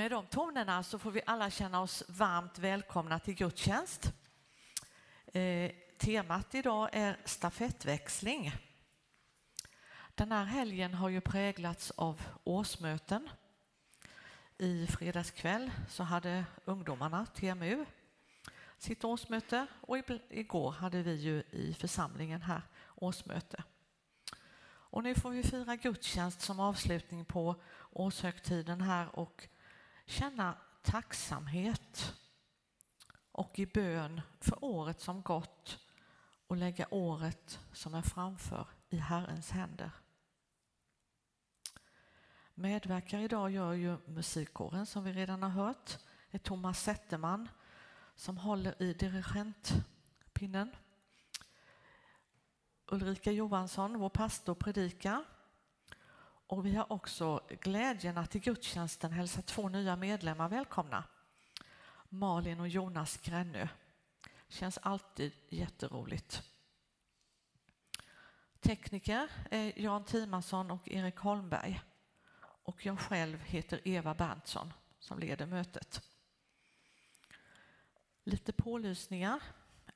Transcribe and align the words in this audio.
Med 0.00 0.10
de 0.10 0.26
tonerna 0.26 0.82
så 0.82 0.98
får 0.98 1.10
vi 1.10 1.22
alla 1.26 1.50
känna 1.50 1.80
oss 1.80 2.02
varmt 2.08 2.58
välkomna 2.58 3.18
till 3.18 3.34
gudstjänst. 3.34 4.12
Eh, 5.26 5.72
temat 5.98 6.54
idag 6.54 6.88
är 6.92 7.16
stafettväxling. 7.24 8.52
Den 10.14 10.32
här 10.32 10.44
helgen 10.44 10.94
har 10.94 11.08
ju 11.08 11.20
präglats 11.20 11.90
av 11.90 12.22
årsmöten. 12.44 13.28
I 14.58 14.86
fredags 14.86 15.30
kväll 15.30 15.70
så 15.88 16.02
hade 16.02 16.44
ungdomarna 16.64 17.26
TMU 17.26 17.86
sitt 18.78 19.04
årsmöte 19.04 19.66
och 19.80 19.98
igår 20.28 20.70
hade 20.70 21.02
vi 21.02 21.14
ju 21.14 21.42
i 21.50 21.74
församlingen 21.74 22.42
här 22.42 22.62
årsmöte. 22.94 23.62
Och 24.66 25.02
nu 25.02 25.14
får 25.14 25.30
vi 25.30 25.42
fira 25.42 25.76
gudstjänst 25.76 26.40
som 26.40 26.60
avslutning 26.60 27.24
på 27.24 27.54
årshögtiden 27.90 28.80
här 28.80 29.18
och 29.18 29.48
känna 30.10 30.56
tacksamhet 30.82 32.14
och 33.32 33.58
i 33.58 33.66
bön 33.66 34.20
för 34.40 34.64
året 34.64 35.00
som 35.00 35.22
gått 35.22 35.78
och 36.46 36.56
lägga 36.56 36.86
året 36.90 37.60
som 37.72 37.94
är 37.94 38.02
framför 38.02 38.68
i 38.88 38.96
Herrens 38.96 39.50
händer. 39.50 39.90
Medverkar 42.54 43.18
idag 43.18 43.50
gör 43.50 43.72
ju 43.72 43.96
musikkåren 44.06 44.86
som 44.86 45.04
vi 45.04 45.12
redan 45.12 45.42
har 45.42 45.50
hört. 45.50 45.98
Det 46.30 46.36
är 46.36 46.38
Thomas 46.38 46.82
Zetterman 46.82 47.48
som 48.16 48.38
håller 48.38 48.82
i 48.82 48.92
dirigentpinnen. 48.92 50.76
Ulrika 52.86 53.32
Johansson, 53.32 53.98
vår 53.98 54.08
pastor, 54.08 54.54
predikar 54.54 55.24
och 56.50 56.66
vi 56.66 56.74
har 56.76 56.92
också 56.92 57.40
glädjen 57.60 58.18
att 58.18 58.36
i 58.36 58.38
gudstjänsten 58.38 59.12
hälsa 59.12 59.42
två 59.42 59.68
nya 59.68 59.96
medlemmar 59.96 60.48
välkomna. 60.48 61.04
Malin 62.08 62.60
och 62.60 62.68
Jonas 62.68 63.16
Grännö. 63.16 63.68
Känns 64.48 64.78
alltid 64.78 65.32
jätteroligt. 65.48 66.42
Tekniker 68.60 69.28
är 69.50 69.78
Jan 69.80 70.04
Timansson 70.04 70.70
och 70.70 70.88
Erik 70.88 71.16
Holmberg. 71.16 71.80
Och 72.42 72.86
jag 72.86 73.00
själv 73.00 73.40
heter 73.40 73.80
Eva 73.88 74.14
Berntsson 74.14 74.72
som 74.98 75.18
leder 75.18 75.46
mötet. 75.46 76.02
Lite 78.24 78.52
pålysningar. 78.52 79.42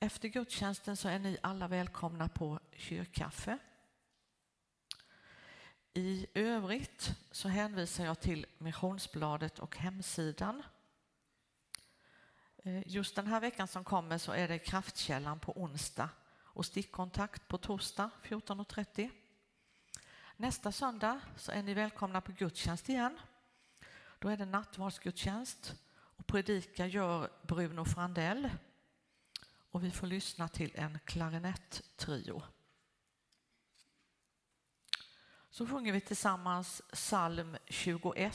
Efter 0.01 0.29
gudstjänsten 0.29 0.97
så 0.97 1.09
är 1.09 1.19
ni 1.19 1.39
alla 1.43 1.69
välkomna 1.69 2.29
på 2.29 2.61
kyrkkaffe 2.73 3.59
i 5.95 6.27
övrigt 6.35 7.15
så 7.31 7.49
hänvisar 7.49 8.05
jag 8.05 8.21
till 8.21 8.47
Missionsbladet 8.59 9.59
och 9.59 9.77
hemsidan. 9.77 10.63
Eh, 12.57 12.89
just 12.89 13.17
den 13.17 13.27
här 13.27 13.41
veckan 13.41 13.69
som 13.69 13.85
kommer 13.85 14.19
så 14.19 14.33
är 14.33 14.49
det 14.49 14.59
Kraftkällan 14.59 15.41
på 15.41 15.53
onsdag 15.63 16.09
och 16.41 16.67
stickkontakt 16.67 17.49
på 17.49 17.59
torsdag 17.59 18.11
14.30. 18.23 19.11
Nästa 20.37 20.73
söndag 20.73 21.21
så 21.37 21.53
är 21.53 21.63
ni 21.63 21.75
välkomna 21.75 22.21
på 22.21 22.33
gudstjänst 22.33 22.89
igen. 22.89 23.19
Då 24.19 24.29
är 24.29 24.37
det 24.37 24.47
nattvardsgudstjänst 24.47 25.75
och 25.93 26.27
predika 26.27 26.87
gör 26.87 27.31
Bruno 27.43 27.85
Frandell 27.85 28.51
och 29.71 29.85
vi 29.85 29.91
får 29.91 30.07
lyssna 30.07 30.49
till 30.49 30.71
en 30.75 30.99
klarinettrio. 31.05 32.43
Så 35.55 35.67
sjunger 35.67 35.93
vi 35.93 36.01
tillsammans 36.01 36.83
psalm 36.93 37.57
21. 37.67 38.33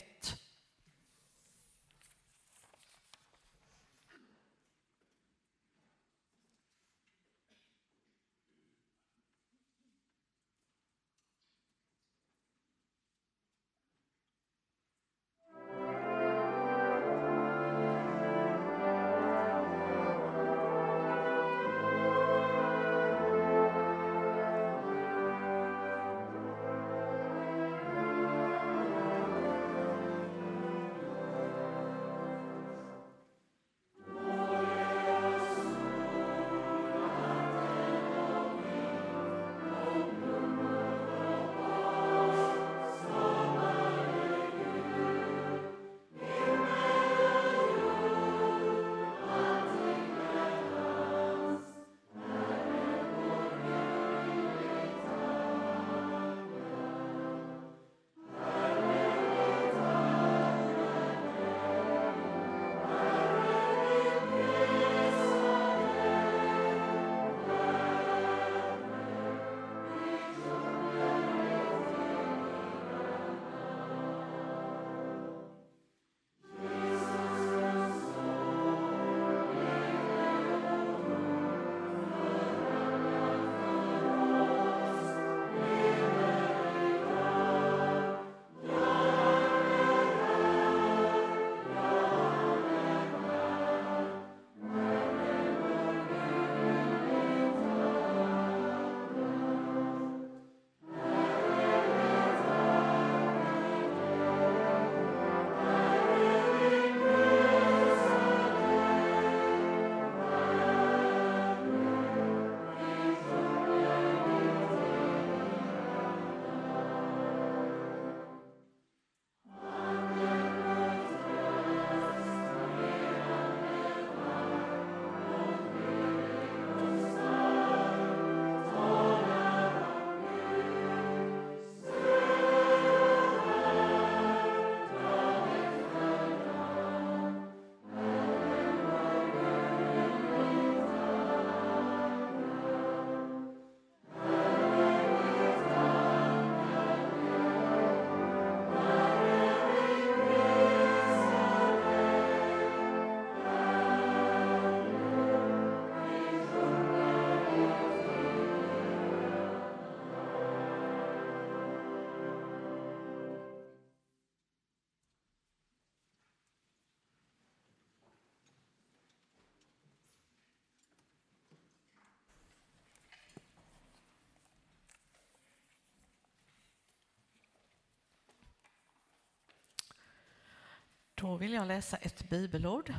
Då 181.20 181.36
vill 181.36 181.52
jag 181.52 181.66
läsa 181.66 181.96
ett 181.96 182.28
bibelord 182.28 182.94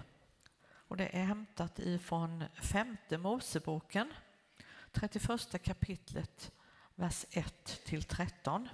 och 0.88 0.98
det 0.98 1.18
är 1.18 1.24
hämtat 1.24 1.80
ifrån 1.80 2.44
femte 2.62 3.18
Moseboken, 3.18 4.14
31 4.92 5.64
kapitlet, 5.64 6.52
vers 6.96 7.26
1 7.32 7.82
till 7.86 8.04
13. 8.04 8.70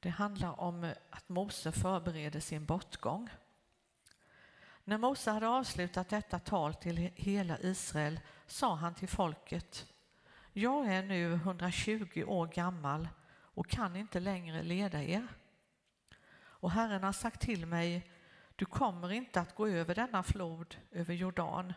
Det 0.00 0.08
handlar 0.08 0.60
om 0.60 0.92
att 1.10 1.28
Mose 1.28 1.72
förbereder 1.72 2.40
sin 2.40 2.64
bortgång. 2.64 3.30
När 4.84 4.98
Mose 4.98 5.30
hade 5.30 5.48
avslutat 5.48 6.08
detta 6.08 6.38
tal 6.38 6.74
till 6.74 7.10
hela 7.14 7.58
Israel 7.58 8.20
sa 8.46 8.74
han 8.74 8.94
till 8.94 9.08
folket 9.08 9.86
Jag 10.52 10.86
är 10.86 11.02
nu 11.02 11.32
120 11.32 12.24
år 12.26 12.46
gammal 12.46 13.08
och 13.30 13.68
kan 13.68 13.96
inte 13.96 14.20
längre 14.20 14.62
leda 14.62 15.02
er. 15.02 15.28
Och 16.60 16.70
Herren 16.70 17.02
har 17.02 17.12
sagt 17.12 17.40
till 17.40 17.66
mig 17.66 18.10
Du 18.56 18.64
kommer 18.64 19.12
inte 19.12 19.40
att 19.40 19.54
gå 19.54 19.68
över 19.68 19.94
denna 19.94 20.22
flod, 20.22 20.76
över 20.90 21.14
Jordan. 21.14 21.72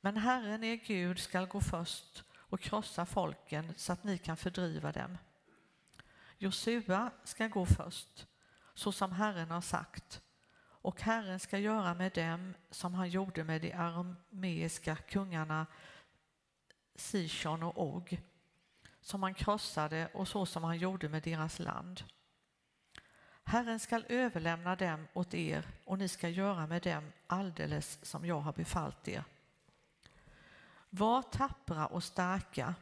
Men 0.00 0.16
Herren 0.16 0.64
er 0.64 0.76
Gud 0.76 1.18
skall 1.18 1.46
gå 1.46 1.60
först 1.60 2.24
och 2.34 2.60
krossa 2.60 3.06
folken 3.06 3.72
så 3.76 3.92
att 3.92 4.04
ni 4.04 4.18
kan 4.18 4.36
fördriva 4.36 4.92
dem. 4.92 5.18
Josua 6.38 7.10
ska 7.24 7.48
gå 7.48 7.66
först, 7.66 8.26
så 8.74 8.92
som 8.92 9.12
Herren 9.12 9.50
har 9.50 9.60
sagt, 9.60 10.22
och 10.58 11.00
Herren 11.02 11.40
ska 11.40 11.58
göra 11.58 11.94
med 11.94 12.12
dem 12.12 12.54
som 12.70 12.94
han 12.94 13.08
gjorde 13.08 13.44
med 13.44 13.62
de 13.62 13.72
arameiska 13.72 14.96
kungarna 14.96 15.66
Sishon 16.94 17.62
och 17.62 17.82
Og, 17.82 18.22
som 19.00 19.22
han 19.22 19.34
krossade 19.34 20.08
och 20.14 20.28
så 20.28 20.46
som 20.46 20.64
han 20.64 20.78
gjorde 20.78 21.08
med 21.08 21.22
deras 21.22 21.58
land. 21.58 22.04
Herren 23.48 23.80
skall 23.80 24.04
överlämna 24.08 24.76
dem 24.76 25.08
åt 25.12 25.34
er 25.34 25.66
och 25.84 25.98
ni 25.98 26.08
ska 26.08 26.28
göra 26.28 26.66
med 26.66 26.82
dem 26.82 27.12
alldeles 27.26 27.98
som 28.02 28.26
jag 28.26 28.40
har 28.40 28.52
befallt 28.52 29.08
er. 29.08 29.24
Var 30.90 31.22
tappra 31.22 31.86
och 31.86 32.04
starka, 32.04 32.74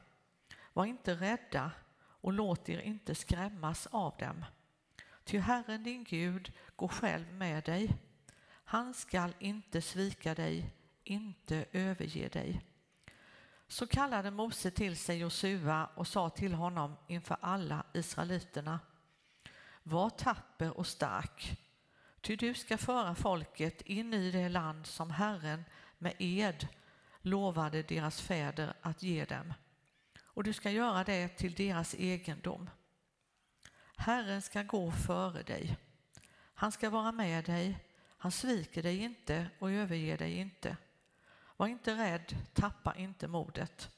var 0.73 0.85
inte 0.85 1.14
rädda 1.14 1.71
och 1.97 2.33
låt 2.33 2.68
er 2.68 2.80
inte 2.80 3.14
skrämmas 3.14 3.87
av 3.87 4.16
dem. 4.18 4.44
Ty 5.25 5.38
Herren 5.38 5.83
din 5.83 6.04
Gud 6.04 6.52
går 6.76 6.88
själv 6.88 7.33
med 7.33 7.64
dig. 7.64 7.97
Han 8.64 8.94
skall 8.94 9.35
inte 9.38 9.83
svika 9.83 10.35
dig, 10.35 10.75
inte 11.04 11.64
överge 11.73 12.28
dig. 12.28 12.64
Så 13.68 13.87
kallade 13.87 14.30
Mose 14.30 14.71
till 14.71 14.97
sig 14.97 15.18
Josua 15.18 15.87
och 15.94 16.06
sa 16.06 16.30
till 16.30 16.54
honom 16.54 16.97
inför 17.06 17.37
alla 17.40 17.85
israeliterna. 17.92 18.80
Var 19.86 20.10
tapper 20.10 20.78
och 20.78 20.86
stark, 20.86 21.56
ty 22.20 22.36
du 22.36 22.54
ska 22.54 22.78
föra 22.78 23.14
folket 23.14 23.80
in 23.80 24.14
i 24.14 24.30
det 24.30 24.48
land 24.48 24.86
som 24.86 25.10
Herren 25.10 25.64
med 25.98 26.14
ed 26.18 26.68
lovade 27.20 27.82
deras 27.82 28.20
fäder 28.20 28.74
att 28.80 29.02
ge 29.02 29.24
dem 29.24 29.54
och 30.34 30.44
du 30.44 30.52
ska 30.52 30.70
göra 30.70 31.04
det 31.04 31.28
till 31.28 31.54
deras 31.54 31.94
egendom. 31.94 32.70
Herren 33.96 34.42
ska 34.42 34.62
gå 34.62 34.92
före 34.92 35.42
dig. 35.42 35.76
Han 36.54 36.72
ska 36.72 36.90
vara 36.90 37.12
med 37.12 37.44
dig. 37.44 37.84
Han 38.18 38.32
sviker 38.32 38.82
dig 38.82 38.98
inte 38.98 39.50
och 39.58 39.70
överger 39.70 40.18
dig 40.18 40.36
inte. 40.36 40.76
Var 41.56 41.66
inte 41.66 41.94
rädd, 41.94 42.36
tappa 42.52 42.94
inte 42.94 43.28
modet. 43.28 43.90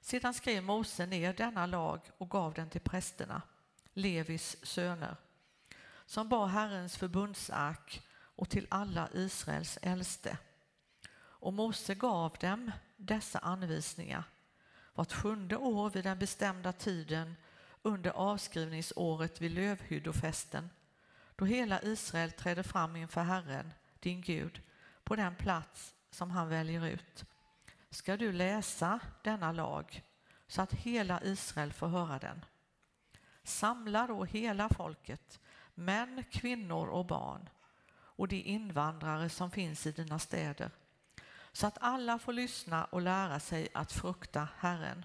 Sedan 0.00 0.34
skrev 0.34 0.62
Mose 0.62 1.06
ner 1.06 1.32
denna 1.32 1.66
lag 1.66 2.00
och 2.18 2.30
gav 2.30 2.54
den 2.54 2.70
till 2.70 2.80
prästerna, 2.80 3.42
Levis 3.98 4.56
söner, 4.62 5.16
som 6.06 6.28
bar 6.28 6.46
Herrens 6.46 6.96
förbundsark 6.96 8.02
och 8.12 8.48
till 8.48 8.66
alla 8.70 9.08
Israels 9.14 9.78
äldste. 9.82 10.38
Och 11.18 11.52
Mose 11.52 11.94
gav 11.94 12.36
dem 12.40 12.70
dessa 12.96 13.38
anvisningar 13.38 14.24
vart 14.94 15.12
sjunde 15.12 15.56
år 15.56 15.90
vid 15.90 16.04
den 16.04 16.18
bestämda 16.18 16.72
tiden 16.72 17.36
under 17.82 18.10
avskrivningsåret 18.10 19.40
vid 19.40 19.50
lövhyddofesten 19.50 20.70
då 21.36 21.44
hela 21.44 21.82
Israel 21.82 22.32
träder 22.32 22.62
fram 22.62 22.96
inför 22.96 23.22
Herren, 23.22 23.72
din 24.00 24.20
Gud, 24.20 24.62
på 25.04 25.16
den 25.16 25.34
plats 25.34 25.94
som 26.10 26.30
han 26.30 26.48
väljer 26.48 26.86
ut. 26.86 27.24
Ska 27.90 28.16
du 28.16 28.32
läsa 28.32 29.00
denna 29.22 29.52
lag 29.52 30.02
så 30.48 30.62
att 30.62 30.72
hela 30.72 31.22
Israel 31.22 31.72
får 31.72 31.86
höra 31.86 32.18
den. 32.18 32.44
Samla 33.48 34.06
då 34.06 34.24
hela 34.24 34.68
folket, 34.68 35.40
män, 35.74 36.24
kvinnor 36.30 36.86
och 36.86 37.06
barn 37.06 37.48
och 37.90 38.28
de 38.28 38.42
invandrare 38.42 39.28
som 39.28 39.50
finns 39.50 39.86
i 39.86 39.92
dina 39.92 40.18
städer 40.18 40.70
så 41.52 41.66
att 41.66 41.78
alla 41.80 42.18
får 42.18 42.32
lyssna 42.32 42.84
och 42.84 43.02
lära 43.02 43.40
sig 43.40 43.68
att 43.74 43.92
frukta 43.92 44.48
Herren, 44.58 45.04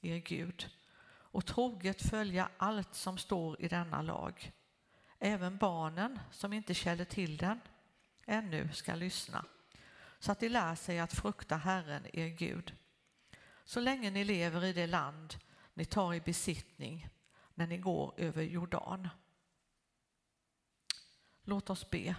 er 0.00 0.16
Gud, 0.16 0.70
och 1.06 1.46
troget 1.46 2.02
följa 2.02 2.48
allt 2.56 2.94
som 2.94 3.18
står 3.18 3.62
i 3.62 3.68
denna 3.68 4.02
lag. 4.02 4.52
Även 5.18 5.56
barnen 5.56 6.18
som 6.30 6.52
inte 6.52 6.74
känner 6.74 7.04
till 7.04 7.36
den 7.36 7.60
ännu 8.26 8.68
ska 8.72 8.94
lyssna, 8.94 9.44
så 10.18 10.32
att 10.32 10.40
de 10.40 10.48
lär 10.48 10.74
sig 10.74 11.00
att 11.00 11.12
frukta 11.12 11.56
Herren, 11.56 12.06
er 12.12 12.28
Gud, 12.28 12.76
så 13.64 13.80
länge 13.80 14.10
ni 14.10 14.24
lever 14.24 14.64
i 14.64 14.72
det 14.72 14.86
land 14.86 15.34
ni 15.74 15.84
tar 15.84 16.14
i 16.14 16.20
besittning 16.20 17.08
när 17.54 17.66
ni 17.66 17.78
går 17.78 18.14
över 18.16 18.42
Jordan. 18.42 19.08
Låt 21.42 21.70
oss 21.70 21.90
be. 21.90 22.16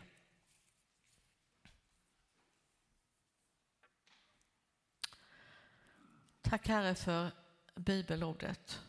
Tack 6.42 6.68
Herre 6.68 6.96
för 6.96 7.32
bibelordet. 7.76 8.82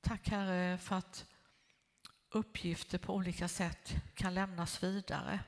Tack 0.00 0.28
Herre 0.28 0.78
för 0.78 0.96
att 0.96 1.26
uppgifter 2.30 2.98
på 2.98 3.14
olika 3.14 3.48
sätt 3.48 3.94
kan 4.14 4.34
lämnas 4.34 4.82
vidare. 4.82 5.44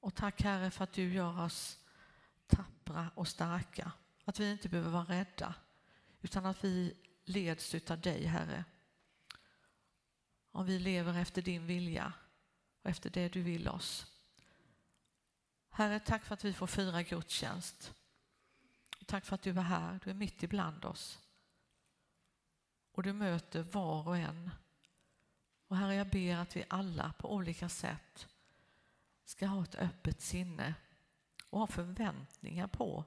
Och 0.00 0.14
tack 0.14 0.42
Herre 0.42 0.70
för 0.70 0.84
att 0.84 0.92
du 0.92 1.12
gör 1.12 1.44
oss 1.44 1.78
tappra 2.46 3.10
och 3.14 3.28
starka. 3.28 3.92
Att 4.24 4.40
vi 4.40 4.50
inte 4.52 4.68
behöver 4.68 4.90
vara 4.90 5.04
rädda 5.04 5.54
utan 6.20 6.46
att 6.46 6.64
vi 6.64 6.96
leds 7.24 7.74
av 7.90 8.00
dig 8.00 8.24
Herre. 8.24 8.64
Om 10.50 10.66
vi 10.66 10.78
lever 10.78 11.18
efter 11.18 11.42
din 11.42 11.66
vilja 11.66 12.12
och 12.82 12.90
efter 12.90 13.10
det 13.10 13.28
du 13.28 13.42
vill 13.42 13.68
oss. 13.68 14.06
Herre, 15.70 16.00
tack 16.00 16.24
för 16.24 16.34
att 16.34 16.44
vi 16.44 16.52
får 16.52 16.66
fira 16.66 17.02
gudstjänst. 17.02 17.94
Tack 19.06 19.24
för 19.24 19.34
att 19.34 19.42
du 19.42 19.50
är 19.50 19.62
här, 19.62 20.00
du 20.04 20.10
är 20.10 20.14
mitt 20.14 20.42
ibland 20.42 20.84
oss. 20.84 21.18
Och 22.92 23.02
du 23.02 23.12
möter 23.12 23.62
var 23.62 24.08
och 24.08 24.16
en. 24.16 24.50
Och 25.68 25.76
Herre, 25.76 25.94
jag 25.94 26.08
ber 26.08 26.36
att 26.36 26.56
vi 26.56 26.64
alla 26.68 27.12
på 27.18 27.34
olika 27.34 27.68
sätt 27.68 28.28
ska 29.24 29.46
ha 29.46 29.62
ett 29.62 29.74
öppet 29.74 30.20
sinne 30.20 30.74
och 31.50 31.60
ha 31.60 31.66
förväntningar 31.66 32.66
på 32.66 33.04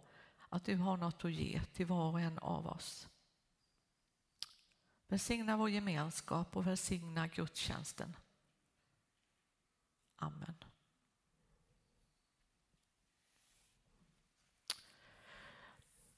att 0.49 0.65
du 0.65 0.75
har 0.75 0.97
något 0.97 1.25
att 1.25 1.31
ge 1.31 1.61
till 1.61 1.85
var 1.85 2.11
och 2.11 2.21
en 2.21 2.39
av 2.39 2.67
oss. 2.67 3.09
Välsigna 5.15 5.57
vår 5.57 5.69
gemenskap 5.69 6.57
och 6.57 6.67
välsigna 6.67 7.27
gudstjänsten. 7.27 8.15
Amen. 10.15 10.55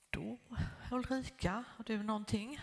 Då, 0.10 0.40
Ulrika, 0.92 1.64
har 1.68 1.84
du 1.84 2.04
någonting? 2.04 2.60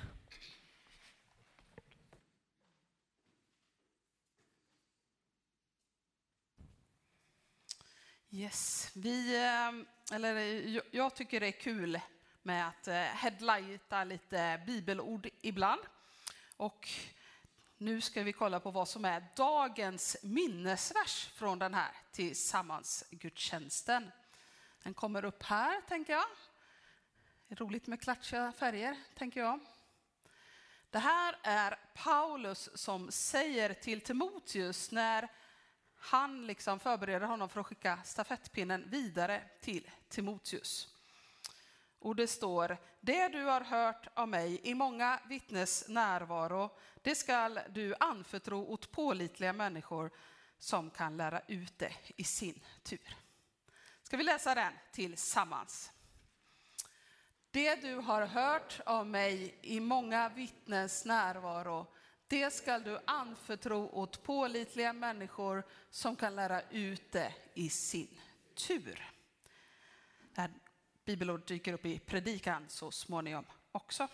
Yes, 8.30 8.92
vi, 8.94 9.36
eh, 9.36 10.16
eller 10.16 10.36
eh, 10.36 10.80
jag 10.90 11.14
tycker 11.14 11.40
det 11.40 11.46
är 11.46 11.60
kul 11.60 12.00
med 12.42 12.68
att 12.68 12.88
eh, 12.88 12.94
headlighta 12.94 14.04
lite 14.04 14.62
bibelord 14.66 15.28
ibland. 15.40 15.80
Och 16.64 16.88
nu 17.78 18.00
ska 18.00 18.22
vi 18.22 18.32
kolla 18.32 18.60
på 18.60 18.70
vad 18.70 18.88
som 18.88 19.04
är 19.04 19.26
dagens 19.36 20.16
minnesvers 20.22 21.26
från 21.26 21.58
den 21.58 21.74
här 21.74 21.90
tillsammansgudstjänsten. 22.12 24.10
Den 24.82 24.94
kommer 24.94 25.24
upp 25.24 25.42
här, 25.42 25.80
tänker 25.80 26.12
jag. 26.12 26.24
Roligt 27.48 27.86
med 27.86 28.00
klatschiga 28.00 28.52
färger, 28.52 28.96
tänker 29.14 29.40
jag. 29.40 29.60
Det 30.90 30.98
här 30.98 31.38
är 31.42 31.78
Paulus 31.94 32.70
som 32.74 33.10
säger 33.10 33.74
till 33.74 34.00
Timoteus 34.00 34.90
när 34.90 35.28
han 35.96 36.46
liksom 36.46 36.80
förbereder 36.80 37.26
honom 37.26 37.48
för 37.48 37.60
att 37.60 37.66
skicka 37.66 37.98
stafettpinnen 38.04 38.90
vidare 38.90 39.42
till 39.60 39.90
Timoteus. 40.08 40.93
Och 42.04 42.16
det 42.16 42.26
står, 42.26 42.76
det 43.00 43.28
du 43.28 43.44
har 43.44 43.60
hört 43.60 44.08
av 44.14 44.28
mig 44.28 44.60
i 44.62 44.74
många 44.74 45.20
vittnes 45.28 45.88
närvaro, 45.88 46.70
det 47.02 47.14
skall 47.14 47.60
du 47.70 47.94
anförtro 48.00 48.66
åt 48.66 48.90
pålitliga 48.90 49.52
människor 49.52 50.10
som 50.58 50.90
kan 50.90 51.16
lära 51.16 51.40
ut 51.48 51.78
det 51.78 51.92
i 52.16 52.24
sin 52.24 52.60
tur. 52.82 53.16
Ska 54.02 54.16
vi 54.16 54.24
läsa 54.24 54.54
den 54.54 54.72
tillsammans? 54.92 55.92
Det 57.50 57.74
du 57.74 57.94
har 57.94 58.26
hört 58.26 58.80
av 58.86 59.06
mig 59.06 59.58
i 59.62 59.80
många 59.80 60.28
vittnens 60.28 61.04
närvaro, 61.04 61.86
det 62.26 62.50
skall 62.50 62.82
du 62.82 63.00
anförtro 63.04 63.88
åt 63.88 64.22
pålitliga 64.22 64.92
människor 64.92 65.64
som 65.90 66.16
kan 66.16 66.36
lära 66.36 66.62
ut 66.70 67.12
det 67.12 67.34
i 67.54 67.68
sin 67.70 68.20
tur. 68.54 69.10
Bibelord 71.04 71.46
dyker 71.46 71.72
upp 71.72 71.86
i 71.86 71.98
predikan 71.98 72.64
så 72.68 72.90
småningom 72.90 73.44
också. 73.72 74.08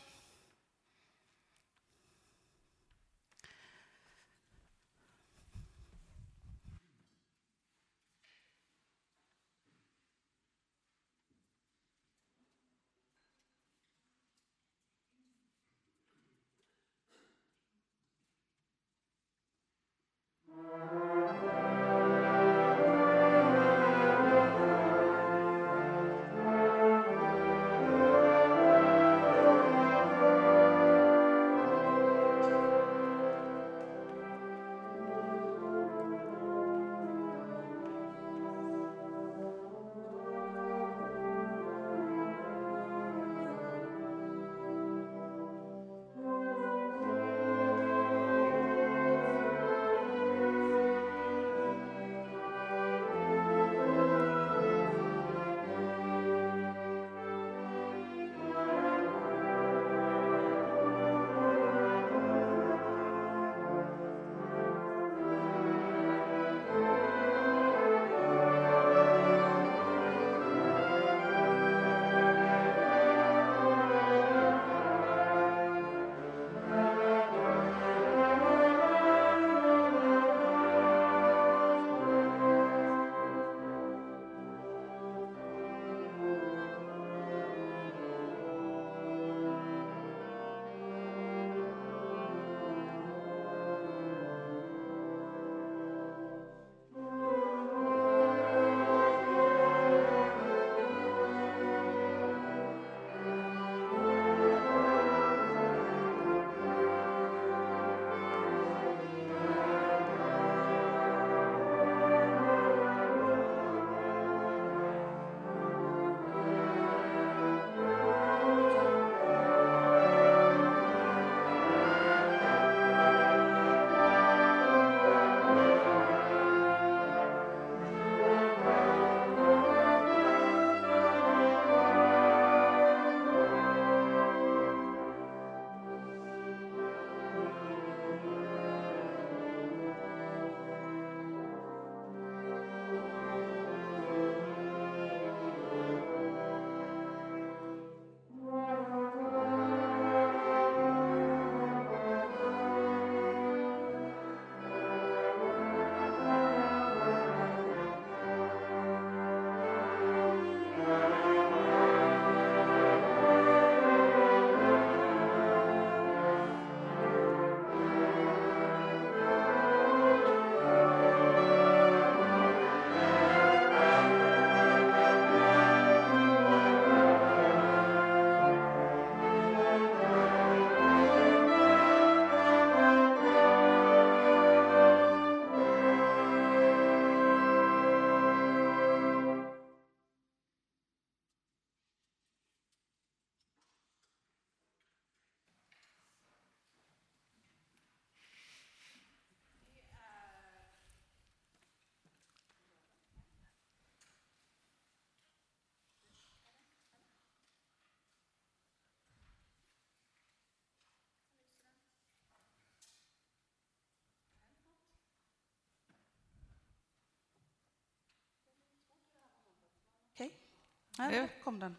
Här 220.99 221.29
kom 221.45 221.59
den. 221.59 221.77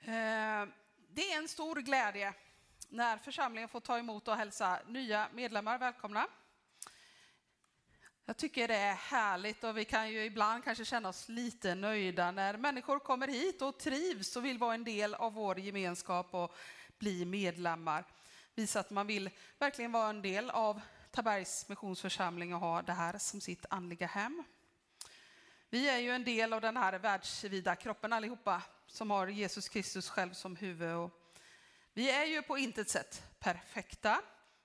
Eh, 0.00 0.68
det 1.08 1.32
är 1.32 1.38
en 1.38 1.48
stor 1.48 1.76
glädje 1.76 2.34
när 2.88 3.18
församlingen 3.18 3.68
får 3.68 3.80
ta 3.80 3.98
emot 3.98 4.28
och 4.28 4.36
hälsa 4.36 4.80
nya 4.86 5.28
medlemmar 5.32 5.78
välkomna. 5.78 6.26
Jag 8.24 8.36
tycker 8.36 8.68
det 8.68 8.76
är 8.76 8.94
härligt 8.94 9.64
och 9.64 9.76
vi 9.76 9.84
kan 9.84 10.10
ju 10.10 10.24
ibland 10.24 10.64
kanske 10.64 10.84
känna 10.84 11.08
oss 11.08 11.28
lite 11.28 11.74
nöjda 11.74 12.30
när 12.30 12.56
människor 12.56 12.98
kommer 12.98 13.28
hit 13.28 13.62
och 13.62 13.78
trivs 13.78 14.36
och 14.36 14.44
vill 14.44 14.58
vara 14.58 14.74
en 14.74 14.84
del 14.84 15.14
av 15.14 15.32
vår 15.32 15.58
gemenskap 15.58 16.34
och 16.34 16.54
bli 16.98 17.24
medlemmar. 17.24 18.04
Visa 18.54 18.80
att 18.80 18.90
man 18.90 19.06
vill 19.06 19.30
verkligen 19.58 19.92
vara 19.92 20.10
en 20.10 20.22
del 20.22 20.50
av 20.50 20.80
Tabergs 21.10 21.68
missionsförsamling 21.68 22.54
och 22.54 22.60
ha 22.60 22.82
det 22.82 22.92
här 22.92 23.18
som 23.18 23.40
sitt 23.40 23.66
andliga 23.70 24.06
hem. 24.06 24.44
Vi 25.76 25.88
är 25.88 25.98
ju 25.98 26.10
en 26.10 26.24
del 26.24 26.52
av 26.52 26.60
den 26.60 26.76
här 26.76 26.98
världsvida 26.98 27.76
kroppen 27.76 28.12
allihopa 28.12 28.62
som 28.86 29.10
har 29.10 29.26
Jesus 29.26 29.68
Kristus 29.68 30.08
själv 30.08 30.32
som 30.32 30.56
huvud. 30.56 30.94
Och 30.94 31.10
vi 31.92 32.10
är 32.10 32.24
ju 32.24 32.42
på 32.42 32.58
intet 32.58 32.90
sätt 32.90 33.22
perfekta, 33.38 34.20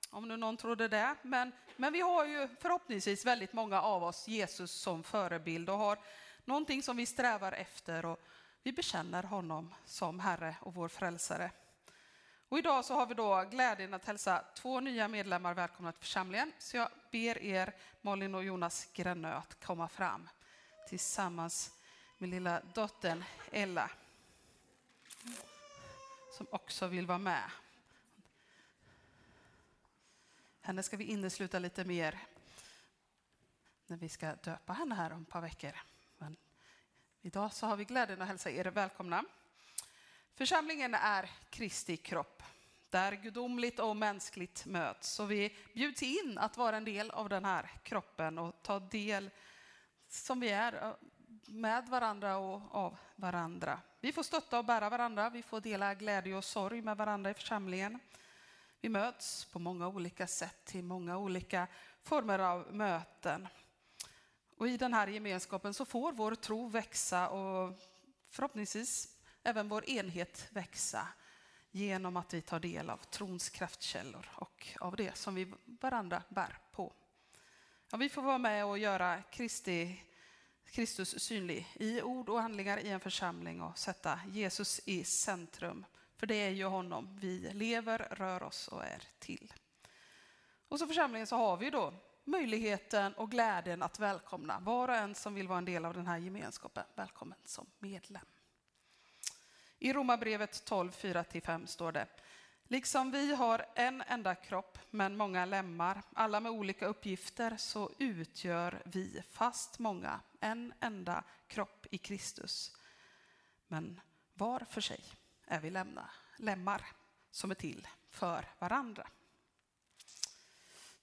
om 0.10 0.28
nu 0.28 0.38
någon 0.38 0.58
trodde 0.58 0.88
det. 0.88 1.16
Men, 1.22 1.52
men 1.76 1.94
vi 1.94 2.02
har 2.02 2.26
ju 2.26 2.48
förhoppningsvis 2.60 3.26
väldigt 3.26 3.54
många 3.54 3.82
av 3.82 4.04
oss 4.04 4.28
Jesus 4.28 4.72
som 4.72 5.04
förebild 5.04 5.70
och 5.70 5.78
har 5.78 6.00
någonting 6.46 6.84
som 6.84 6.98
vi 6.98 7.06
strävar 7.06 7.52
efter 7.52 8.06
och 8.06 8.20
vi 8.64 8.72
bekänner 8.72 9.24
honom 9.24 9.74
som 9.86 10.20
Herre 10.20 10.56
och 10.62 10.74
vår 10.74 10.88
frälsare. 10.88 11.52
Och 12.50 12.60
idag 12.60 12.86
så 12.86 12.94
har 12.94 13.06
vi 13.06 13.14
då 13.14 13.46
glädjen 13.52 13.94
att 13.94 14.06
hälsa 14.06 14.46
två 14.56 14.80
nya 14.80 15.08
medlemmar 15.08 15.54
välkomna 15.54 15.92
till 15.92 16.02
församlingen. 16.02 16.52
Så 16.60 16.78
jag 16.78 16.90
ber 17.12 17.38
er, 17.44 17.76
Malin 18.02 18.36
och 18.36 18.44
Jonas 18.44 18.90
Grännö, 18.94 19.34
att 19.34 19.66
komma 19.66 19.88
fram 19.88 20.30
tillsammans 20.88 21.72
med 22.18 22.30
lilla 22.30 22.62
dottern 22.74 23.24
Ella 23.52 23.90
som 26.32 26.48
också 26.50 26.88
vill 26.88 27.06
vara 27.06 27.18
med. 27.18 27.52
Henne 30.62 30.84
ska 30.84 30.98
vi 30.98 31.04
innesluta 31.04 31.60
lite 31.60 31.86
mer 31.86 32.20
när 33.88 33.98
vi 33.98 34.10
ska 34.10 34.36
döpa 34.36 34.74
henne 34.74 34.96
här 34.96 35.14
om 35.14 35.22
ett 35.22 35.30
par 35.30 35.42
veckor. 35.42 35.72
Men 36.18 36.38
idag 37.22 37.54
så 37.54 37.66
har 37.68 37.78
vi 37.78 37.86
glädjen 37.86 38.22
att 38.22 38.28
hälsa 38.28 38.52
er 38.52 38.66
välkomna. 38.66 39.24
Församlingen 40.36 40.94
är 40.94 41.30
Kristi 41.50 41.98
kropp, 41.98 42.44
där 42.90 43.12
gudomligt 43.12 43.80
och 43.80 43.96
mänskligt 43.96 44.66
möts. 44.66 45.10
Så 45.10 45.26
vi 45.26 45.56
bjuds 45.74 46.04
in 46.04 46.38
att 46.38 46.58
vara 46.58 46.78
en 46.78 46.86
del 46.86 47.12
av 47.12 47.30
den 47.30 47.46
här 47.46 47.70
kroppen 47.84 48.38
och 48.38 48.56
ta 48.62 48.80
del 48.80 49.30
som 50.14 50.40
vi 50.40 50.50
är 50.50 50.96
med 51.46 51.88
varandra 51.88 52.38
och 52.38 52.76
av 52.76 52.98
varandra. 53.16 53.80
Vi 54.00 54.12
får 54.12 54.24
stötta 54.24 54.60
och 54.60 54.66
bära 54.66 54.90
varandra, 54.90 55.30
vi 55.30 55.44
får 55.44 55.62
dela 55.62 55.96
glädje 55.96 56.36
och 56.36 56.44
sorg 56.44 56.82
med 56.82 56.98
varandra 56.98 57.32
i 57.32 57.34
församlingen. 57.34 58.00
Vi 58.82 58.90
möts 58.90 59.46
på 59.46 59.60
många 59.60 59.88
olika 59.88 60.28
sätt 60.28 60.66
till 60.66 60.84
många 60.84 61.18
olika 61.18 61.68
former 62.02 62.40
av 62.40 62.76
möten. 62.76 63.48
Och 64.58 64.68
i 64.68 64.78
den 64.78 64.94
här 64.94 65.08
gemenskapen 65.08 65.74
så 65.74 65.86
får 65.86 66.12
vår 66.12 66.36
tro 66.36 66.68
växa 66.68 67.30
och 67.30 67.80
förhoppningsvis 68.30 69.18
även 69.44 69.70
vår 69.70 69.90
enhet 69.90 70.48
växa 70.52 71.08
genom 71.72 72.18
att 72.18 72.34
vi 72.34 72.42
tar 72.42 72.60
del 72.60 72.90
av 72.90 72.98
trons 72.98 73.50
kraftkällor 73.50 74.30
och 74.36 74.68
av 74.80 74.96
det 74.96 75.18
som 75.18 75.36
vi 75.36 75.54
varandra 75.66 76.24
bär 76.30 76.58
på. 76.72 76.94
Ja, 77.94 77.98
vi 77.98 78.10
får 78.10 78.22
vara 78.22 78.38
med 78.38 78.66
och 78.66 78.78
göra 78.78 79.22
Kristi, 79.22 80.04
Kristus 80.66 81.20
synlig 81.20 81.68
i 81.74 82.02
ord 82.02 82.30
och 82.30 82.42
handlingar 82.42 82.78
i 82.78 82.90
en 82.90 83.00
församling 83.00 83.62
och 83.62 83.78
sätta 83.78 84.20
Jesus 84.28 84.82
i 84.86 85.04
centrum. 85.04 85.86
För 86.18 86.28
det 86.28 86.36
är 86.36 86.50
ju 86.50 86.66
honom 86.66 87.18
vi 87.22 87.50
lever, 87.54 88.08
rör 88.12 88.44
oss 88.44 88.68
och 88.68 88.86
är 88.86 89.04
till. 89.20 89.54
Och 90.68 90.80
så 90.80 90.88
församlingen 90.88 91.28
så 91.28 91.36
har 91.36 91.58
vi 91.58 91.70
då 91.70 91.94
möjligheten 92.24 93.14
och 93.14 93.32
glädjen 93.32 93.84
att 93.84 94.00
välkomna 94.00 94.60
var 94.60 94.88
och 94.88 94.96
en 94.96 95.16
som 95.16 95.34
vill 95.34 95.48
vara 95.48 95.58
en 95.58 95.66
del 95.66 95.86
av 95.86 95.94
den 95.94 96.08
här 96.08 96.18
gemenskapen. 96.18 96.84
Välkommen 96.96 97.38
som 97.46 97.68
medlem. 97.80 98.26
I 99.80 99.94
Romarbrevet 99.94 100.66
12, 100.66 100.92
4-5 100.92 101.66
står 101.66 101.92
det 101.92 102.08
Liksom 102.72 103.12
vi 103.12 103.36
har 103.36 103.66
en 103.76 104.04
enda 104.08 104.36
kropp 104.36 104.78
men 104.90 105.18
många 105.18 105.46
lemmar, 105.46 106.02
alla 106.14 106.40
med 106.40 106.52
olika 106.52 106.86
uppgifter, 106.86 107.58
så 107.58 107.92
utgör 107.98 108.82
vi, 108.86 109.24
fast 109.32 109.80
många, 109.80 110.20
en 110.40 110.74
enda 110.80 111.24
kropp 111.48 111.88
i 111.92 111.98
Kristus. 111.98 112.76
Men 113.68 114.02
var 114.34 114.66
för 114.70 114.82
sig 114.82 115.04
är 115.46 115.60
vi 115.60 115.70
lämna, 115.70 116.10
lemmar 116.38 116.86
som 117.32 117.52
är 117.52 117.56
till 117.56 117.88
för 118.10 118.46
varandra. 118.60 119.08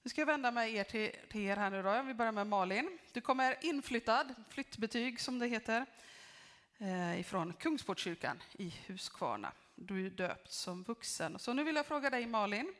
Nu 0.03 0.11
ska 0.11 0.21
jag 0.21 0.27
vända 0.27 0.51
mig 0.51 0.75
er 0.75 0.85
till, 0.85 1.13
till 1.31 1.41
er 1.41 1.57
här 1.57 1.71
nu 1.71 1.83
då. 1.83 2.03
Vi 2.03 2.15
börjar 2.15 2.33
med 2.33 2.47
Malin. 2.47 2.99
Du 3.13 3.21
kommer 3.21 3.65
inflyttad, 3.65 4.35
flyttbetyg 4.49 5.21
som 5.21 5.39
det 5.39 5.47
heter, 5.47 5.87
eh, 6.79 7.21
ifrån 7.21 7.53
Kungsportskyrkan 7.53 8.43
i 8.53 8.75
Huskvarna. 8.87 9.53
Du 9.81 10.07
är 10.07 10.11
döpt 10.11 10.53
som 10.53 10.83
vuxen. 10.83 11.39
Så 11.39 11.53
nu 11.53 11.65
vill 11.65 11.77
jag 11.77 11.87
fråga 11.87 12.11
dig 12.11 12.27
Malin. 12.27 12.75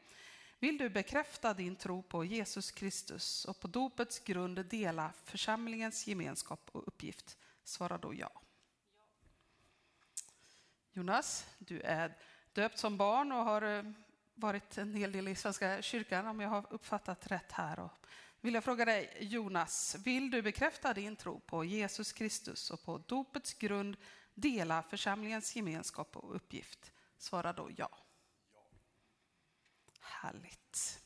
Vill 0.59 0.79
du 0.79 0.89
bekräfta 0.89 1.55
din 1.55 1.77
tro 1.77 2.03
på 2.03 2.25
Jesus 2.25 2.71
Kristus 2.71 3.45
och 3.45 3.61
på 3.61 3.69
dopets 3.69 4.19
grund 4.19 4.67
dela 4.67 5.13
församlingens 5.25 6.07
gemenskap 6.07 6.71
och 6.73 6.89
uppgift? 6.89 7.37
Svara 7.65 7.99
då 7.99 8.15
ja. 8.15 8.31
Jonas, 10.93 11.47
du 11.59 11.81
är 11.81 12.17
döpt 12.53 12.79
som 12.79 12.97
barn 12.97 13.33
och 13.33 13.45
har 13.45 13.63
eh, 13.63 13.83
varit 14.35 14.79
en 14.79 14.95
hel 14.95 15.13
del 15.13 15.29
i 15.29 15.35
Svenska 15.35 15.83
kyrkan 15.83 16.27
om 16.27 16.41
jag 16.41 16.49
har 16.49 16.67
uppfattat 16.71 17.27
rätt 17.27 17.53
här. 17.53 17.79
Och 17.79 18.07
vill 18.41 18.55
jag 18.55 18.65
fråga 18.65 18.85
dig 18.85 19.17
Jonas, 19.21 19.97
vill 20.05 20.31
du 20.31 20.43
bekräfta 20.43 20.95
din 20.95 21.17
tro 21.17 21.41
på 21.41 21.65
Jesus 21.65 22.13
Kristus 22.13 22.71
och 22.71 22.83
på 22.83 22.99
dopets 22.99 23.55
grund 23.55 23.97
dela 24.41 24.83
församlingens 24.83 25.57
gemenskap 25.57 26.17
och 26.17 26.35
uppgift? 26.35 26.93
Svara 27.19 27.53
då 27.53 27.71
ja. 27.77 27.91
ja. 28.55 28.61
Härligt. 30.01 31.03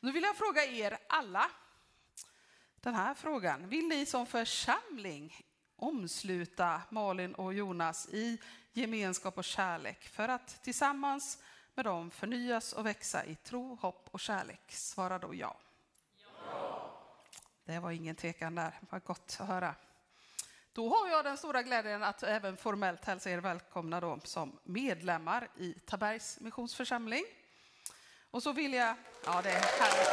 Nu 0.00 0.12
vill 0.12 0.22
jag 0.22 0.36
fråga 0.36 0.64
er 0.64 0.98
alla 1.08 1.50
den 2.80 2.94
här 2.94 3.14
frågan. 3.14 3.68
Vill 3.68 3.88
ni 3.88 4.06
som 4.06 4.26
församling 4.26 5.46
omsluta 5.76 6.82
Malin 6.90 7.34
och 7.34 7.54
Jonas 7.54 8.08
i 8.08 8.38
gemenskap 8.72 9.38
och 9.38 9.44
kärlek 9.44 10.08
för 10.08 10.28
att 10.28 10.62
tillsammans 10.62 11.42
med 11.74 11.84
dem 11.84 12.10
förnyas 12.10 12.72
och 12.72 12.86
växa 12.86 13.24
i 13.24 13.34
tro, 13.34 13.74
hopp 13.74 14.08
och 14.10 14.20
kärlek? 14.20 14.72
Svara 14.72 15.18
då 15.18 15.34
ja. 15.34 15.56
ja. 16.50 17.02
Det 17.64 17.78
var 17.78 17.90
ingen 17.90 18.16
tvekan 18.16 18.54
där, 18.54 18.80
var 18.90 19.00
gott 19.00 19.36
att 19.40 19.48
höra. 19.48 19.74
Då 20.76 20.88
har 20.88 21.08
jag 21.08 21.24
den 21.24 21.36
stora 21.36 21.62
glädjen 21.62 22.02
att 22.02 22.22
även 22.22 22.56
formellt 22.56 23.04
hälsa 23.04 23.30
er 23.30 23.38
välkomna 23.38 24.00
då 24.00 24.20
som 24.24 24.58
medlemmar 24.64 25.48
i 25.56 25.72
Tabergs 25.72 26.40
missionsförsamling. 26.40 27.24
Och 28.30 28.42
så 28.42 28.52
vill 28.52 28.74
jag, 28.74 28.96
ja 29.24 29.42
det 29.42 29.50
är 29.50 29.60
härligt. 29.60 30.08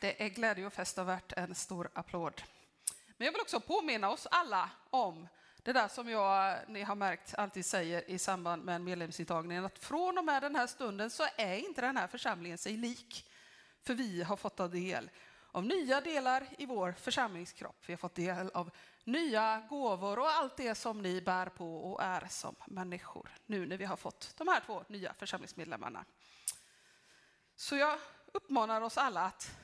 Det 0.00 0.24
är 0.24 0.28
glädje 0.28 0.66
och 0.66 0.72
fest 0.72 0.98
och 0.98 1.08
värt 1.08 1.32
en 1.32 1.54
stor 1.54 1.90
applåd. 1.94 2.42
Men 3.16 3.24
jag 3.24 3.32
vill 3.32 3.40
också 3.40 3.60
påminna 3.60 4.10
oss 4.10 4.26
alla 4.30 4.70
om 4.90 5.28
det 5.62 5.72
där 5.72 5.88
som 5.88 6.08
jag, 6.08 6.58
ni 6.68 6.82
har 6.82 6.94
märkt, 6.94 7.34
alltid 7.34 7.66
säger 7.66 8.10
i 8.10 8.18
samband 8.18 8.64
med 8.64 8.76
en 8.76 8.84
medlemsintagning, 8.84 9.58
att 9.58 9.78
från 9.78 10.18
och 10.18 10.24
med 10.24 10.42
den 10.42 10.56
här 10.56 10.66
stunden 10.66 11.10
så 11.10 11.24
är 11.36 11.56
inte 11.56 11.80
den 11.80 11.96
här 11.96 12.06
församlingen 12.06 12.58
sig 12.58 12.76
lik. 12.76 13.24
För 13.88 13.94
vi 13.94 14.22
har 14.22 14.36
fått 14.36 14.56
ta 14.56 14.68
del 14.68 15.10
av 15.52 15.64
nya 15.64 16.00
delar 16.00 16.46
i 16.58 16.66
vår 16.66 16.92
församlingskropp. 16.92 17.76
Vi 17.86 17.92
har 17.92 17.98
fått 17.98 18.14
del 18.14 18.50
av 18.54 18.70
nya 19.04 19.66
gåvor 19.70 20.18
och 20.18 20.30
allt 20.30 20.56
det 20.56 20.74
som 20.74 21.02
ni 21.02 21.20
bär 21.20 21.46
på 21.46 21.92
och 21.92 22.02
är 22.02 22.26
som 22.28 22.54
människor. 22.66 23.28
Nu 23.46 23.66
när 23.66 23.76
vi 23.76 23.84
har 23.84 23.96
fått 23.96 24.34
de 24.38 24.48
här 24.48 24.60
två 24.66 24.84
nya 24.88 25.14
församlingsmedlemmarna. 25.14 26.04
Så 27.56 27.76
jag 27.76 27.98
uppmanar 28.32 28.80
oss 28.80 28.98
alla 28.98 29.20
att 29.24 29.56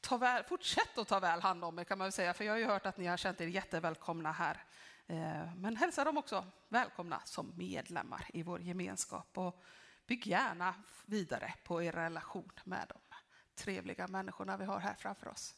ta 0.00 0.16
väl, 0.16 0.44
fortsätt 0.44 0.98
att 0.98 1.08
ta 1.08 1.20
väl 1.20 1.40
hand 1.40 1.64
om 1.64 1.78
er 1.78 1.84
kan 1.84 1.98
man 1.98 2.04
väl 2.04 2.12
säga, 2.12 2.34
för 2.34 2.44
jag 2.44 2.52
har 2.52 2.58
ju 2.58 2.66
hört 2.66 2.86
att 2.86 2.96
ni 2.96 3.06
har 3.06 3.16
känt 3.16 3.40
er 3.40 3.46
jättevälkomna 3.46 4.32
här. 4.32 4.64
Eh, 5.06 5.54
men 5.56 5.76
hälsa 5.76 6.04
dem 6.04 6.18
också 6.18 6.44
välkomna 6.68 7.20
som 7.24 7.52
medlemmar 7.56 8.26
i 8.32 8.42
vår 8.42 8.60
gemenskap 8.60 9.38
och 9.38 9.62
bygg 10.06 10.26
gärna 10.26 10.74
vidare 11.06 11.54
på 11.64 11.82
er 11.82 11.92
relation 11.92 12.52
med 12.64 12.86
dem 12.88 13.11
trevliga 13.62 14.08
människorna 14.08 14.56
vi 14.56 14.64
har 14.64 14.78
här 14.78 14.94
framför 14.94 15.28
oss. 15.28 15.54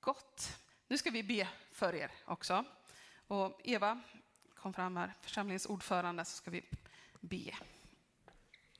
Gott. 0.00 0.62
Nu 0.88 0.98
ska 0.98 1.10
vi 1.10 1.22
be 1.22 1.48
för 1.72 1.94
er 1.94 2.10
också. 2.24 2.64
Och 3.26 3.60
Eva 3.64 4.02
kom 4.54 4.72
fram 4.72 4.96
här, 4.96 5.14
församlingens 5.20 5.66
ordförande, 5.66 6.24
så 6.24 6.36
ska 6.36 6.50
vi 6.50 6.64
be 7.20 7.56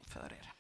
för 0.01 0.33
er. 0.33 0.53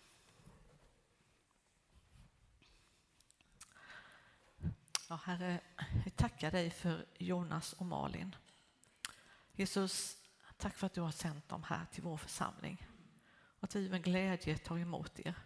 Ja, 5.08 5.20
herre, 5.24 5.60
vi 6.04 6.10
tackar 6.10 6.50
dig 6.50 6.70
för 6.70 7.06
Jonas 7.18 7.72
och 7.72 7.86
Malin. 7.86 8.36
Jesus, 9.52 10.16
tack 10.56 10.76
för 10.76 10.86
att 10.86 10.94
du 10.94 11.00
har 11.00 11.10
sänt 11.10 11.48
dem 11.48 11.62
här 11.62 11.86
till 11.92 12.02
vår 12.02 12.16
församling 12.16 12.86
och 13.58 13.64
att 13.64 13.74
vi 13.74 13.90
med 13.90 14.04
glädje 14.04 14.58
tar 14.58 14.78
emot 14.78 15.20
er. 15.20 15.45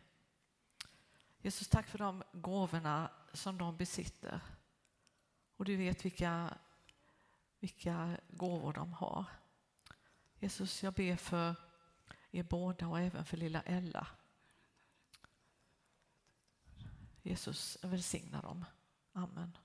Jesus, 1.43 1.69
tack 1.69 1.87
för 1.87 1.99
de 1.99 2.23
gåvorna 2.33 3.11
som 3.33 3.59
de 3.59 3.77
besitter. 3.77 4.41
Och 5.57 5.65
du 5.65 5.77
vet 5.77 6.05
vilka, 6.05 6.59
vilka 7.61 8.21
gåvor 8.29 8.73
de 8.73 8.93
har. 8.93 9.25
Jesus, 10.39 10.83
jag 10.83 10.93
ber 10.95 11.17
för 11.17 11.55
er 12.31 12.43
båda 12.43 12.89
och 12.89 13.01
även 13.01 13.25
för 13.25 13.37
lilla 13.37 13.63
Ella. 13.63 14.07
Jesus, 17.23 17.79
välsigna 17.83 18.41
dem. 18.41 18.65
Amen. 19.13 19.59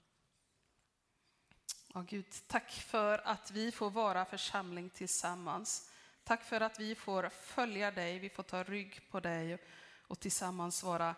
Ja, 1.93 2.01
Gud, 2.01 2.25
tack 2.47 2.71
för 2.71 3.17
att 3.27 3.51
vi 3.51 3.71
får 3.71 3.89
vara 3.89 4.25
församling 4.25 4.89
tillsammans. 4.89 5.91
Tack 6.23 6.43
för 6.43 6.61
att 6.61 6.79
vi 6.79 6.95
får 6.95 7.29
följa 7.29 7.91
dig, 7.91 8.19
vi 8.19 8.29
får 8.29 8.43
ta 8.43 8.63
rygg 8.63 9.09
på 9.11 9.19
dig 9.19 9.57
och 10.07 10.19
tillsammans 10.19 10.83
vara 10.83 11.15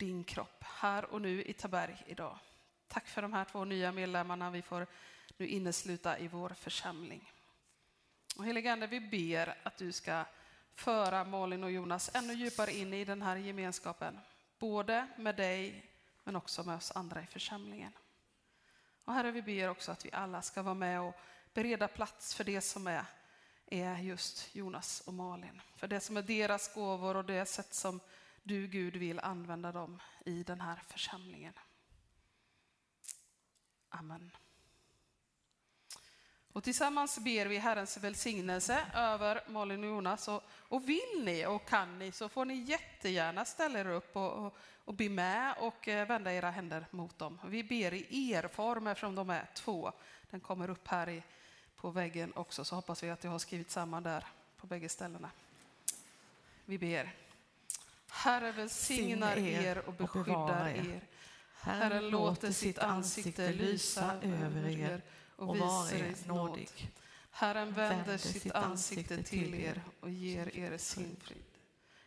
din 0.00 0.24
kropp 0.24 0.64
här 0.64 1.04
och 1.04 1.20
nu 1.20 1.42
i 1.42 1.52
Taberg 1.52 2.02
idag. 2.06 2.38
Tack 2.88 3.06
för 3.06 3.22
de 3.22 3.32
här 3.32 3.44
två 3.44 3.64
nya 3.64 3.92
medlemmarna 3.92 4.50
vi 4.50 4.62
får 4.62 4.86
nu 5.36 5.46
innesluta 5.46 6.18
i 6.18 6.28
vår 6.28 6.48
församling. 6.48 7.32
Och 8.36 8.44
helige 8.44 8.72
Ande, 8.72 8.86
vi 8.86 9.00
ber 9.00 9.54
att 9.62 9.76
du 9.76 9.92
ska 9.92 10.24
föra 10.74 11.24
Malin 11.24 11.64
och 11.64 11.70
Jonas 11.70 12.10
ännu 12.14 12.34
djupare 12.34 12.72
in 12.72 12.94
i 12.94 13.04
den 13.04 13.22
här 13.22 13.36
gemenskapen. 13.36 14.18
Både 14.58 15.06
med 15.16 15.36
dig 15.36 15.84
men 16.24 16.36
också 16.36 16.62
med 16.62 16.76
oss 16.76 16.92
andra 16.94 17.22
i 17.22 17.26
församlingen. 17.26 17.92
Och 19.04 19.12
Herre, 19.12 19.30
vi 19.30 19.42
ber 19.42 19.68
också 19.68 19.92
att 19.92 20.04
vi 20.04 20.12
alla 20.12 20.42
ska 20.42 20.62
vara 20.62 20.74
med 20.74 21.00
och 21.00 21.14
bereda 21.54 21.88
plats 21.88 22.34
för 22.34 22.44
det 22.44 22.60
som 22.60 22.86
är, 22.86 23.04
är 23.66 23.98
just 23.98 24.54
Jonas 24.54 25.00
och 25.00 25.14
Malin. 25.14 25.62
För 25.76 25.88
det 25.88 26.00
som 26.00 26.16
är 26.16 26.22
deras 26.22 26.74
gåvor 26.74 27.16
och 27.16 27.24
det 27.24 27.46
sätt 27.46 27.74
som 27.74 28.00
du 28.42 28.66
Gud 28.66 28.96
vill 28.96 29.20
använda 29.20 29.72
dem 29.72 30.00
i 30.26 30.42
den 30.42 30.60
här 30.60 30.82
församlingen. 30.88 31.54
Amen. 33.88 34.30
Och 36.52 36.64
tillsammans 36.64 37.18
ber 37.18 37.46
vi 37.46 37.58
Herrens 37.58 37.96
välsignelse 37.96 38.86
över 38.94 39.40
Malin 39.48 39.84
och 39.84 39.90
Jonas. 39.90 40.28
Och, 40.28 40.42
och 40.50 40.88
vill 40.88 41.24
ni 41.24 41.46
och 41.46 41.68
kan 41.68 41.98
ni 41.98 42.12
så 42.12 42.28
får 42.28 42.44
ni 42.44 42.54
jättegärna 42.54 43.44
ställa 43.44 43.80
er 43.80 43.88
upp 43.88 44.16
och, 44.16 44.32
och, 44.32 44.56
och 44.84 44.94
be 44.94 45.08
med 45.08 45.54
och 45.58 45.88
eh, 45.88 46.08
vända 46.08 46.32
era 46.32 46.50
händer 46.50 46.86
mot 46.90 47.18
dem. 47.18 47.38
Vi 47.46 47.64
ber 47.64 47.94
i 47.94 48.30
er-form 48.32 48.86
eftersom 48.86 49.14
de 49.14 49.30
är 49.30 49.46
två. 49.54 49.92
Den 50.30 50.40
kommer 50.40 50.70
upp 50.70 50.88
här 50.88 51.08
i, 51.08 51.22
på 51.76 51.90
väggen 51.90 52.32
också 52.34 52.64
så 52.64 52.74
hoppas 52.74 53.02
vi 53.02 53.10
att 53.10 53.24
jag 53.24 53.30
har 53.30 53.38
skrivit 53.38 53.70
samman 53.70 54.02
där 54.02 54.26
på 54.56 54.66
bägge 54.66 54.88
ställena. 54.88 55.30
Vi 56.64 56.78
ber. 56.78 57.14
Herre 58.20 58.52
välsignar 58.52 59.36
er 59.36 59.88
och 59.88 59.94
beskyddar 59.94 60.68
er. 60.68 61.00
Herren 61.52 62.08
låter 62.08 62.52
sitt 62.52 62.78
ansikte 62.78 63.52
lysa 63.52 64.20
över 64.22 64.68
er 64.68 65.02
och 65.36 65.56
visar 65.56 65.94
er 65.94 66.14
nådig. 66.26 66.90
Herren 67.30 67.72
vänder 67.72 68.18
sitt 68.18 68.52
ansikte 68.52 69.22
till 69.22 69.54
er 69.54 69.82
och 70.00 70.10
ger 70.10 70.56
er 70.56 70.78
sin 70.78 71.16
frid. 71.20 71.44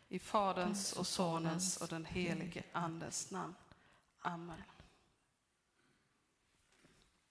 I 0.10 0.20
Faderns 0.20 0.94
och 0.94 1.08
Sonens 1.08 1.78
och 1.78 1.88
den 1.88 2.06
helige 2.06 2.64
Andens 2.72 3.32
namn. 3.32 3.56
Amen. 4.20 4.64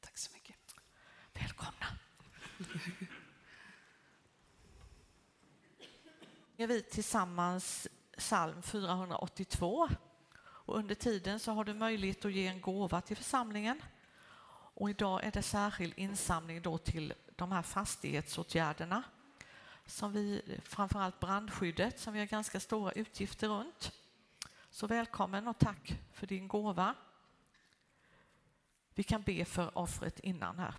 Tack 0.01 0.19
så 0.19 0.31
mycket. 0.35 0.57
Välkomna. 1.33 1.87
vi 6.67 6.83
tillsammans 6.83 7.89
psalm 8.23 8.63
482. 8.63 9.89
Och 10.41 10.77
under 10.77 10.95
tiden 10.95 11.41
så 11.41 11.53
har 11.53 11.65
du 11.65 11.75
möjlighet 11.75 12.25
att 12.25 12.33
ge 12.33 12.47
en 12.47 12.61
gåva 12.61 13.01
till 13.01 13.17
församlingen. 13.17 13.83
Och 14.75 14.91
idag 14.91 15.25
är 15.25 15.31
det 15.31 15.43
särskild 15.43 15.93
insamling 15.97 16.63
då 16.63 16.79
till 16.79 17.15
de 17.37 17.53
här 17.53 17.63
fastighetsåtgärderna 17.63 19.03
som 19.87 20.13
vi, 20.13 20.43
framförallt 20.65 21.21
brandskyddet 21.21 22.01
som 22.01 22.13
vi 22.13 22.19
har 22.19 22.27
ganska 22.27 22.61
stora 22.61 22.93
utgifter 22.93 23.49
runt. 23.49 23.93
Så 24.71 24.87
välkommen 24.87 25.49
och 25.49 25.59
tack 25.59 26.01
för 26.13 26.27
din 26.27 26.49
gåva. 26.49 26.95
Vi 28.95 29.03
kan 29.03 29.23
be 29.23 29.45
för 29.45 29.79
offret 29.79 30.21
innan 30.21 30.59
här. 30.59 30.75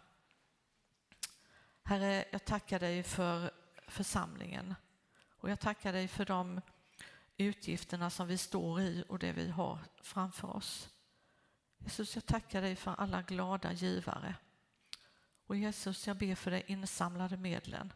Herre, 1.83 2.25
jag 2.31 2.45
tackar 2.45 2.79
dig 2.79 3.03
för 3.03 3.51
församlingen 3.87 4.75
och 5.39 5.49
jag 5.49 5.59
tackar 5.59 5.93
dig 5.93 6.07
för 6.07 6.25
de 6.25 6.61
utgifterna 7.43 8.09
som 8.09 8.27
vi 8.27 8.37
står 8.37 8.81
i 8.81 9.03
och 9.07 9.19
det 9.19 9.31
vi 9.31 9.49
har 9.49 9.79
framför 10.01 10.55
oss. 10.55 10.89
Jesus, 11.77 12.15
jag 12.15 12.25
tackar 12.25 12.61
dig 12.61 12.75
för 12.75 12.91
alla 12.91 13.21
glada 13.21 13.73
givare. 13.73 14.35
Och 15.45 15.55
Jesus, 15.55 16.07
jag 16.07 16.17
ber 16.17 16.35
för 16.35 16.51
de 16.51 16.63
insamlade 16.67 17.37
medlen, 17.37 17.93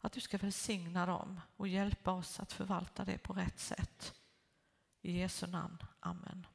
att 0.00 0.12
du 0.12 0.20
ska 0.20 0.38
välsigna 0.38 1.06
dem 1.06 1.40
och 1.56 1.68
hjälpa 1.68 2.12
oss 2.12 2.40
att 2.40 2.52
förvalta 2.52 3.04
det 3.04 3.18
på 3.18 3.32
rätt 3.32 3.58
sätt. 3.58 4.14
I 5.02 5.18
Jesu 5.18 5.46
namn, 5.46 5.78
Amen. 6.00 6.46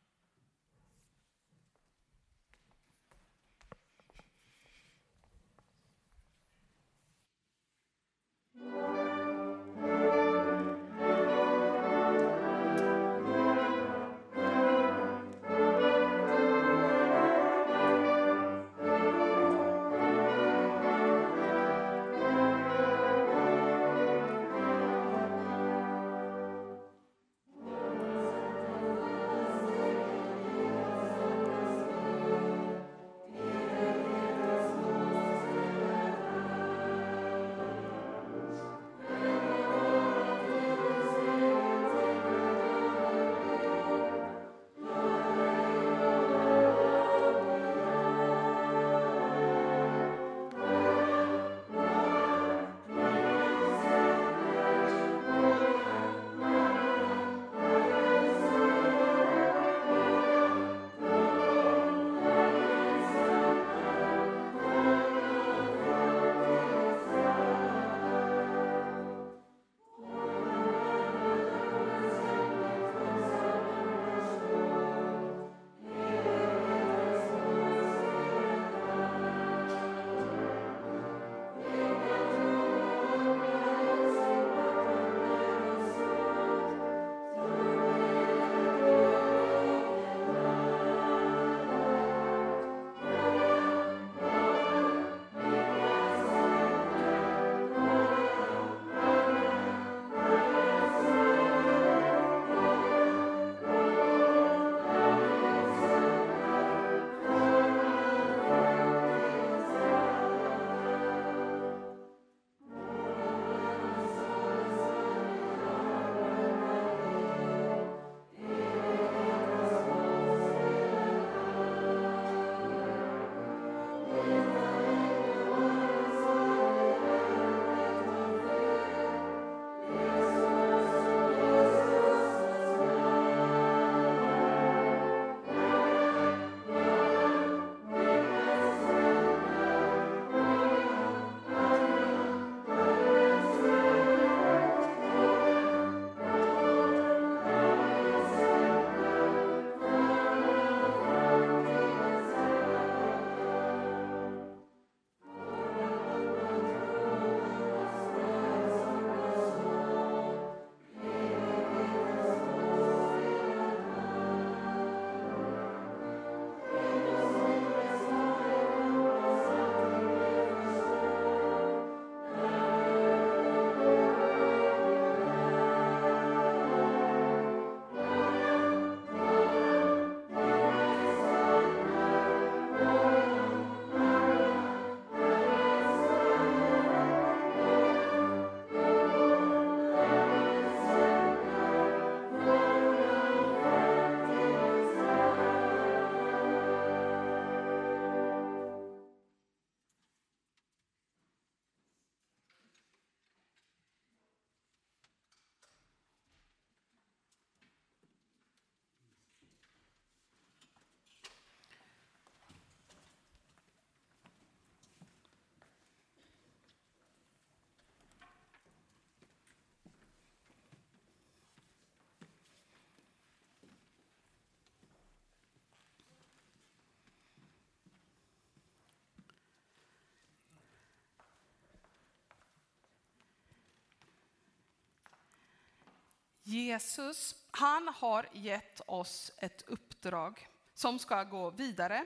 Jesus, 236.49 237.35
han 237.51 237.88
har 237.88 238.29
gett 238.33 238.81
oss 238.85 239.31
ett 239.38 239.62
uppdrag 239.67 240.47
som 240.73 240.99
ska 240.99 241.23
gå 241.23 241.49
vidare. 241.49 242.05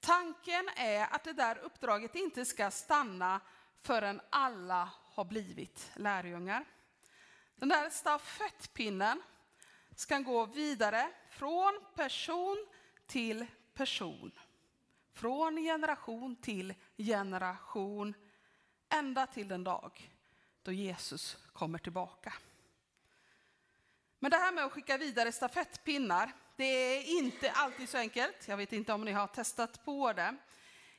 Tanken 0.00 0.68
är 0.76 1.14
att 1.14 1.24
det 1.24 1.32
där 1.32 1.58
uppdraget 1.58 2.14
inte 2.14 2.44
ska 2.44 2.70
stanna 2.70 3.40
förrän 3.80 4.20
alla 4.30 4.90
har 5.02 5.24
blivit 5.24 5.90
lärjungar. 5.94 6.64
Den 7.56 7.68
där 7.68 7.90
stafettpinnen 7.90 9.22
ska 9.94 10.18
gå 10.18 10.46
vidare 10.46 11.10
från 11.30 11.80
person 11.94 12.66
till 13.06 13.46
person. 13.74 14.32
Från 15.12 15.56
generation 15.56 16.36
till 16.36 16.74
generation, 16.96 18.14
ända 18.88 19.26
till 19.26 19.48
den 19.48 19.64
dag 19.64 20.10
då 20.62 20.72
Jesus 20.72 21.36
kommer 21.52 21.78
tillbaka. 21.78 22.32
Men 24.24 24.30
det 24.30 24.36
här 24.36 24.52
med 24.52 24.64
att 24.64 24.72
skicka 24.72 24.98
vidare 24.98 25.32
stafettpinnar, 25.32 26.32
det 26.56 26.64
är 26.64 27.18
inte 27.18 27.50
alltid 27.50 27.88
så 27.88 27.98
enkelt. 27.98 28.48
Jag 28.48 28.56
vet 28.56 28.72
inte 28.72 28.92
om 28.92 29.04
ni 29.04 29.12
har 29.12 29.26
testat 29.26 29.84
på 29.84 30.12
det. 30.12 30.36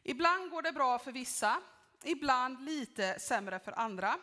Ibland 0.03 0.51
går 0.51 0.61
det 0.61 0.71
bra 0.71 0.99
för 0.99 1.11
vissa, 1.11 1.61
ibland 2.03 2.65
lite 2.65 3.19
sämre 3.19 3.59
för 3.59 3.79
andra. 3.79 4.17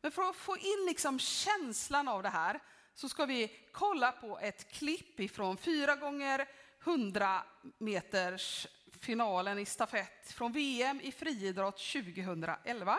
Men 0.00 0.12
för 0.12 0.22
att 0.22 0.36
få 0.36 0.56
in 0.56 0.86
liksom 0.86 1.18
känslan 1.18 2.08
av 2.08 2.22
det 2.22 2.28
här 2.28 2.60
så 2.94 3.08
ska 3.08 3.26
vi 3.26 3.68
kolla 3.72 4.12
på 4.12 4.38
ett 4.38 4.72
klipp 4.72 5.20
ifrån 5.20 5.56
4 5.56 5.96
gånger 5.96 6.48
100 6.84 7.42
meters 7.78 8.66
finalen 9.00 9.58
i 9.58 9.64
stafett 9.64 10.32
från 10.32 10.52
VM 10.52 11.00
i 11.00 11.12
friidrott 11.12 11.92
2011. 11.92 12.98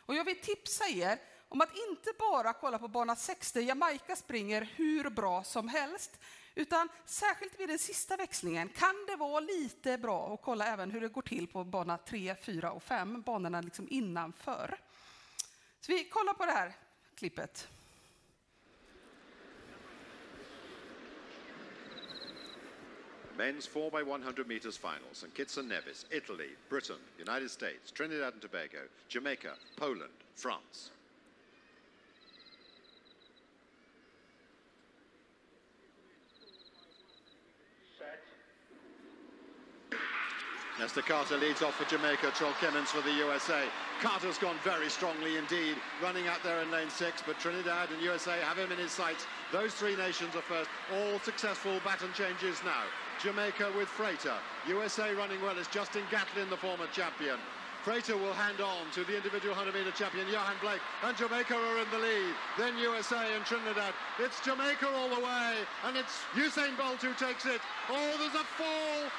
Och 0.00 0.14
jag 0.14 0.24
vill 0.24 0.40
tipsa 0.40 0.84
er 0.88 1.18
om 1.48 1.60
att 1.60 1.76
inte 1.88 2.12
bara 2.18 2.52
kolla 2.52 2.78
på 2.78 2.88
bana 2.88 3.16
6 3.16 3.52
där 3.52 3.60
Jamaica 3.60 4.16
springer 4.16 4.68
hur 4.76 5.10
bra 5.10 5.44
som 5.44 5.68
helst, 5.68 6.20
utan 6.54 6.88
särskilt 7.06 7.60
vid 7.60 7.68
den 7.68 7.78
sista 7.78 8.16
växlingen 8.16 8.68
kan 8.68 9.06
det 9.06 9.16
vara 9.16 9.40
lite 9.40 9.98
bra 9.98 10.34
att 10.34 10.42
kolla 10.42 10.66
även 10.66 10.90
hur 10.90 11.00
det 11.00 11.08
går 11.08 11.22
till 11.22 11.46
på 11.46 11.64
bana 11.64 11.98
3, 11.98 12.34
4 12.42 12.72
och 12.72 12.82
5, 12.82 13.22
banorna 13.22 13.60
liksom 13.60 13.86
innanför. 13.90 14.78
Så 15.80 15.92
vi 15.92 16.04
kollar 16.04 16.34
på 16.34 16.46
det 16.46 16.52
här 16.52 16.72
klippet. 17.14 17.68
Men's 23.36 23.68
4x100 23.68 24.46
meters 24.46 24.78
finals 24.78 25.24
and 25.24 25.32
Kitson 25.34 25.68
Nevis, 25.68 26.06
Italy, 26.10 26.56
Britain, 26.68 26.98
United 27.18 27.50
States, 27.50 27.92
Trinidad 27.92 28.32
and 28.32 28.42
Tobago, 28.42 28.88
Jamaica, 29.08 29.54
Poland, 29.76 30.12
France. 30.34 30.90
Nesta 40.78 41.02
Carter 41.02 41.36
leads 41.36 41.60
off 41.60 41.74
for 41.74 41.90
Jamaica, 41.90 42.30
Troll 42.36 42.52
Clemens 42.60 42.90
for 42.90 43.02
the 43.02 43.10
USA. 43.10 43.64
Carter's 44.00 44.38
gone 44.38 44.54
very 44.62 44.88
strongly 44.88 45.36
indeed, 45.36 45.74
running 46.00 46.28
out 46.28 46.40
there 46.44 46.62
in 46.62 46.70
lane 46.70 46.88
six, 46.88 47.20
but 47.26 47.40
Trinidad 47.40 47.90
and 47.90 48.00
USA 48.00 48.38
have 48.46 48.58
him 48.58 48.70
in 48.70 48.78
his 48.78 48.92
sights. 48.92 49.26
Those 49.50 49.74
three 49.74 49.96
nations 49.96 50.36
are 50.36 50.42
first. 50.42 50.70
All 50.94 51.18
successful 51.18 51.80
baton 51.82 52.12
changes 52.14 52.62
now. 52.64 52.86
Jamaica 53.20 53.72
with 53.76 53.88
Freighter. 53.88 54.38
USA 54.68 55.12
running 55.14 55.42
well. 55.42 55.58
It's 55.58 55.66
Justin 55.66 56.04
Gatlin, 56.12 56.48
the 56.48 56.56
former 56.56 56.86
champion. 56.92 57.38
Freighter 57.82 58.16
will 58.16 58.34
hand 58.34 58.60
on 58.60 58.86
to 58.92 59.02
the 59.02 59.16
individual 59.16 59.56
100 59.56 59.74
meter 59.74 59.90
champion, 59.96 60.28
Johan 60.30 60.54
Blake, 60.62 60.82
and 61.02 61.16
Jamaica 61.16 61.54
are 61.54 61.78
in 61.82 61.90
the 61.90 61.98
lead. 61.98 62.34
Then 62.56 62.78
USA 62.78 63.34
and 63.34 63.44
Trinidad. 63.44 63.94
It's 64.20 64.38
Jamaica 64.44 64.86
all 64.94 65.08
the 65.10 65.24
way, 65.24 65.54
and 65.86 65.96
it's 65.96 66.22
Usain 66.38 66.78
Bolt 66.78 67.02
who 67.02 67.14
takes 67.14 67.46
it. 67.46 67.60
Oh, 67.90 68.14
there's 68.18 68.38
a 68.38 68.46
fall. 68.54 69.10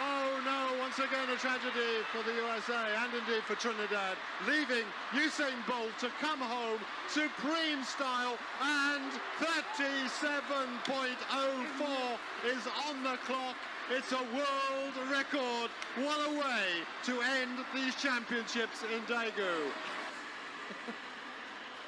Oh 0.00 0.40
no, 0.44 0.78
once 0.80 0.98
again 0.98 1.28
a 1.28 1.36
tragedy 1.36 2.04
for 2.12 2.22
the 2.22 2.32
USA 2.34 2.94
and 3.02 3.12
indeed 3.12 3.42
for 3.42 3.56
Trinidad, 3.56 4.16
leaving 4.46 4.84
Usain 5.12 5.58
Bolt 5.66 5.98
to 5.98 6.08
come 6.20 6.38
home 6.38 6.78
supreme 7.08 7.82
style 7.82 8.38
and 8.62 9.10
37.04 9.40 12.18
is 12.46 12.68
on 12.88 13.02
the 13.02 13.16
clock. 13.26 13.56
It's 13.90 14.12
a 14.12 14.16
world 14.16 14.94
record. 15.10 15.70
What 15.96 16.20
a 16.28 16.30
way 16.38 16.84
to 17.04 17.20
end 17.42 17.58
these 17.74 17.96
championships 17.96 18.84
in 18.94 19.02
Daegu. 19.12 19.68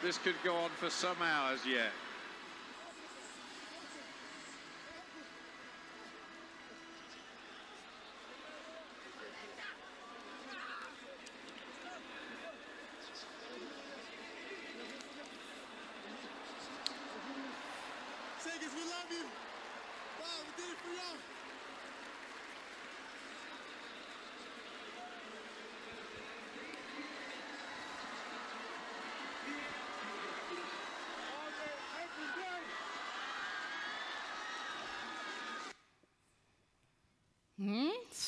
This 0.03 0.17
could 0.17 0.43
go 0.43 0.57
on 0.57 0.71
for 0.79 0.89
some 0.89 1.21
hours 1.21 1.67
yet. 1.67 1.93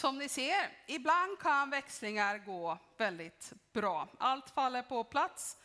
Som 0.02 0.18
ni 0.18 0.28
ser, 0.28 0.70
ibland 0.86 1.38
kan 1.38 1.70
växlingar 1.70 2.38
gå 2.38 2.78
väldigt 2.96 3.52
bra. 3.72 4.08
Allt 4.18 4.50
faller 4.50 4.82
på 4.82 5.04
plats 5.04 5.56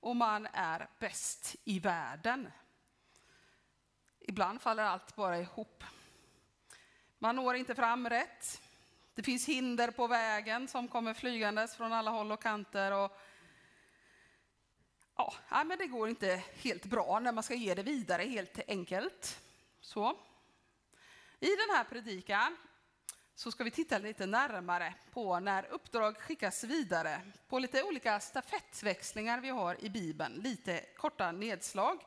och 0.00 0.16
man 0.16 0.48
är 0.52 0.88
bäst 0.98 1.56
i 1.64 1.78
världen. 1.78 2.52
Ibland 4.20 4.62
faller 4.62 4.82
allt 4.82 5.16
bara 5.16 5.38
ihop. 5.38 5.84
Man 7.18 7.36
når 7.36 7.54
inte 7.54 7.74
fram 7.74 8.08
rätt. 8.08 8.62
Det 9.14 9.22
finns 9.22 9.48
hinder 9.48 9.90
på 9.90 10.06
vägen 10.06 10.68
som 10.68 10.88
kommer 10.88 11.14
flygandes 11.14 11.76
från 11.76 11.92
alla 11.92 12.10
håll 12.10 12.32
och 12.32 12.42
kanter. 12.42 12.92
Och 12.92 13.20
ja, 15.16 15.64
men 15.64 15.78
det 15.78 15.86
går 15.86 16.08
inte 16.08 16.42
helt 16.62 16.84
bra 16.84 17.20
när 17.20 17.32
man 17.32 17.44
ska 17.44 17.54
ge 17.54 17.74
det 17.74 17.82
vidare 17.82 18.22
helt 18.22 18.58
enkelt. 18.68 19.40
Så. 19.80 20.16
I 21.40 21.48
den 21.56 21.76
här 21.76 21.84
predikan 21.84 22.56
så 23.34 23.50
ska 23.50 23.64
vi 23.64 23.70
titta 23.70 23.98
lite 23.98 24.26
närmare 24.26 24.94
på 25.12 25.40
när 25.40 25.66
uppdrag 25.66 26.16
skickas 26.16 26.64
vidare, 26.64 27.20
på 27.48 27.58
lite 27.58 27.82
olika 27.82 28.20
stafettväxlingar 28.20 29.40
vi 29.40 29.48
har 29.48 29.84
i 29.84 29.90
Bibeln, 29.90 30.34
lite 30.34 30.84
korta 30.96 31.32
nedslag 31.32 31.98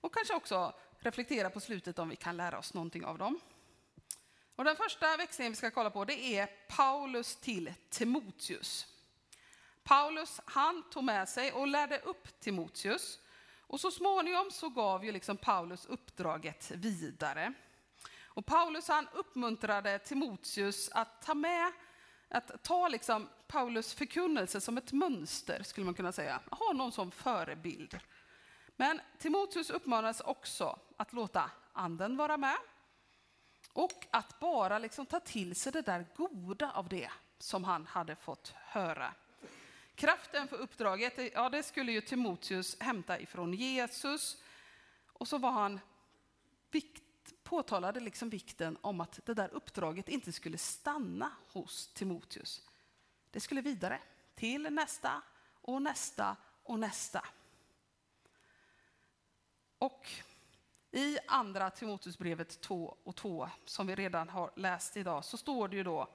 och 0.00 0.14
kanske 0.14 0.34
också 0.34 0.74
reflektera 0.98 1.50
på 1.50 1.60
slutet 1.60 1.98
om 1.98 2.08
vi 2.08 2.16
kan 2.16 2.36
lära 2.36 2.58
oss 2.58 2.74
någonting 2.74 3.04
av 3.04 3.18
dem. 3.18 3.40
Och 4.56 4.64
den 4.64 4.76
första 4.76 5.16
växlingen 5.16 5.52
vi 5.52 5.56
ska 5.56 5.70
kolla 5.70 5.90
på 5.90 6.04
det 6.04 6.36
är 6.36 6.46
Paulus 6.68 7.36
till 7.36 7.74
Timoteus. 7.90 8.86
Paulus 9.82 10.40
han 10.44 10.82
tog 10.90 11.04
med 11.04 11.28
sig 11.28 11.52
och 11.52 11.66
lärde 11.66 11.98
upp 11.98 12.40
Timoteus 12.40 13.18
och 13.60 13.80
så 13.80 13.90
småningom 13.90 14.50
så 14.50 14.68
gav 14.68 15.04
ju 15.04 15.12
liksom 15.12 15.36
Paulus 15.36 15.86
uppdraget 15.86 16.70
vidare. 16.70 17.54
Och 18.36 18.46
Paulus 18.46 18.88
han 18.88 19.08
uppmuntrade 19.12 19.98
Timoteus 19.98 20.88
att 20.92 21.22
ta 21.22 21.34
med, 21.34 21.72
att 22.28 22.62
ta 22.62 22.88
liksom 22.88 23.28
Paulus 23.46 23.94
förkunnelse 23.94 24.60
som 24.60 24.78
ett 24.78 24.92
mönster 24.92 25.62
skulle 25.62 25.84
man 25.84 25.94
kunna 25.94 26.12
säga, 26.12 26.40
ha 26.50 26.72
någon 26.72 26.92
som 26.92 27.10
förebild. 27.10 27.98
Men 28.76 29.00
Timoteus 29.18 29.70
uppmanas 29.70 30.20
också 30.20 30.78
att 30.96 31.12
låta 31.12 31.50
anden 31.72 32.16
vara 32.16 32.36
med 32.36 32.56
och 33.72 34.06
att 34.10 34.40
bara 34.40 34.78
liksom 34.78 35.06
ta 35.06 35.20
till 35.20 35.56
sig 35.56 35.72
det 35.72 35.82
där 35.82 36.06
goda 36.16 36.70
av 36.70 36.88
det 36.88 37.10
som 37.38 37.64
han 37.64 37.86
hade 37.86 38.16
fått 38.16 38.54
höra. 38.56 39.14
Kraften 39.94 40.48
för 40.48 40.56
uppdraget, 40.56 41.32
ja 41.34 41.48
det 41.48 41.62
skulle 41.62 41.92
ju 41.92 42.00
Timoteus 42.00 42.80
hämta 42.80 43.20
ifrån 43.20 43.54
Jesus 43.54 44.42
och 45.12 45.28
så 45.28 45.38
var 45.38 45.50
han 45.50 45.80
viktig 46.70 47.05
påtalade 47.46 48.00
liksom 48.00 48.30
vikten 48.30 48.78
om 48.80 49.00
att 49.00 49.20
det 49.24 49.34
där 49.34 49.54
uppdraget 49.54 50.08
inte 50.08 50.32
skulle 50.32 50.58
stanna 50.58 51.32
hos 51.52 51.88
Timoteus. 51.94 52.62
Det 53.30 53.40
skulle 53.40 53.60
vidare 53.60 54.00
till 54.34 54.62
nästa 54.62 55.22
och 55.62 55.82
nästa 55.82 56.36
och 56.62 56.78
nästa. 56.78 57.24
Och 59.78 60.10
i 60.90 61.18
andra 61.26 61.70
Timoteusbrevet 61.70 62.60
2 62.60 62.96
och 63.04 63.16
2, 63.16 63.48
som 63.64 63.86
vi 63.86 63.94
redan 63.94 64.28
har 64.28 64.50
läst 64.56 64.96
idag, 64.96 65.24
så 65.24 65.36
står 65.36 65.68
det 65.68 65.76
ju 65.76 65.82
då 65.82 66.08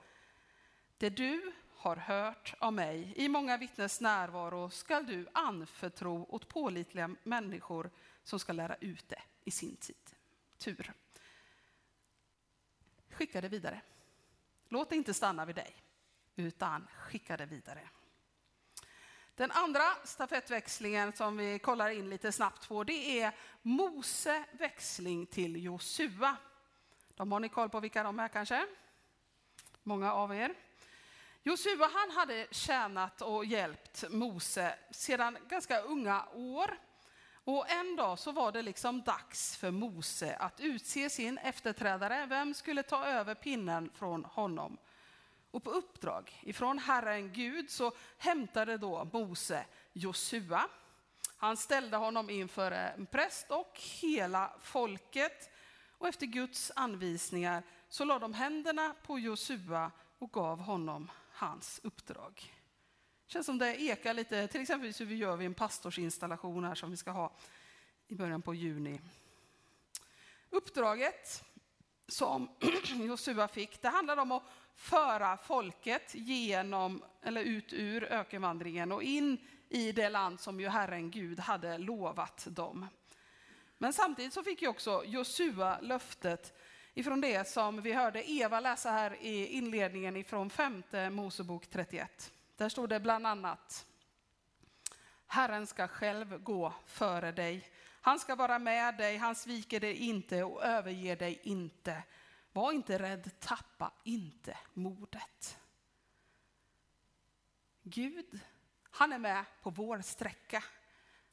Det 0.97 1.09
du 1.09 1.51
har 1.75 1.95
hört 1.95 2.53
av 2.59 2.73
mig 2.73 3.13
i 3.15 3.29
många 3.29 3.57
vittnes 3.57 4.01
närvaro 4.01 4.69
skall 4.69 5.05
du 5.05 5.27
anförtro 5.33 6.25
åt 6.29 6.47
pålitliga 6.47 7.15
människor 7.23 7.91
som 8.23 8.39
ska 8.39 8.53
lära 8.53 8.75
ut 8.75 9.09
det 9.09 9.21
i 9.43 9.51
sin 9.51 9.75
tid. 9.75 10.15
Tur. 10.57 10.93
Skicka 13.21 13.41
det 13.41 13.49
vidare. 13.49 13.81
Låt 14.69 14.89
det 14.89 14.95
inte 14.95 15.13
stanna 15.13 15.45
vid 15.45 15.55
dig, 15.55 15.75
utan 16.35 16.87
skicka 16.97 17.37
det 17.37 17.45
vidare. 17.45 17.89
Den 19.35 19.51
andra 19.51 19.83
stafettväxlingen 20.03 21.13
som 21.13 21.37
vi 21.37 21.59
kollar 21.59 21.89
in 21.89 22.09
lite 22.09 22.31
snabbt 22.31 22.67
på, 22.67 22.83
det 22.83 23.21
är 23.21 23.35
Mose 23.61 24.43
växling 24.51 25.25
till 25.25 25.63
Josua. 25.63 26.37
De 27.15 27.31
har 27.31 27.39
ni 27.39 27.49
koll 27.49 27.69
på 27.69 27.79
vilka 27.79 28.03
de 28.03 28.19
är 28.19 28.27
kanske? 28.27 28.67
Många 29.83 30.13
av 30.13 30.35
er. 30.35 30.53
Josua 31.43 31.89
han 31.93 32.11
hade 32.11 32.47
tjänat 32.51 33.21
och 33.21 33.45
hjälpt 33.45 34.03
Mose 34.09 34.75
sedan 34.91 35.37
ganska 35.47 35.81
unga 35.81 36.25
år. 36.33 36.77
Och 37.43 37.69
en 37.69 37.95
dag 37.95 38.19
så 38.19 38.31
var 38.31 38.51
det 38.51 38.61
liksom 38.61 39.01
dags 39.01 39.57
för 39.57 39.71
Mose 39.71 40.35
att 40.35 40.59
utse 40.59 41.09
sin 41.09 41.37
efterträdare. 41.37 42.25
Vem 42.25 42.53
skulle 42.53 42.83
ta 42.83 43.05
över 43.05 43.35
pinnen 43.35 43.89
från 43.93 44.25
honom? 44.25 44.77
Och 45.51 45.63
på 45.63 45.71
uppdrag 45.71 46.39
ifrån 46.41 46.79
Herren 46.79 47.33
Gud 47.33 47.69
så 47.69 47.91
hämtade 48.17 48.77
då 48.77 49.09
Mose 49.13 49.65
Josua. 49.93 50.67
Han 51.37 51.57
ställde 51.57 51.97
honom 51.97 52.29
inför 52.29 52.71
en 52.71 53.05
präst 53.05 53.51
och 53.51 53.79
hela 54.01 54.53
folket. 54.61 55.49
Och 55.97 56.07
efter 56.07 56.25
Guds 56.25 56.71
anvisningar 56.75 57.63
så 57.89 58.05
lade 58.05 58.19
de 58.19 58.33
händerna 58.33 58.95
på 59.03 59.19
Josua 59.19 59.91
och 60.19 60.31
gav 60.31 60.59
honom 60.59 61.11
hans 61.31 61.79
uppdrag. 61.83 62.53
Känns 63.33 63.45
som 63.45 63.57
det 63.57 63.81
ekar 63.81 64.13
lite, 64.13 64.47
till 64.47 64.61
exempel 64.61 64.93
hur 64.99 65.05
vi 65.05 65.15
gör 65.15 65.37
vid 65.37 65.45
en 65.45 65.53
pastorsinstallation 65.53 66.63
här 66.63 66.75
som 66.75 66.91
vi 66.91 66.97
ska 66.97 67.11
ha 67.11 67.31
i 68.07 68.15
början 68.15 68.41
på 68.41 68.53
juni. 68.53 69.01
Uppdraget 70.49 71.43
som 72.07 72.49
Josua 72.95 73.47
fick, 73.47 73.81
det 73.81 73.89
handlade 73.89 74.21
om 74.21 74.31
att 74.31 74.43
föra 74.75 75.37
folket 75.37 76.15
genom, 76.15 77.03
eller 77.21 77.43
ut 77.43 77.73
ur 77.73 78.03
ökenvandringen 78.03 78.91
och 78.91 79.03
in 79.03 79.37
i 79.69 79.91
det 79.91 80.09
land 80.09 80.39
som 80.39 80.59
ju 80.59 80.67
Herren 80.67 81.11
Gud 81.11 81.39
hade 81.39 81.77
lovat 81.77 82.47
dem. 82.49 82.87
Men 83.77 83.93
samtidigt 83.93 84.33
så 84.33 84.43
fick 84.43 84.61
ju 84.61 84.67
också 84.67 85.03
Josua 85.05 85.79
löftet 85.81 86.57
ifrån 86.93 87.21
det 87.21 87.47
som 87.47 87.81
vi 87.81 87.93
hörde 87.93 88.31
Eva 88.31 88.59
läsa 88.59 88.91
här 88.91 89.17
i 89.21 89.45
inledningen 89.45 90.17
ifrån 90.17 90.49
femte 90.49 91.09
Mosebok 91.09 91.67
31. 91.67 92.33
Där 92.61 92.69
står 92.69 92.87
det 92.87 92.99
bland 92.99 93.27
annat 93.27 93.85
Herren 95.27 95.67
ska 95.67 95.87
själv 95.87 96.43
gå 96.43 96.73
före 96.85 97.31
dig. 97.31 97.69
Han 98.01 98.19
ska 98.19 98.35
vara 98.35 98.59
med 98.59 98.97
dig, 98.97 99.17
han 99.17 99.35
sviker 99.35 99.79
dig 99.79 99.95
inte 99.95 100.43
och 100.43 100.63
överger 100.63 101.15
dig 101.15 101.39
inte. 101.43 102.03
Var 102.51 102.71
inte 102.71 102.99
rädd, 102.99 103.31
tappa 103.39 103.91
inte 104.03 104.57
modet. 104.73 105.59
Gud, 107.83 108.39
han 108.91 109.13
är 109.13 109.19
med 109.19 109.45
på 109.61 109.69
vår 109.69 110.01
sträcka 110.01 110.63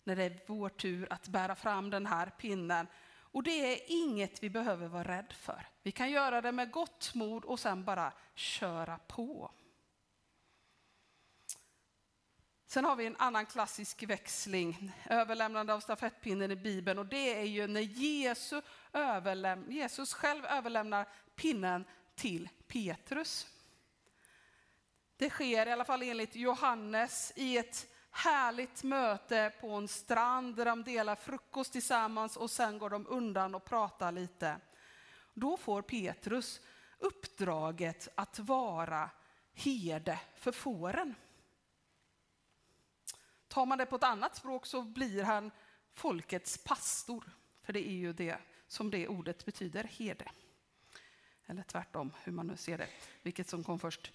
när 0.04 0.16
det 0.16 0.24
är 0.24 0.40
vår 0.46 0.68
tur 0.68 1.12
att 1.12 1.28
bära 1.28 1.54
fram 1.54 1.90
den 1.90 2.06
här 2.06 2.30
pinnen. 2.30 2.86
Och 3.20 3.42
det 3.42 3.50
är 3.72 3.80
inget 3.86 4.42
vi 4.42 4.50
behöver 4.50 4.88
vara 4.88 5.04
rädd 5.04 5.32
för. 5.32 5.66
Vi 5.82 5.92
kan 5.92 6.10
göra 6.10 6.40
det 6.40 6.52
med 6.52 6.70
gott 6.70 7.14
mod 7.14 7.44
och 7.44 7.60
sen 7.60 7.84
bara 7.84 8.12
köra 8.34 8.98
på. 8.98 9.50
Sen 12.70 12.84
har 12.84 12.96
vi 12.96 13.06
en 13.06 13.16
annan 13.16 13.46
klassisk 13.46 14.02
växling, 14.02 14.92
överlämnande 15.10 15.74
av 15.74 15.80
stafettpinnen 15.80 16.50
i 16.50 16.56
Bibeln. 16.56 16.98
Och 16.98 17.06
det 17.06 17.38
är 17.38 17.44
ju 17.44 17.66
när 17.66 17.80
Jesus, 17.80 18.64
överläm 18.92 19.64
Jesus 19.68 20.14
själv 20.14 20.44
överlämnar 20.44 21.08
pinnen 21.36 21.84
till 22.14 22.48
Petrus. 22.66 23.46
Det 25.16 25.30
sker 25.30 25.66
i 25.66 25.72
alla 25.72 25.84
fall 25.84 26.02
enligt 26.02 26.36
Johannes 26.36 27.32
i 27.36 27.58
ett 27.58 27.86
härligt 28.10 28.82
möte 28.82 29.52
på 29.60 29.70
en 29.70 29.88
strand 29.88 30.56
där 30.56 30.64
de 30.64 30.84
delar 30.84 31.16
frukost 31.16 31.72
tillsammans 31.72 32.36
och 32.36 32.50
sen 32.50 32.78
går 32.78 32.90
de 32.90 33.06
undan 33.06 33.54
och 33.54 33.64
pratar 33.64 34.12
lite. 34.12 34.56
Då 35.34 35.56
får 35.56 35.82
Petrus 35.82 36.60
uppdraget 36.98 38.08
att 38.14 38.38
vara 38.38 39.10
herde 39.54 40.20
för 40.36 40.52
fåren. 40.52 41.14
Tar 43.58 43.66
man 43.66 43.78
det 43.78 43.86
på 43.86 43.96
ett 43.96 44.02
annat 44.02 44.36
språk 44.36 44.66
så 44.66 44.82
blir 44.82 45.22
han 45.22 45.50
folkets 45.92 46.58
pastor. 46.58 47.24
För 47.62 47.72
det 47.72 47.88
är 47.88 47.92
ju 47.92 48.12
det 48.12 48.38
som 48.66 48.90
det 48.90 49.08
ordet 49.08 49.44
betyder, 49.44 49.84
herde. 49.84 50.30
Eller 51.46 51.62
tvärtom, 51.62 52.12
hur 52.22 52.32
man 52.32 52.46
nu 52.46 52.56
ser 52.56 52.78
det, 52.78 52.88
vilket 53.22 53.48
som 53.48 53.64
kom 53.64 53.78
först. 53.78 54.12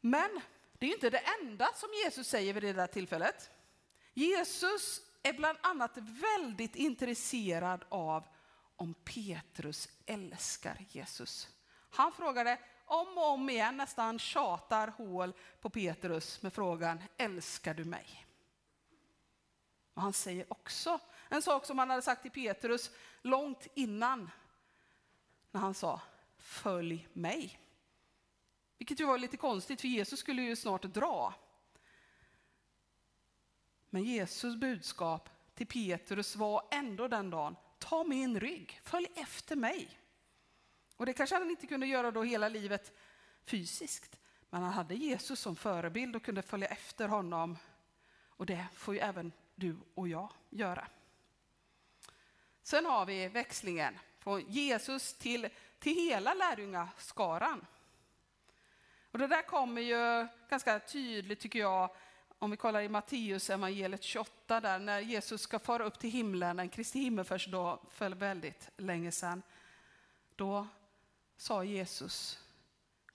Men 0.00 0.40
det 0.78 0.86
är 0.86 0.90
inte 0.90 1.10
det 1.10 1.22
enda 1.42 1.68
som 1.74 1.88
Jesus 2.04 2.28
säger 2.28 2.54
vid 2.54 2.62
det 2.62 2.72
där 2.72 2.86
tillfället. 2.86 3.50
Jesus 4.14 5.00
är 5.22 5.32
bland 5.32 5.58
annat 5.62 5.96
väldigt 5.96 6.76
intresserad 6.76 7.84
av 7.88 8.24
om 8.76 8.94
Petrus 8.94 9.88
älskar 10.06 10.84
Jesus. 10.88 11.48
Han 11.90 12.12
frågade 12.12 12.58
om 12.84 13.18
och 13.18 13.30
om 13.30 13.50
igen, 13.50 13.76
nästan 13.76 14.18
tjatar 14.18 14.88
hål 14.88 15.32
på 15.60 15.70
Petrus 15.70 16.42
med 16.42 16.52
frågan, 16.52 17.02
älskar 17.16 17.74
du 17.74 17.84
mig? 17.84 18.27
Och 19.98 20.02
han 20.02 20.12
säger 20.12 20.46
också 20.48 21.00
en 21.28 21.42
sak 21.42 21.66
som 21.66 21.78
han 21.78 21.90
hade 21.90 22.02
sagt 22.02 22.22
till 22.22 22.30
Petrus 22.30 22.90
långt 23.22 23.66
innan, 23.74 24.30
när 25.50 25.60
han 25.60 25.74
sa, 25.74 26.00
följ 26.36 27.08
mig. 27.12 27.60
Vilket 28.78 29.00
ju 29.00 29.04
var 29.04 29.18
lite 29.18 29.36
konstigt, 29.36 29.80
för 29.80 29.88
Jesus 29.88 30.20
skulle 30.20 30.42
ju 30.42 30.56
snart 30.56 30.82
dra. 30.82 31.34
Men 33.90 34.04
Jesus 34.04 34.56
budskap 34.56 35.30
till 35.54 35.66
Petrus 35.66 36.36
var 36.36 36.68
ändå 36.70 37.08
den 37.08 37.30
dagen, 37.30 37.56
ta 37.78 38.04
min 38.04 38.40
rygg, 38.40 38.80
följ 38.82 39.06
efter 39.14 39.56
mig. 39.56 40.00
Och 40.96 41.06
det 41.06 41.12
kanske 41.12 41.36
han 41.36 41.50
inte 41.50 41.66
kunde 41.66 41.86
göra 41.86 42.10
då 42.10 42.22
hela 42.22 42.48
livet 42.48 42.92
fysiskt, 43.44 44.18
men 44.50 44.62
han 44.62 44.72
hade 44.72 44.94
Jesus 44.94 45.40
som 45.40 45.56
förebild 45.56 46.16
och 46.16 46.22
kunde 46.22 46.42
följa 46.42 46.68
efter 46.68 47.08
honom. 47.08 47.58
Och 48.28 48.46
det 48.46 48.66
får 48.74 48.94
ju 48.94 49.00
även 49.00 49.32
du 49.58 49.76
och 49.94 50.08
jag 50.08 50.32
göra. 50.50 50.86
Sen 52.62 52.86
har 52.86 53.06
vi 53.06 53.28
växlingen 53.28 53.98
från 54.18 54.40
Jesus 54.40 55.14
till, 55.14 55.48
till 55.78 55.94
hela 55.94 56.34
lärjungaskaran. 56.34 57.66
Och 59.10 59.18
det 59.18 59.26
där 59.26 59.42
kommer 59.42 59.82
ju 59.82 60.26
ganska 60.48 60.80
tydligt 60.80 61.40
tycker 61.40 61.58
jag 61.58 61.90
om 62.38 62.50
vi 62.50 62.56
kollar 62.56 62.80
i 62.80 62.88
Matteus 62.88 63.50
evangeliet 63.50 64.02
28 64.02 64.60
där 64.60 64.78
när 64.78 65.00
Jesus 65.00 65.40
ska 65.40 65.58
fara 65.58 65.84
upp 65.84 65.98
till 65.98 66.10
himlen, 66.10 66.58
en 66.58 66.68
Kristi 66.68 66.98
himmelsfärdsdag 66.98 67.78
för 67.90 68.10
väldigt 68.10 68.70
länge 68.76 69.12
sedan. 69.12 69.42
Då 70.36 70.66
sa 71.36 71.64
Jesus, 71.64 72.42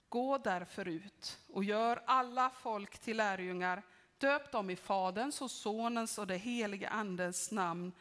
gå 0.08 0.38
därför 0.38 0.88
ut 0.88 1.38
och 1.52 1.64
gör 1.64 2.02
alla 2.06 2.50
folk 2.50 2.98
till 2.98 3.16
lärjungar. 3.16 3.82
Döp 4.24 4.52
dem 4.52 4.70
i 4.70 4.76
Faderns 4.76 5.42
och 5.42 5.50
Sonens 5.50 6.18
och 6.18 6.26
det 6.26 6.36
helige 6.36 6.88
Andens 6.88 7.50
namn 7.50 7.92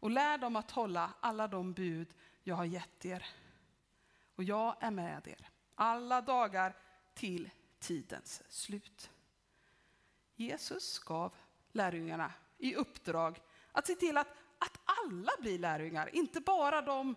och 0.00 0.10
lär 0.10 0.38
dem 0.38 0.56
att 0.56 0.70
hålla 0.70 1.12
alla 1.20 1.48
de 1.48 1.72
bud 1.72 2.14
jag 2.42 2.56
har 2.56 2.64
gett 2.64 3.04
er. 3.04 3.26
Och 4.36 4.44
jag 4.44 4.76
är 4.80 4.90
med 4.90 5.28
er 5.28 5.48
alla 5.74 6.20
dagar 6.20 6.76
till 7.14 7.50
tidens 7.78 8.42
slut. 8.48 9.10
Jesus 10.34 10.98
gav 10.98 11.34
lärjungarna 11.72 12.32
i 12.58 12.74
uppdrag 12.74 13.40
att 13.72 13.86
se 13.86 13.94
till 13.94 14.16
att, 14.16 14.28
att 14.58 14.80
alla 14.84 15.32
blir 15.40 15.58
lärjungar, 15.58 16.14
inte 16.14 16.40
bara 16.40 16.82
de 16.82 17.14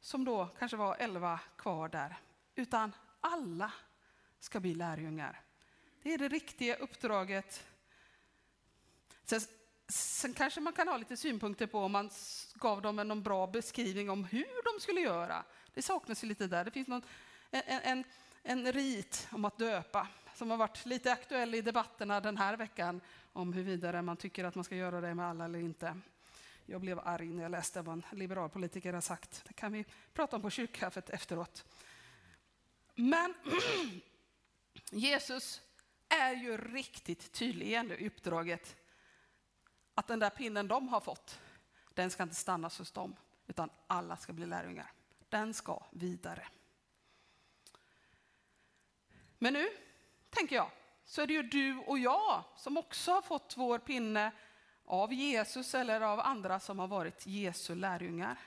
som 0.00 0.24
då 0.24 0.48
kanske 0.58 0.76
var 0.76 0.96
elva 0.98 1.40
kvar 1.56 1.88
där, 1.88 2.16
utan 2.54 2.92
alla 3.20 3.72
ska 4.38 4.60
bli 4.60 4.74
lärjungar. 4.74 5.40
Det 6.02 6.14
är 6.14 6.18
det 6.18 6.28
riktiga 6.28 6.76
uppdraget. 6.76 7.69
Sen, 9.30 9.40
sen, 9.88 10.34
kanske 10.34 10.60
man 10.60 10.72
kan 10.72 10.88
ha 10.88 10.96
lite 10.96 11.16
synpunkter 11.16 11.66
på 11.66 11.78
om 11.78 11.92
man 11.92 12.10
gav 12.54 12.82
dem 12.82 12.98
en 12.98 13.22
bra 13.22 13.46
beskrivning 13.46 14.10
om 14.10 14.24
hur 14.24 14.74
de 14.74 14.80
skulle 14.80 15.00
göra. 15.00 15.44
Det 15.74 15.82
saknas 15.82 16.24
ju 16.24 16.28
lite 16.28 16.46
där. 16.46 16.64
Det 16.64 16.70
finns 16.70 16.88
någon, 16.88 17.02
en, 17.50 17.80
en, 17.82 18.04
en 18.42 18.72
rit 18.72 19.28
om 19.32 19.44
att 19.44 19.58
döpa 19.58 20.08
som 20.34 20.50
har 20.50 20.56
varit 20.56 20.86
lite 20.86 21.12
aktuell 21.12 21.54
i 21.54 21.60
debatterna 21.60 22.20
den 22.20 22.36
här 22.36 22.56
veckan 22.56 23.00
om 23.32 23.52
huruvida 23.52 24.02
man 24.02 24.16
tycker 24.16 24.44
att 24.44 24.54
man 24.54 24.64
ska 24.64 24.76
göra 24.76 25.00
det 25.00 25.14
med 25.14 25.26
alla 25.26 25.44
eller 25.44 25.58
inte. 25.58 25.98
Jag 26.66 26.80
blev 26.80 26.98
arg 26.98 27.28
när 27.28 27.42
jag 27.42 27.50
läste 27.50 27.82
vad 27.82 27.92
en 27.92 28.18
liberal 28.18 28.50
politiker 28.50 28.92
har 28.92 29.00
sagt. 29.00 29.42
Det 29.48 29.54
kan 29.54 29.72
vi 29.72 29.84
prata 30.12 30.36
om 30.36 30.42
på 30.42 30.50
kyrkkaffet 30.50 31.10
efteråt. 31.10 31.64
Men 32.94 33.34
Jesus 34.90 35.60
är 36.08 36.32
ju 36.32 36.56
riktigt 36.56 37.32
tydlig 37.32 37.72
i 37.98 38.06
uppdraget 38.06 38.76
att 40.00 40.06
den 40.06 40.18
där 40.18 40.30
pinnen 40.30 40.68
de 40.68 40.88
har 40.88 41.00
fått, 41.00 41.40
Den 41.94 42.10
ska 42.10 42.22
inte 42.22 42.34
stanna 42.34 42.68
hos 42.78 42.92
dem, 42.92 43.16
utan 43.46 43.70
alla 43.86 44.16
ska 44.16 44.32
bli 44.32 44.46
lärjungar. 44.46 44.92
Den 45.28 45.54
ska 45.54 45.82
vidare. 45.90 46.46
Men 49.38 49.52
nu, 49.52 49.68
tänker 50.30 50.56
jag, 50.56 50.70
så 51.04 51.22
är 51.22 51.26
det 51.26 51.32
ju 51.32 51.42
du 51.42 51.78
och 51.78 51.98
jag 51.98 52.44
som 52.56 52.76
också 52.76 53.12
har 53.12 53.22
fått 53.22 53.54
vår 53.56 53.78
pinne 53.78 54.32
av 54.84 55.12
Jesus 55.12 55.74
eller 55.74 56.00
av 56.00 56.20
andra 56.20 56.60
som 56.60 56.78
har 56.78 56.88
varit 56.88 57.26
Jesu 57.26 57.74
lärjungar. 57.74 58.38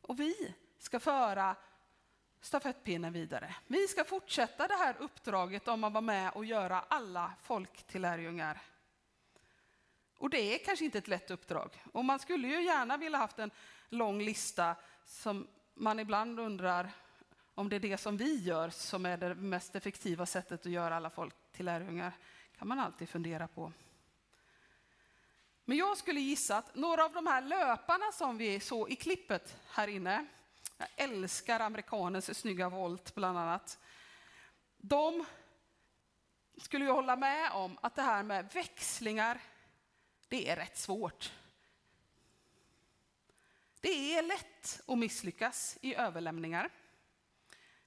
Och 0.00 0.20
vi 0.20 0.54
ska 0.78 1.00
föra 1.00 1.56
stafettpinnen 2.40 3.12
vidare. 3.12 3.54
Vi 3.66 3.88
ska 3.88 4.04
fortsätta 4.04 4.68
det 4.68 4.76
här 4.76 4.96
uppdraget 4.98 5.68
om 5.68 5.84
att 5.84 5.92
vara 5.92 6.00
med 6.00 6.32
och 6.32 6.44
göra 6.44 6.80
alla 6.88 7.32
folk 7.42 7.82
till 7.82 8.02
lärjungar. 8.02 8.62
Och 10.18 10.30
det 10.30 10.54
är 10.54 10.64
kanske 10.64 10.84
inte 10.84 10.98
ett 10.98 11.08
lätt 11.08 11.30
uppdrag. 11.30 11.82
Och 11.92 12.04
man 12.04 12.18
skulle 12.18 12.48
ju 12.48 12.64
gärna 12.64 12.96
vilja 12.96 13.18
haft 13.18 13.38
en 13.38 13.50
lång 13.88 14.22
lista 14.22 14.76
som 15.04 15.48
man 15.74 15.98
ibland 16.00 16.40
undrar 16.40 16.90
om 17.54 17.68
det 17.68 17.76
är 17.76 17.80
det 17.80 17.98
som 17.98 18.16
vi 18.16 18.36
gör 18.36 18.70
som 18.70 19.06
är 19.06 19.16
det 19.16 19.34
mest 19.34 19.76
effektiva 19.76 20.26
sättet 20.26 20.66
att 20.66 20.72
göra 20.72 20.96
alla 20.96 21.10
folk 21.10 21.34
till 21.52 21.64
lärjungar. 21.64 22.12
kan 22.58 22.68
man 22.68 22.78
alltid 22.78 23.08
fundera 23.08 23.48
på. 23.48 23.72
Men 25.64 25.76
jag 25.76 25.96
skulle 25.96 26.20
gissa 26.20 26.56
att 26.56 26.74
några 26.74 27.04
av 27.04 27.12
de 27.12 27.26
här 27.26 27.42
löparna 27.42 28.12
som 28.12 28.38
vi 28.38 28.60
såg 28.60 28.90
i 28.90 28.96
klippet 28.96 29.56
här 29.68 29.88
inne, 29.88 30.26
jag 30.78 30.88
älskar 30.96 31.60
amerikanens 31.60 32.38
snygga 32.38 32.68
volt 32.68 33.14
bland 33.14 33.38
annat, 33.38 33.78
de 34.76 35.24
skulle 36.56 36.84
ju 36.84 36.90
hålla 36.90 37.16
med 37.16 37.52
om 37.52 37.78
att 37.80 37.94
det 37.94 38.02
här 38.02 38.22
med 38.22 38.52
växlingar, 38.52 39.40
det 40.28 40.48
är 40.48 40.56
rätt 40.56 40.76
svårt. 40.76 41.32
Det 43.80 44.14
är 44.14 44.22
lätt 44.22 44.80
att 44.86 44.98
misslyckas 44.98 45.78
i 45.80 45.94
överlämningar. 45.94 46.70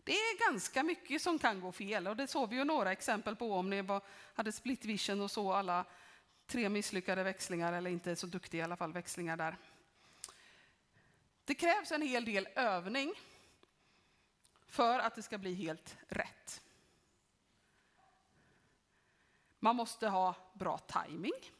Det 0.03 0.11
är 0.11 0.51
ganska 0.51 0.83
mycket 0.83 1.21
som 1.21 1.39
kan 1.39 1.59
gå 1.59 1.71
fel 1.71 2.07
och 2.07 2.15
det 2.15 2.27
såg 2.27 2.49
vi 2.49 2.55
ju 2.55 2.63
några 2.63 2.91
exempel 2.91 3.35
på 3.35 3.53
om 3.53 3.69
ni 3.69 3.81
var, 3.81 4.01
hade 4.33 4.51
split 4.51 4.85
vision 4.85 5.21
och 5.21 5.31
så 5.31 5.53
alla 5.53 5.85
tre 6.47 6.69
misslyckade 6.69 7.23
växlingar, 7.23 7.73
eller 7.73 7.91
inte 7.91 8.15
så 8.15 8.27
duktiga 8.27 8.61
i 8.61 8.63
alla 8.63 8.77
fall, 8.77 8.93
växlingar 8.93 9.37
där. 9.37 9.57
Det 11.45 11.55
krävs 11.55 11.91
en 11.91 12.01
hel 12.01 12.25
del 12.25 12.47
övning 12.55 13.13
för 14.67 14.99
att 14.99 15.15
det 15.15 15.23
ska 15.23 15.37
bli 15.37 15.53
helt 15.53 15.97
rätt. 16.07 16.61
Man 19.59 19.75
måste 19.75 20.07
ha 20.07 20.35
bra 20.53 20.77
timing. 20.77 21.51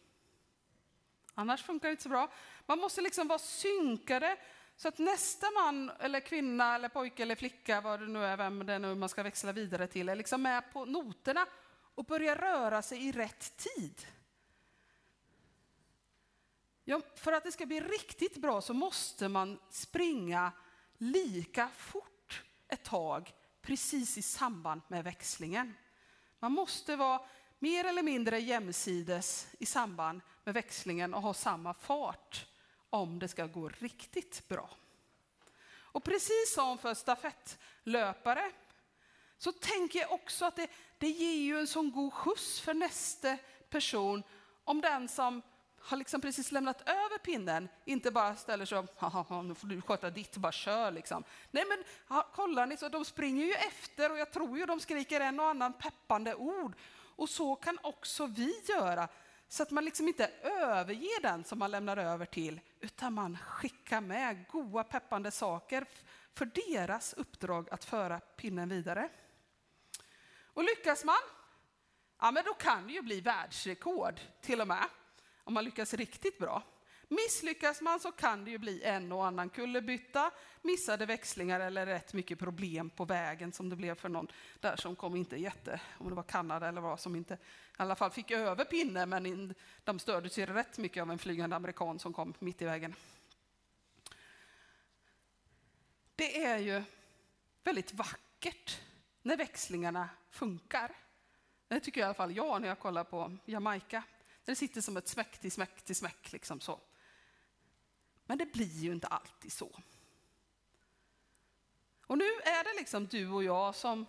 Annars 1.40 1.64
funkar 1.64 1.88
det 1.88 1.92
inte 1.92 2.04
så 2.04 2.10
bra. 2.10 2.32
Man 2.66 2.80
måste 2.80 3.02
liksom 3.02 3.28
vara 3.28 3.40
synkade 3.40 4.38
så 4.76 4.88
att 4.88 4.98
nästa 4.98 5.52
man 5.52 5.90
eller 6.00 6.20
kvinna 6.20 6.76
eller 6.76 6.90
pojke 6.90 7.24
eller 7.24 7.36
flicka, 7.36 7.82
vad 7.82 8.00
det 8.00 8.08
nu 8.08 8.26
är, 8.26 8.38
vem 8.38 8.66
det 8.66 8.74
är 8.74 8.80
nu 8.80 8.96
man 8.96 9.10
ska 9.10 9.24
växla 9.24 9.52
vidare 9.52 9.88
till, 9.88 10.10
är 10.10 10.16
liksom 10.16 10.42
med 10.42 10.74
på 10.74 10.86
noterna 10.86 11.46
och 11.96 12.06
börjar 12.06 12.36
röra 12.36 12.82
sig 12.82 13.08
i 13.08 13.12
rätt 13.12 13.58
tid. 13.58 14.08
Ja, 16.84 17.02
för 17.16 17.32
att 17.32 17.44
det 17.44 17.52
ska 17.52 17.66
bli 17.66 17.80
riktigt 17.80 18.38
bra 18.38 18.62
så 18.62 18.74
måste 18.74 19.28
man 19.28 19.60
springa 19.70 20.52
lika 20.98 21.68
fort 21.68 22.44
ett 22.68 22.84
tag 22.84 23.34
precis 23.62 24.18
i 24.18 24.22
samband 24.22 24.82
med 24.88 25.04
växlingen. 25.04 25.74
Man 26.40 26.52
måste 26.52 26.96
vara 26.96 27.22
mer 27.60 27.86
eller 27.86 28.04
mindre 28.04 28.40
jämsides 28.40 29.48
i 29.60 29.66
samband 29.66 30.22
med 30.50 30.54
växlingen 30.54 31.14
och 31.14 31.22
ha 31.22 31.34
samma 31.34 31.74
fart 31.74 32.46
om 32.90 33.20
det 33.20 33.28
ska 33.28 33.46
gå 33.46 33.70
riktigt 33.70 34.48
bra. 34.48 34.70
Och 35.72 36.04
precis 36.04 36.54
som 36.54 36.78
för 36.78 36.94
stafettlöpare 36.94 38.52
så 39.38 39.52
tänker 39.52 40.00
jag 40.00 40.12
också 40.12 40.46
att 40.46 40.56
det, 40.56 40.68
det 40.98 41.08
ger 41.08 41.42
ju 41.42 41.60
en 41.60 41.68
sån 41.68 41.92
god 41.92 42.14
skjuts 42.14 42.60
för 42.60 42.74
nästa 42.74 43.38
person 43.70 44.24
om 44.64 44.82
den 44.82 45.08
som 45.08 45.42
har 45.80 45.98
liksom 45.98 46.22
precis 46.22 46.52
lämnat 46.52 46.82
över 46.82 47.18
pinnen 47.18 47.70
inte 47.86 48.12
bara 48.12 48.36
ställer 48.36 48.66
sig 48.66 48.78
upp, 48.78 49.02
nu 49.44 49.56
får 49.56 49.68
du 49.68 49.82
sköta 49.82 50.10
ditt, 50.10 50.38
bara 50.38 50.52
kör 50.52 50.92
liksom. 50.92 51.24
Nej 51.52 51.64
men 51.70 51.84
kolla 52.34 52.66
ni, 52.66 52.78
så 52.78 52.90
de 52.90 53.06
springer 53.06 53.46
ju 53.46 53.54
efter 53.54 54.12
och 54.12 54.18
jag 54.18 54.32
tror 54.32 54.58
ju 54.58 54.66
de 54.66 54.80
skriker 54.80 55.22
en 55.22 55.40
och 55.40 55.48
annan 55.48 55.74
peppande 55.74 56.36
ord. 56.36 56.76
Och 57.16 57.30
så 57.30 57.56
kan 57.56 57.80
också 57.82 58.26
vi 58.26 58.54
göra, 58.70 59.08
så 59.50 59.64
att 59.64 59.72
man 59.72 59.86
liksom 59.86 60.08
inte 60.08 60.32
överger 60.44 61.22
den 61.22 61.44
som 61.44 61.60
man 61.60 61.72
lämnar 61.72 61.98
över 61.98 62.26
till, 62.26 62.62
utan 62.80 63.14
man 63.14 63.38
skickar 63.38 64.02
med 64.02 64.48
goda 64.48 64.84
peppande 64.84 65.32
saker 65.32 65.86
för 66.34 66.46
deras 66.46 67.14
uppdrag 67.14 67.70
att 67.70 67.86
föra 67.86 68.20
pinnen 68.20 68.70
vidare. 68.70 69.10
Och 70.42 70.64
lyckas 70.64 71.04
man, 71.04 71.20
ja 72.20 72.32
men 72.32 72.44
då 72.46 72.54
kan 72.54 72.88
det 72.88 72.94
ju 72.94 73.02
bli 73.02 73.22
världsrekord 73.22 74.20
till 74.42 74.62
och 74.62 74.68
med 74.68 74.86
om 75.44 75.54
man 75.54 75.64
lyckas 75.64 75.94
riktigt 75.94 76.40
bra. 76.40 76.64
Misslyckas 77.12 77.82
man 77.82 78.00
så 78.00 78.12
kan 78.12 78.46
det 78.46 78.52
ju 78.52 78.58
bli 78.58 78.84
en 78.84 79.12
och 79.12 79.26
annan 79.26 79.50
kullerbytta, 79.50 80.32
missade 80.62 81.06
växlingar 81.06 81.60
eller 81.60 81.86
rätt 81.86 82.14
mycket 82.14 82.40
problem 82.40 82.90
på 82.90 83.06
vägen 83.06 83.52
som 83.52 83.70
det 83.70 83.76
blev 83.76 83.96
för 83.96 84.10
någon 84.10 84.28
där 84.60 84.76
som 84.76 84.96
kom 84.96 85.16
inte 85.16 85.36
jätte, 85.36 85.82
om 85.98 86.10
det 86.10 86.16
var 86.16 86.24
Kanada 86.24 86.68
eller 86.68 86.82
vad, 86.82 87.00
som 87.00 87.16
inte 87.16 87.34
i 87.34 87.38
alla 87.78 87.96
fall 87.96 88.12
fick 88.12 88.32
över 88.32 88.66
pinne 88.66 89.06
men 89.06 89.26
in, 89.26 89.54
de 89.84 90.00
stördes 90.00 90.38
ju 90.38 90.46
rätt 90.46 90.78
mycket 90.78 91.02
av 91.02 91.12
en 91.12 91.20
flygande 91.20 91.56
amerikan 91.56 92.00
som 92.00 92.14
kom 92.14 92.34
mitt 92.40 92.62
i 92.62 92.66
vägen. 92.66 92.96
Det 96.16 96.44
är 96.44 96.58
ju 96.58 96.84
väldigt 97.64 97.94
vackert 97.94 98.82
när 99.22 99.38
växlingarna 99.38 100.10
funkar. 100.30 100.92
Det 101.68 101.80
tycker 101.80 102.02
i 102.02 102.04
alla 102.04 102.14
fall 102.14 102.36
jag 102.36 102.62
när 102.62 102.68
jag 102.68 102.80
kollar 102.80 103.04
på 103.04 103.38
Jamaica. 103.46 104.04
Det 104.46 104.56
sitter 104.56 104.82
som 104.82 104.98
ett 104.98 105.08
smäck 105.08 105.38
till 105.38 105.52
smäck 105.52 105.82
till 105.82 105.96
smäck. 105.96 106.32
Liksom 106.32 106.60
så. 106.60 106.80
Men 108.30 108.38
det 108.38 108.46
blir 108.46 108.80
ju 108.80 108.92
inte 108.92 109.08
alltid 109.08 109.52
så. 109.52 109.80
Och 112.06 112.18
nu 112.18 112.26
är 112.26 112.64
det 112.64 112.80
liksom 112.80 113.08
du 113.08 113.30
och 113.30 113.44
jag 113.44 113.76
som 113.76 114.06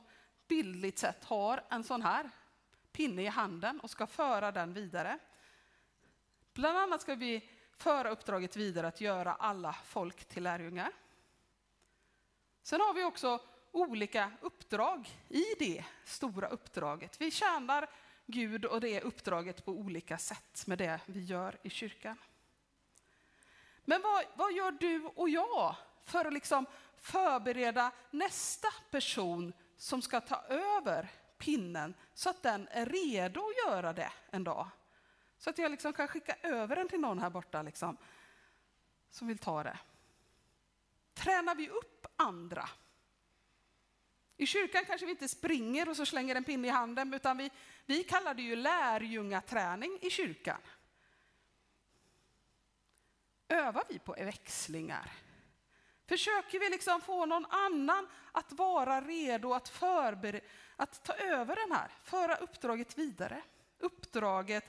bildligt 0.49 0.99
sett 0.99 1.25
har 1.25 1.65
en 1.71 1.85
sån 1.85 2.03
här 2.03 2.31
pinne 2.93 3.23
i 3.23 3.27
handen 3.27 3.81
och 3.81 3.91
ska 3.91 4.07
föra 4.07 4.53
den 4.53 4.73
vidare. 4.73 5.19
Bland 6.53 6.79
annat 6.79 7.01
ska 7.01 7.15
vi 7.15 7.51
föra 7.77 8.11
uppdraget 8.11 8.57
vidare 8.57 8.89
att 8.89 9.01
göra 9.01 9.35
alla 9.35 9.73
folk 9.73 10.25
till 10.25 10.43
lärjungar. 10.43 10.93
Sen 12.63 12.81
har 12.81 12.95
vi 12.95 13.05
också 13.05 13.41
olika 13.71 14.33
uppdrag 14.41 15.09
i 15.29 15.45
det 15.59 15.85
stora 16.05 16.49
uppdraget. 16.49 17.21
Vi 17.21 17.31
tjänar 17.31 17.91
Gud 18.27 18.65
och 18.65 18.81
det 18.81 19.01
uppdraget 19.01 19.65
på 19.65 19.73
olika 19.73 20.19
sätt 20.19 20.67
med 20.67 20.79
det 20.79 21.01
vi 21.07 21.25
gör 21.25 21.59
i 21.63 21.71
kyrkan. 21.71 22.17
Men 23.91 24.03
vad, 24.03 24.25
vad 24.35 24.53
gör 24.53 24.71
du 24.71 25.05
och 25.05 25.29
jag 25.29 25.77
för 26.05 26.25
att 26.25 26.33
liksom 26.33 26.67
förbereda 26.97 27.93
nästa 28.11 28.69
person 28.91 29.53
som 29.77 30.03
ska 30.03 30.21
ta 30.21 30.43
över 30.49 31.09
pinnen 31.39 31.95
så 32.15 32.31
att 32.31 32.43
den 32.43 32.69
är 32.71 32.87
redo 32.87 33.41
att 33.41 33.67
göra 33.67 33.93
det 33.93 34.13
en 34.31 34.45
dag? 34.45 34.69
Så 35.39 35.51
att 35.51 35.59
jag 35.59 35.71
liksom 35.71 35.93
kan 35.93 36.09
skicka 36.09 36.37
över 36.43 36.77
den 36.77 36.89
till 36.89 37.01
någon 37.01 37.19
här 37.19 37.31
borta 37.31 37.63
liksom, 37.63 37.97
som 39.11 39.29
vill 39.29 39.39
ta 39.39 39.63
det. 39.63 39.79
Tränar 41.15 41.55
vi 41.55 41.69
upp 41.69 42.07
andra? 42.17 42.69
I 44.37 44.47
kyrkan 44.47 44.85
kanske 44.85 45.07
vi 45.07 45.13
inte 45.13 45.29
springer 45.29 45.89
och 45.89 45.97
så 45.97 46.07
slänger 46.07 46.35
en 46.35 46.45
pinne 46.45 46.69
i 46.69 46.71
handen, 46.71 47.15
utan 47.15 47.37
vi, 47.37 47.51
vi 47.87 48.05
kallar 48.05 48.35
det 48.35 48.43
ju 48.43 48.57
lärjungaträning 48.57 49.99
i 50.01 50.11
kyrkan. 50.11 50.61
Övar 53.51 53.85
vi 53.89 53.99
på 53.99 54.13
växlingar? 54.13 55.13
Försöker 56.07 56.61
vi 56.61 56.71
liksom 56.71 57.01
få 57.01 57.27
någon 57.27 57.47
annan 57.47 58.09
att 58.33 58.53
vara 58.53 59.01
redo 59.01 59.53
att, 59.53 59.83
att 60.77 61.05
ta 61.05 61.13
över 61.13 61.57
den 61.57 61.73
här, 61.73 61.91
föra 62.05 62.37
uppdraget 62.37 62.99
vidare? 62.99 63.43
Uppdraget 63.79 64.65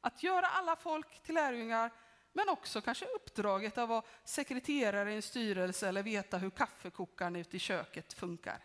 att 0.00 0.22
göra 0.22 0.46
alla 0.46 0.76
folk 0.76 1.22
till 1.22 1.34
lärjungar, 1.34 1.90
men 2.32 2.48
också 2.48 2.80
kanske 2.80 3.06
uppdraget 3.06 3.78
att 3.78 3.88
vara 3.88 4.02
sekreterare 4.24 5.12
i 5.12 5.16
en 5.16 5.22
styrelse 5.22 5.88
eller 5.88 6.02
veta 6.02 6.38
hur 6.38 6.50
kaffekokaren 6.50 7.36
ute 7.36 7.56
i 7.56 7.60
köket 7.60 8.12
funkar 8.12 8.62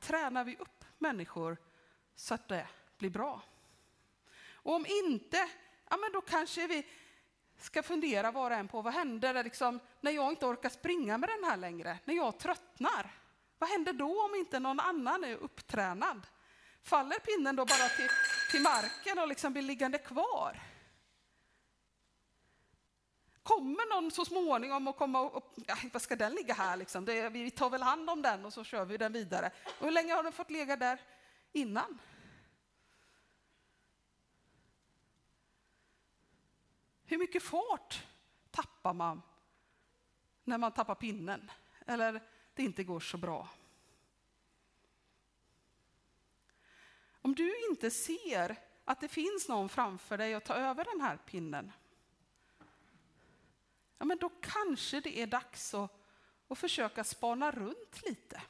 tränar 0.00 0.44
vi 0.44 0.56
upp 0.56 0.84
människor 0.98 1.56
så 2.14 2.34
att 2.34 2.48
det 2.48 2.66
blir 2.98 3.10
bra? 3.10 3.42
Och 4.50 4.74
om 4.74 4.86
inte, 4.88 5.48
ja 5.90 5.96
men 5.96 6.12
då 6.12 6.20
kanske 6.20 6.66
vi 6.66 6.86
ska 7.58 7.82
fundera 7.82 8.30
var 8.30 8.50
och 8.50 8.56
en 8.56 8.68
på 8.68 8.82
vad 8.82 8.92
händer 8.92 9.44
liksom, 9.44 9.80
när 10.00 10.10
jag 10.10 10.32
inte 10.32 10.46
orkar 10.46 10.68
springa 10.68 11.18
med 11.18 11.28
den 11.28 11.50
här 11.50 11.56
längre, 11.56 11.98
när 12.04 12.14
jag 12.14 12.38
tröttnar? 12.38 13.10
Vad 13.58 13.70
händer 13.70 13.92
då 13.92 14.24
om 14.24 14.34
inte 14.34 14.58
någon 14.58 14.80
annan 14.80 15.24
är 15.24 15.34
upptränad? 15.34 16.26
Faller 16.82 17.18
pinnen 17.18 17.56
då 17.56 17.64
bara 17.64 17.88
till, 17.88 18.08
till 18.50 18.62
marken 18.62 19.18
och 19.18 19.28
liksom 19.28 19.52
blir 19.52 19.62
liggande 19.62 19.98
kvar? 19.98 20.60
kommer 23.48 23.94
någon 23.94 24.10
så 24.10 24.24
småningom 24.24 24.88
att 24.88 24.96
komma 24.96 25.20
och, 25.20 25.54
ja, 25.66 25.76
vad 25.92 26.02
ska 26.02 26.16
den 26.16 26.32
ligga 26.32 26.54
här 26.54 26.76
liksom? 26.76 27.04
Det, 27.04 27.28
vi 27.28 27.50
tar 27.50 27.70
väl 27.70 27.82
hand 27.82 28.10
om 28.10 28.22
den 28.22 28.44
och 28.44 28.52
så 28.52 28.64
kör 28.64 28.84
vi 28.84 28.96
den 28.96 29.12
vidare. 29.12 29.50
Och 29.78 29.84
hur 29.84 29.90
länge 29.90 30.14
har 30.14 30.22
den 30.22 30.32
fått 30.32 30.50
ligga 30.50 30.76
där 30.76 31.00
innan? 31.52 31.98
Hur 37.10 37.18
mycket 37.18 37.42
fart 37.42 38.06
tappar 38.50 38.94
man 38.94 39.22
när 40.44 40.58
man 40.58 40.72
tappar 40.72 40.94
pinnen 40.94 41.50
eller 41.86 42.22
det 42.54 42.62
inte 42.62 42.84
går 42.84 43.00
så 43.00 43.18
bra? 43.18 43.48
Om 47.22 47.34
du 47.34 47.68
inte 47.70 47.90
ser 47.90 48.56
att 48.84 49.00
det 49.00 49.08
finns 49.08 49.48
någon 49.48 49.68
framför 49.68 50.18
dig 50.18 50.34
att 50.34 50.44
ta 50.44 50.54
över 50.54 50.84
den 50.84 51.00
här 51.00 51.16
pinnen, 51.16 51.72
ja 53.98 54.04
men 54.04 54.18
då 54.18 54.28
kanske 54.40 55.00
det 55.00 55.18
är 55.18 55.26
dags 55.26 55.74
att, 55.74 55.90
att 56.48 56.58
försöka 56.58 57.04
spana 57.04 57.50
runt 57.50 58.02
lite. 58.06 58.42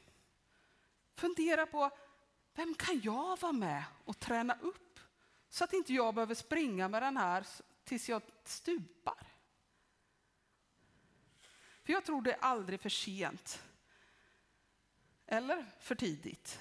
Fundera 1.15 1.65
på, 1.65 1.89
vem 2.53 2.75
kan 2.75 3.01
jag 3.03 3.39
vara 3.39 3.51
med 3.51 3.83
och 4.05 4.19
träna 4.19 4.57
upp 4.61 4.99
så 5.49 5.63
att 5.63 5.73
inte 5.73 5.93
jag 5.93 6.15
behöver 6.15 6.35
springa 6.35 6.87
med 6.87 7.03
den 7.03 7.17
här 7.17 7.45
tills 7.89 8.09
jag 8.09 8.21
stupar? 8.43 9.27
För 11.83 11.93
jag 11.93 12.05
tror 12.05 12.21
det 12.21 12.33
är 12.33 12.39
aldrig 12.39 12.79
för 12.79 12.89
sent. 12.89 13.63
Eller 15.25 15.65
för 15.79 15.95
tidigt 15.95 16.59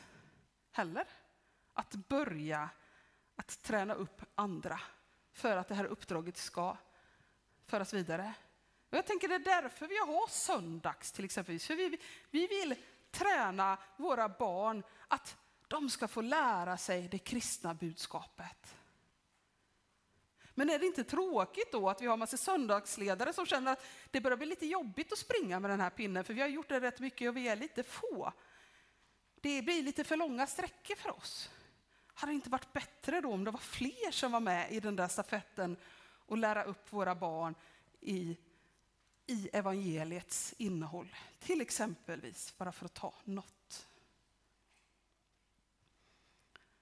heller. 0.71 1.09
Att 1.73 1.95
börja 1.95 2.71
att 3.37 3.63
träna 3.63 3.95
upp 3.95 4.23
andra 4.35 4.81
för 5.33 5.57
att 5.57 5.69
det 5.69 5.75
här 5.75 5.85
uppdraget 5.85 6.37
ska 6.37 6.77
föras 7.67 7.95
vidare. 7.95 8.35
Och 8.91 8.97
jag 8.97 9.07
tänker 9.07 9.29
det 9.29 9.35
är 9.35 9.63
därför 9.63 9.89
vi 9.89 9.99
har 9.99 10.29
söndags 10.29 11.13
till 11.13 11.25
exempel. 11.25 11.61
För 11.61 11.75
vi, 11.75 11.99
vi 12.31 12.47
vill 12.47 12.75
träna 13.11 13.79
våra 13.97 14.29
barn 14.29 14.83
att 15.09 15.37
de 15.69 15.91
ska 15.91 16.09
få 16.09 16.21
lära 16.21 16.77
sig 16.77 17.09
det 17.09 17.19
kristna 17.19 17.75
budskapet. 17.75 18.78
Men 20.59 20.71
är 20.71 20.79
det 20.79 20.87
inte 20.87 21.05
tråkigt 21.05 21.73
då 21.73 21.91
att 21.91 22.03
vi 22.03 22.07
har 22.07 22.17
massa 22.17 22.37
söndagsledare 22.37 23.33
som 23.33 23.47
känner 23.47 23.73
att 23.73 23.85
det 24.11 24.21
börjar 24.21 24.37
bli 24.37 24.47
lite 24.47 24.67
jobbigt 24.67 25.13
att 25.13 25.19
springa 25.19 25.61
med 25.61 25.71
den 25.71 25.81
här 25.81 25.91
pinnen 25.91 26.25
för 26.25 26.35
vi 26.35 26.41
har 26.41 26.49
gjort 26.49 26.69
det 26.69 26.81
rätt 26.81 27.01
mycket 27.01 27.29
och 27.29 27.37
vi 27.37 27.49
är 27.49 27.57
lite 27.57 27.83
få. 27.83 28.33
Det 29.41 29.63
blir 29.63 29.83
lite 29.83 30.05
för 30.05 30.17
långa 30.17 30.47
sträckor 30.47 30.95
för 30.95 31.17
oss. 31.17 31.51
Hade 32.15 32.33
det 32.33 32.35
inte 32.35 32.51
varit 32.51 32.73
bättre 32.73 33.21
då 33.21 33.33
om 33.33 33.45
det 33.45 33.51
var 33.51 33.59
fler 33.59 34.11
som 34.11 34.33
var 34.33 34.41
med 34.41 34.73
i 34.73 34.81
den 34.81 34.97
där 34.97 35.09
stafetten 35.09 35.77
och 36.27 36.39
lära 36.39 36.65
upp 36.65 36.93
våra 36.93 37.15
barn 37.15 37.55
i, 38.01 38.37
i 39.27 39.49
evangeliets 39.53 40.55
innehåll? 40.59 41.17
Till 41.41 41.61
exempelvis, 41.61 42.55
bara 42.59 42.73
för 42.73 42.87
att 42.87 42.95
ta 42.95 43.15
något. 43.25 43.87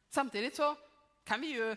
Samtidigt 0.08 0.56
så 0.56 0.76
kan 1.24 1.40
vi 1.40 1.46
ju, 1.46 1.76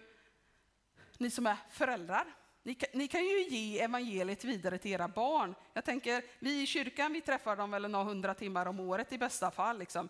ni 1.20 1.30
som 1.30 1.46
är 1.46 1.58
föräldrar, 1.70 2.26
ni 2.64 2.76
kan, 2.76 2.90
ni 2.94 3.08
kan 3.08 3.26
ju 3.26 3.44
ge 3.44 3.80
evangeliet 3.80 4.44
vidare 4.44 4.78
till 4.78 4.92
era 4.92 5.08
barn. 5.08 5.56
Jag 5.74 5.86
tänker, 5.86 6.24
vi 6.40 6.62
i 6.62 6.66
kyrkan 6.66 7.14
vi 7.14 7.22
träffar 7.22 7.56
dem 7.56 7.72
väl 7.72 7.92
några 7.92 8.06
hundra 8.06 8.34
timmar 8.34 8.66
om 8.66 8.80
året 8.80 9.14
i 9.14 9.18
bästa 9.18 9.52
fall. 9.52 9.80
Liksom. 9.80 10.10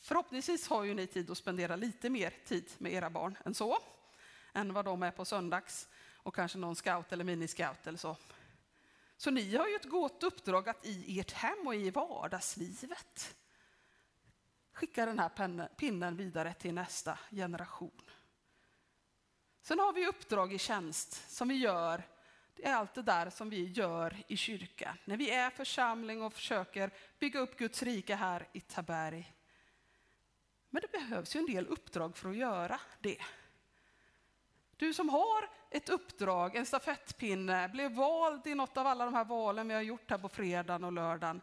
Förhoppningsvis 0.00 0.68
har 0.68 0.84
ju 0.84 0.94
ni 0.94 1.06
tid 1.06 1.30
att 1.30 1.38
spendera 1.38 1.76
lite 1.76 2.10
mer 2.10 2.32
tid 2.44 2.70
med 2.78 2.92
era 2.92 3.10
barn 3.10 3.38
än 3.44 3.54
så, 3.54 3.78
än 4.52 4.72
vad 4.72 4.84
de 4.84 5.02
är 5.02 5.10
på 5.10 5.24
söndags 5.24 5.88
och 6.16 6.34
kanske 6.34 6.58
någon 6.58 6.76
scout 6.76 7.12
eller 7.12 7.24
miniscout 7.24 7.86
eller 7.86 7.98
så. 7.98 8.16
Så 9.16 9.30
ni 9.30 9.56
har 9.56 9.68
ju 9.68 9.74
ett 9.74 9.90
gott 9.90 10.22
uppdrag 10.22 10.68
att 10.68 10.86
i 10.86 11.20
ert 11.20 11.32
hem 11.32 11.66
och 11.66 11.74
i 11.74 11.90
vardagslivet 11.90 13.36
skicka 14.72 15.06
den 15.06 15.18
här 15.18 15.68
pinnen 15.76 16.16
vidare 16.16 16.54
till 16.54 16.74
nästa 16.74 17.18
generation. 17.30 18.00
Sen 19.64 19.78
har 19.78 19.92
vi 19.92 20.06
uppdrag 20.06 20.52
i 20.52 20.58
tjänst 20.58 21.30
som 21.30 21.48
vi 21.48 21.54
gör. 21.54 22.02
Det 22.54 22.66
är 22.66 22.74
allt 22.74 22.94
det 22.94 23.02
där 23.02 23.30
som 23.30 23.50
vi 23.50 23.64
gör 23.64 24.16
i 24.28 24.36
kyrkan. 24.36 24.96
När 25.04 25.16
vi 25.16 25.30
är 25.30 25.50
församling 25.50 26.22
och 26.22 26.32
försöker 26.32 26.90
bygga 27.18 27.40
upp 27.40 27.58
Guds 27.58 27.82
rike 27.82 28.14
här 28.14 28.48
i 28.52 28.60
Taberg. 28.60 29.32
Men 30.70 30.82
det 30.82 30.98
behövs 30.98 31.36
ju 31.36 31.40
en 31.40 31.46
del 31.46 31.66
uppdrag 31.66 32.16
för 32.16 32.30
att 32.30 32.36
göra 32.36 32.80
det. 33.00 33.22
Du 34.76 34.94
som 34.94 35.08
har 35.08 35.50
ett 35.70 35.88
uppdrag, 35.88 36.56
en 36.56 36.66
stafettpinne, 36.66 37.68
blev 37.68 37.92
vald 37.92 38.46
i 38.46 38.54
något 38.54 38.76
av 38.76 38.86
alla 38.86 39.04
de 39.04 39.14
här 39.14 39.24
valen 39.24 39.68
vi 39.68 39.74
har 39.74 39.82
gjort 39.82 40.10
här 40.10 40.18
på 40.18 40.28
fredagen 40.28 40.84
och 40.84 40.92
lördagen. 40.92 41.40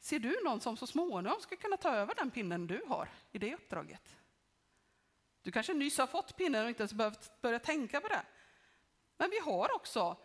Ser 0.00 0.18
du 0.18 0.40
någon 0.44 0.60
som 0.60 0.76
så 0.76 0.86
småningom 0.86 1.40
ska 1.40 1.56
kunna 1.56 1.76
ta 1.76 1.94
över 1.94 2.14
den 2.14 2.30
pinnen 2.30 2.66
du 2.66 2.84
har 2.88 3.08
i 3.32 3.38
det 3.38 3.54
uppdraget? 3.54 4.16
Du 5.44 5.50
kanske 5.50 5.74
nyss 5.74 5.98
har 5.98 6.06
fått 6.06 6.36
pinnen 6.36 6.62
och 6.62 6.68
inte 6.68 6.82
ens 6.82 6.92
behövt 6.92 7.40
börja 7.40 7.58
tänka 7.58 8.00
på 8.00 8.08
det. 8.08 8.22
Men 9.16 9.30
vi 9.30 9.38
har 9.38 9.74
också 9.74 10.16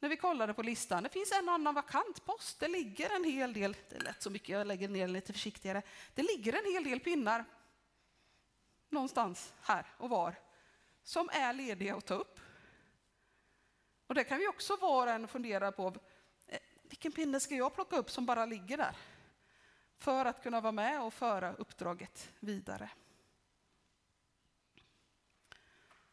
när 0.00 0.08
vi 0.08 0.16
kollade 0.16 0.54
på 0.54 0.62
listan. 0.62 1.02
Det 1.02 1.08
finns 1.08 1.32
en 1.32 1.48
annan 1.48 1.74
vakant 1.74 2.24
post. 2.24 2.60
Det 2.60 2.68
ligger 2.68 3.16
en 3.16 3.24
hel 3.24 3.52
del, 3.52 3.76
det 3.88 3.98
lät 3.98 4.22
så 4.22 4.30
mycket, 4.30 4.48
jag 4.48 4.66
lägger 4.66 4.88
ner 4.88 5.08
lite 5.08 5.32
försiktigare. 5.32 5.82
Det 6.14 6.22
ligger 6.22 6.52
en 6.52 6.72
hel 6.72 6.84
del 6.84 7.00
pinnar 7.00 7.44
någonstans 8.88 9.54
här 9.62 9.86
och 9.98 10.10
var 10.10 10.34
som 11.02 11.28
är 11.32 11.52
lediga 11.52 11.96
att 11.96 12.06
ta 12.06 12.14
upp. 12.14 12.40
Och 14.06 14.14
det 14.14 14.24
kan 14.24 14.38
vi 14.38 14.48
också 14.48 14.76
var 14.76 15.06
och 15.06 15.12
en 15.12 15.28
fundera 15.28 15.72
på. 15.72 15.94
Eh, 16.46 16.58
vilken 16.82 17.12
pinne 17.12 17.40
ska 17.40 17.54
jag 17.54 17.74
plocka 17.74 17.96
upp 17.96 18.10
som 18.10 18.26
bara 18.26 18.46
ligger 18.46 18.76
där? 18.76 18.96
För 19.98 20.24
att 20.24 20.42
kunna 20.42 20.60
vara 20.60 20.72
med 20.72 21.02
och 21.02 21.14
föra 21.14 21.52
uppdraget 21.52 22.32
vidare. 22.40 22.90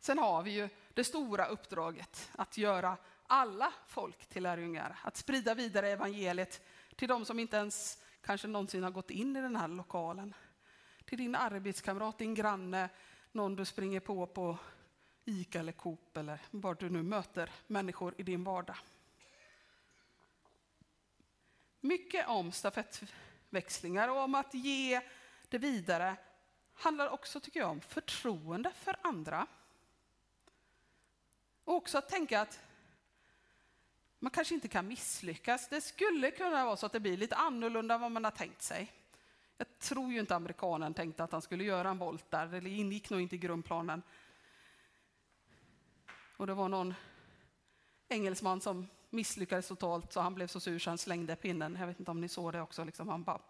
Sen 0.04 0.18
har 0.18 0.44
vi 0.44 0.52
ju 0.52 0.70
det 0.94 1.04
stora 1.04 1.46
uppdraget 1.46 2.32
att 2.36 2.58
göra 2.58 2.98
alla 3.28 3.74
folk 3.88 4.26
till 4.26 4.44
lärjungar. 4.44 5.00
Att 5.04 5.18
sprida 5.18 5.54
vidare 5.54 5.90
evangeliet 5.90 6.62
till 6.96 7.08
de 7.08 7.26
som 7.26 7.40
inte 7.40 7.58
ens 7.58 8.04
kanske 8.22 8.48
någonsin 8.48 8.84
har 8.84 8.92
gått 8.92 9.10
in 9.10 9.36
i 9.36 9.42
den 9.42 9.56
här 9.56 9.68
lokalen. 9.68 10.34
Till 11.06 11.18
din 11.18 11.36
arbetskamrat, 11.36 12.18
din 12.18 12.36
granne, 12.36 12.90
någon 13.32 13.56
du 13.56 13.66
springer 13.66 14.00
på 14.00 14.28
på 14.28 14.58
ICA 15.26 15.60
eller 15.60 15.72
Coop 15.72 16.18
eller 16.18 16.40
var 16.52 16.76
du 16.76 16.90
nu 16.90 17.04
möter 17.04 17.50
människor 17.68 18.16
i 18.18 18.24
din 18.24 18.44
vardag. 18.44 18.78
Mycket 21.80 22.28
om 22.28 22.52
stafettväxlingar 22.52 24.10
och 24.10 24.18
om 24.18 24.36
att 24.36 24.54
ge 24.54 25.02
det 25.50 25.58
vidare 25.58 26.16
handlar 26.74 27.10
också, 27.10 27.40
tycker 27.40 27.60
jag, 27.60 27.70
om 27.70 27.82
förtroende 27.82 28.72
för 28.76 28.96
andra. 29.02 29.48
Och 31.64 31.76
också 31.76 31.98
att 31.98 32.10
tänka 32.10 32.42
att 32.42 32.60
man 34.20 34.32
kanske 34.32 34.56
inte 34.56 34.68
kan 34.68 34.88
misslyckas. 34.88 35.70
Det 35.70 35.82
skulle 35.82 36.32
kunna 36.32 36.66
vara 36.66 36.78
så 36.78 36.86
att 36.86 36.92
det 36.92 37.00
blir 37.00 37.18
lite 37.18 37.36
annorlunda 37.36 37.96
än 37.96 38.02
vad 38.02 38.12
man 38.12 38.24
har 38.24 38.32
tänkt 38.32 38.62
sig. 38.62 38.92
Jag 39.58 39.80
tror 39.80 40.12
ju 40.12 40.20
inte 40.20 40.36
amerikanen 40.36 40.94
tänkte 40.94 41.24
att 41.24 41.32
han 41.32 41.42
skulle 41.42 41.64
göra 41.64 41.90
en 41.90 41.98
volt 41.98 42.32
där, 42.32 42.62
det 42.62 42.70
ingick 42.70 43.10
nog 43.10 43.22
inte 43.22 43.36
i 43.36 43.38
grundplanen. 43.38 44.02
Och 46.38 46.48
det 46.48 46.54
var 46.54 46.70
någon 46.70 46.94
engelsman 48.10 48.62
som 48.62 48.88
misslyckades 49.10 49.68
totalt 49.68 50.14
så 50.14 50.22
han 50.22 50.36
blev 50.36 50.48
så 50.48 50.60
sur 50.60 50.80
så 50.80 50.90
han 50.90 50.98
slängde 50.98 51.36
pinnen. 51.36 51.78
Jag 51.80 51.88
vet 51.88 52.00
inte 52.00 52.12
om 52.12 52.22
ni 52.22 52.30
såg 52.30 52.54
det 52.54 52.62
också, 52.62 52.84
liksom. 52.84 53.08
han 53.08 53.24
bara... 53.24 53.42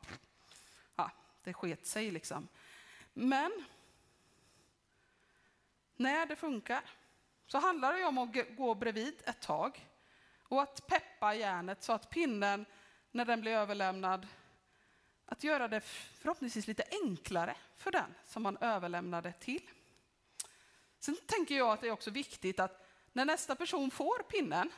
Ja, 0.96 1.12
det 1.44 1.54
sket 1.54 1.86
sig 1.86 2.12
liksom. 2.12 2.48
Men 3.14 3.52
när 5.96 6.26
det 6.26 6.36
funkar 6.36 6.84
så 7.54 7.60
handlar 7.60 7.94
det 7.94 8.06
om 8.06 8.18
att 8.18 8.56
gå 8.58 8.76
bredvid 8.76 9.24
ett 9.26 9.42
tag 9.42 9.90
och 10.48 10.62
att 10.62 10.88
peppa 10.88 11.36
järnet 11.36 11.84
så 11.84 11.94
att 11.94 12.10
pinnen, 12.10 12.66
när 13.12 13.26
den 13.26 13.42
blir 13.42 13.52
överlämnad, 13.52 14.28
att 15.26 15.44
göra 15.44 15.68
det 15.68 15.82
förhoppningsvis 15.82 16.68
lite 16.68 16.84
enklare 17.04 17.56
för 17.78 17.92
den 17.92 18.14
som 18.26 18.44
man 18.44 18.58
överlämnade 18.58 19.34
till. 19.34 19.70
Sen 21.00 21.18
tänker 21.26 21.58
jag 21.58 21.70
att 21.70 21.82
det 21.82 21.88
är 21.88 21.92
också 21.92 22.12
viktigt 22.12 22.60
att 22.60 22.88
när 23.12 23.26
nästa 23.26 23.56
person 23.56 23.92
får 23.92 24.24
pinnen 24.24 24.72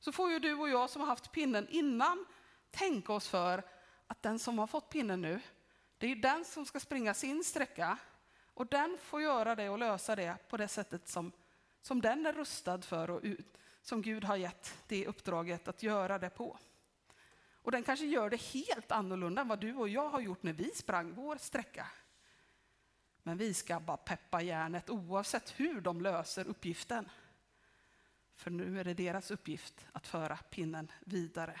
så 0.00 0.12
får 0.12 0.30
ju 0.30 0.38
du 0.38 0.54
och 0.54 0.68
jag 0.68 0.90
som 0.90 1.00
har 1.00 1.08
haft 1.08 1.32
pinnen 1.32 1.68
innan 1.70 2.26
tänka 2.70 3.12
oss 3.12 3.28
för 3.28 3.62
att 4.06 4.22
den 4.22 4.38
som 4.38 4.58
har 4.58 4.66
fått 4.66 4.88
pinnen 4.88 5.20
nu, 5.20 5.40
det 5.98 6.06
är 6.06 6.10
ju 6.10 6.20
den 6.20 6.44
som 6.44 6.66
ska 6.66 6.80
springa 6.80 7.14
sin 7.14 7.44
sträcka 7.44 7.98
och 8.54 8.66
den 8.66 8.98
får 9.02 9.22
göra 9.22 9.54
det 9.54 9.68
och 9.68 9.78
lösa 9.78 10.16
det 10.16 10.36
på 10.48 10.56
det 10.56 10.68
sättet 10.68 11.08
som, 11.08 11.32
som 11.86 12.00
den 12.00 12.26
är 12.26 12.32
rustad 12.32 12.82
för 12.82 13.10
och 13.10 13.20
ut, 13.22 13.58
som 13.82 14.02
Gud 14.02 14.24
har 14.24 14.36
gett 14.36 14.74
det 14.86 15.06
uppdraget 15.06 15.68
att 15.68 15.82
göra 15.82 16.18
det 16.18 16.30
på. 16.30 16.58
Och 17.52 17.72
den 17.72 17.82
kanske 17.82 18.06
gör 18.06 18.30
det 18.30 18.40
helt 18.40 18.92
annorlunda 18.92 19.42
än 19.42 19.48
vad 19.48 19.60
du 19.60 19.74
och 19.74 19.88
jag 19.88 20.08
har 20.08 20.20
gjort 20.20 20.42
när 20.42 20.52
vi 20.52 20.70
sprang 20.74 21.14
vår 21.14 21.36
sträcka. 21.36 21.86
Men 23.22 23.36
vi 23.36 23.54
ska 23.54 23.80
bara 23.80 23.96
peppa 23.96 24.42
järnet 24.42 24.90
oavsett 24.90 25.60
hur 25.60 25.80
de 25.80 26.00
löser 26.00 26.46
uppgiften. 26.46 27.10
För 28.34 28.50
nu 28.50 28.80
är 28.80 28.84
det 28.84 28.94
deras 28.94 29.30
uppgift 29.30 29.86
att 29.92 30.06
föra 30.06 30.36
pinnen 30.36 30.92
vidare. 31.00 31.60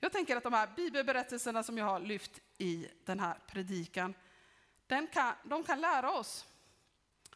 Jag 0.00 0.12
tänker 0.12 0.36
att 0.36 0.42
de 0.42 0.52
här 0.52 0.68
bibelberättelserna 0.76 1.62
som 1.62 1.78
jag 1.78 1.84
har 1.84 2.00
lyft 2.00 2.40
i 2.58 2.88
den 3.04 3.20
här 3.20 3.38
predikan, 3.46 4.14
den 4.86 5.06
kan, 5.06 5.34
de 5.44 5.64
kan 5.64 5.80
lära 5.80 6.10
oss 6.10 6.46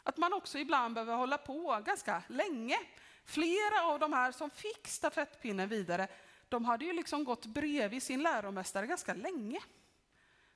att 0.04 0.16
man 0.16 0.32
också 0.32 0.58
ibland 0.58 0.94
behöver 0.94 1.16
hålla 1.16 1.38
på 1.38 1.82
ganska 1.86 2.22
länge. 2.28 2.76
Flera 3.24 3.82
av 3.82 3.98
de 3.98 4.12
här 4.12 4.32
som 4.32 4.50
fick 4.50 4.88
stafettpinnen 4.88 5.68
vidare, 5.68 6.08
de 6.48 6.64
hade 6.64 6.84
ju 6.84 6.92
liksom 6.92 7.24
gått 7.24 7.46
bredvid 7.46 8.02
sin 8.02 8.22
läromästare 8.22 8.86
ganska 8.86 9.14
länge. 9.14 9.60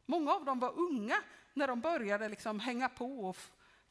Många 0.06 0.32
av 0.32 0.44
dem 0.44 0.58
var 0.58 0.78
unga 0.78 1.16
när 1.54 1.66
de 1.66 1.80
började 1.80 2.28
liksom 2.28 2.60
hänga 2.60 2.88
på 2.88 3.28
och 3.28 3.36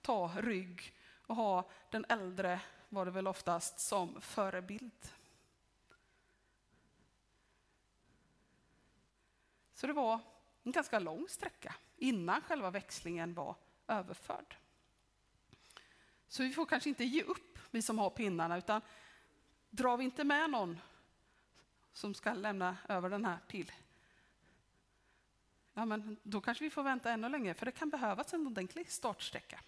ta 0.01 0.31
rygg 0.37 0.93
och 1.27 1.35
ha 1.35 1.69
den 1.91 2.05
äldre, 2.09 2.59
var 2.89 3.05
det 3.05 3.11
väl 3.11 3.27
oftast, 3.27 3.79
som 3.79 4.21
förebild. 4.21 5.11
Så 9.73 9.87
det 9.87 9.93
var 9.93 10.19
en 10.63 10.71
ganska 10.71 10.99
lång 10.99 11.27
sträcka 11.29 11.75
innan 11.97 12.41
själva 12.41 12.71
växlingen 12.71 13.33
var 13.33 13.55
överförd. 13.87 14.55
Så 16.27 16.43
vi 16.43 16.53
får 16.53 16.65
kanske 16.65 16.89
inte 16.89 17.03
ge 17.03 17.23
upp, 17.23 17.59
vi 17.71 17.81
som 17.81 17.99
har 17.99 18.09
pinnarna, 18.09 18.57
utan 18.57 18.81
drar 19.69 19.97
vi 19.97 20.03
inte 20.03 20.23
med 20.23 20.49
någon 20.49 20.79
som 21.93 22.13
ska 22.13 22.33
lämna 22.33 22.77
över 22.87 23.09
den 23.09 23.25
här 23.25 23.37
till, 23.47 23.71
ja 25.73 25.85
men 25.85 26.17
då 26.23 26.41
kanske 26.41 26.63
vi 26.63 26.69
får 26.69 26.83
vänta 26.83 27.11
ännu 27.11 27.29
längre, 27.29 27.53
för 27.53 27.65
det 27.65 27.71
kan 27.71 27.89
behövas 27.89 28.33
en 28.33 28.47
ordentlig 28.47 28.91
startsträcka 28.91 29.59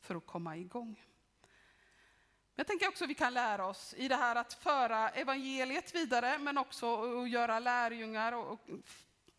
för 0.00 0.14
att 0.14 0.26
komma 0.26 0.56
igång. 0.56 1.04
Jag 2.54 2.66
tänker 2.66 2.88
också 2.88 3.04
att 3.04 3.10
vi 3.10 3.14
kan 3.14 3.34
lära 3.34 3.66
oss 3.66 3.94
i 3.98 4.08
det 4.08 4.16
här 4.16 4.36
att 4.36 4.54
föra 4.54 5.08
evangeliet 5.08 5.94
vidare, 5.94 6.38
men 6.38 6.58
också 6.58 7.20
att 7.22 7.30
göra 7.30 7.58
lärjungar. 7.58 8.32
Och, 8.32 8.60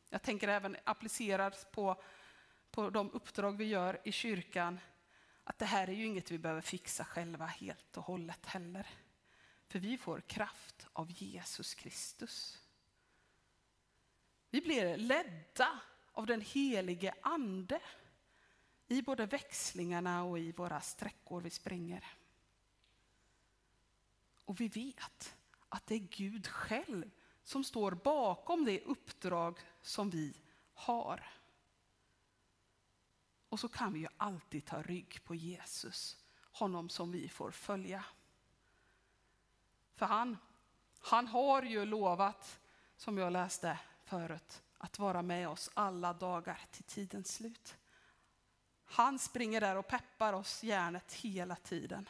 jag 0.10 0.22
tänker 0.22 0.48
även 0.48 0.78
appliceras 0.84 1.66
på, 1.72 2.02
på 2.72 2.90
de 2.90 3.12
uppdrag 3.12 3.58
vi 3.58 3.66
gör 3.66 4.00
i 4.04 4.12
kyrkan. 4.12 4.80
Att 5.44 5.60
det 5.60 5.66
här 5.66 5.88
är 5.88 5.94
ju 5.94 6.06
inget 6.06 6.32
vi 6.32 6.38
behöver 6.38 6.62
fixa 6.62 7.06
själva 7.06 7.46
helt 7.46 7.98
och 7.98 8.04
hållet 8.04 8.46
heller. 8.46 8.88
För 9.68 9.80
vi 9.80 9.98
får 9.98 10.22
kraft 10.22 10.88
av 10.94 11.12
Jesus 11.12 11.76
Kristus. 11.76 12.62
Vi 14.50 14.62
blir 14.62 14.98
ledda 14.98 15.80
av 16.12 16.26
den 16.26 16.41
helige 16.41 17.14
ande 17.22 17.80
i 18.88 19.02
både 19.02 19.26
växlingarna 19.26 20.24
och 20.24 20.39
i 20.39 20.52
våra 20.52 20.82
sträckor 20.82 21.41
vi 21.41 21.50
springer. 21.50 22.06
Och 24.46 24.62
vi 24.62 24.68
vet 24.68 25.36
att 25.70 25.88
det 25.88 25.96
är 25.96 26.00
Gud 26.00 26.48
själv 26.48 27.12
som 27.44 27.64
står 27.64 27.91
bakom 27.91 28.66
det 28.66 28.82
uppdrag 28.82 29.60
som 29.82 30.10
vi 30.10 30.34
har. 30.74 31.43
Och 33.54 33.60
så 33.60 33.68
kan 33.68 33.93
vi 33.93 33.99
ju 33.99 34.08
alltid 34.18 34.66
ta 34.66 34.82
rygg 34.82 35.24
på 35.24 35.36
Jesus, 35.36 36.18
honom 36.51 36.89
som 36.89 37.12
vi 37.12 37.30
får 37.30 37.51
följa. 37.51 38.06
För 39.95 40.06
han, 40.06 40.38
han 40.99 41.28
har 41.28 41.64
ju 41.64 41.86
lovat, 41.86 42.60
som 42.97 43.18
jag 43.18 43.34
läste 43.34 43.80
förut, 44.04 44.64
att 44.78 44.99
vara 44.99 45.22
med 45.22 45.49
oss 45.49 45.70
alla 45.74 46.14
dagar 46.14 46.62
till 46.72 46.84
tidens 46.84 47.36
slut. 47.36 47.76
Han 48.86 49.20
springer 49.20 49.62
där 49.62 49.76
och 49.76 49.88
peppar 49.88 50.34
oss 50.34 50.64
hjärnet 50.64 51.14
hela 51.14 51.56
tiden. 51.56 52.10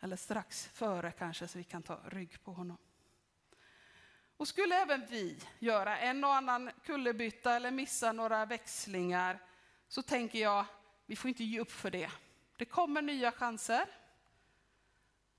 Eller 0.00 0.16
strax 0.16 0.66
före 0.66 1.12
kanske, 1.12 1.48
så 1.48 1.58
vi 1.58 1.64
kan 1.64 1.82
ta 1.82 2.00
rygg 2.04 2.44
på 2.44 2.52
honom. 2.52 2.78
Och 4.36 4.48
skulle 4.48 4.82
även 4.82 5.06
vi 5.06 5.42
göra 5.58 5.98
en 5.98 6.24
och 6.24 6.34
annan 6.34 6.70
kullerbytta 6.84 7.56
eller 7.56 7.70
missa 7.70 8.12
några 8.12 8.46
växlingar, 8.46 9.38
så 9.90 10.02
tänker 10.02 10.38
jag, 10.38 10.64
vi 11.06 11.16
får 11.16 11.28
inte 11.28 11.44
ge 11.44 11.60
upp 11.60 11.70
för 11.70 11.90
det. 11.90 12.10
Det 12.56 12.64
kommer 12.64 13.02
nya 13.02 13.32
chanser. 13.32 13.86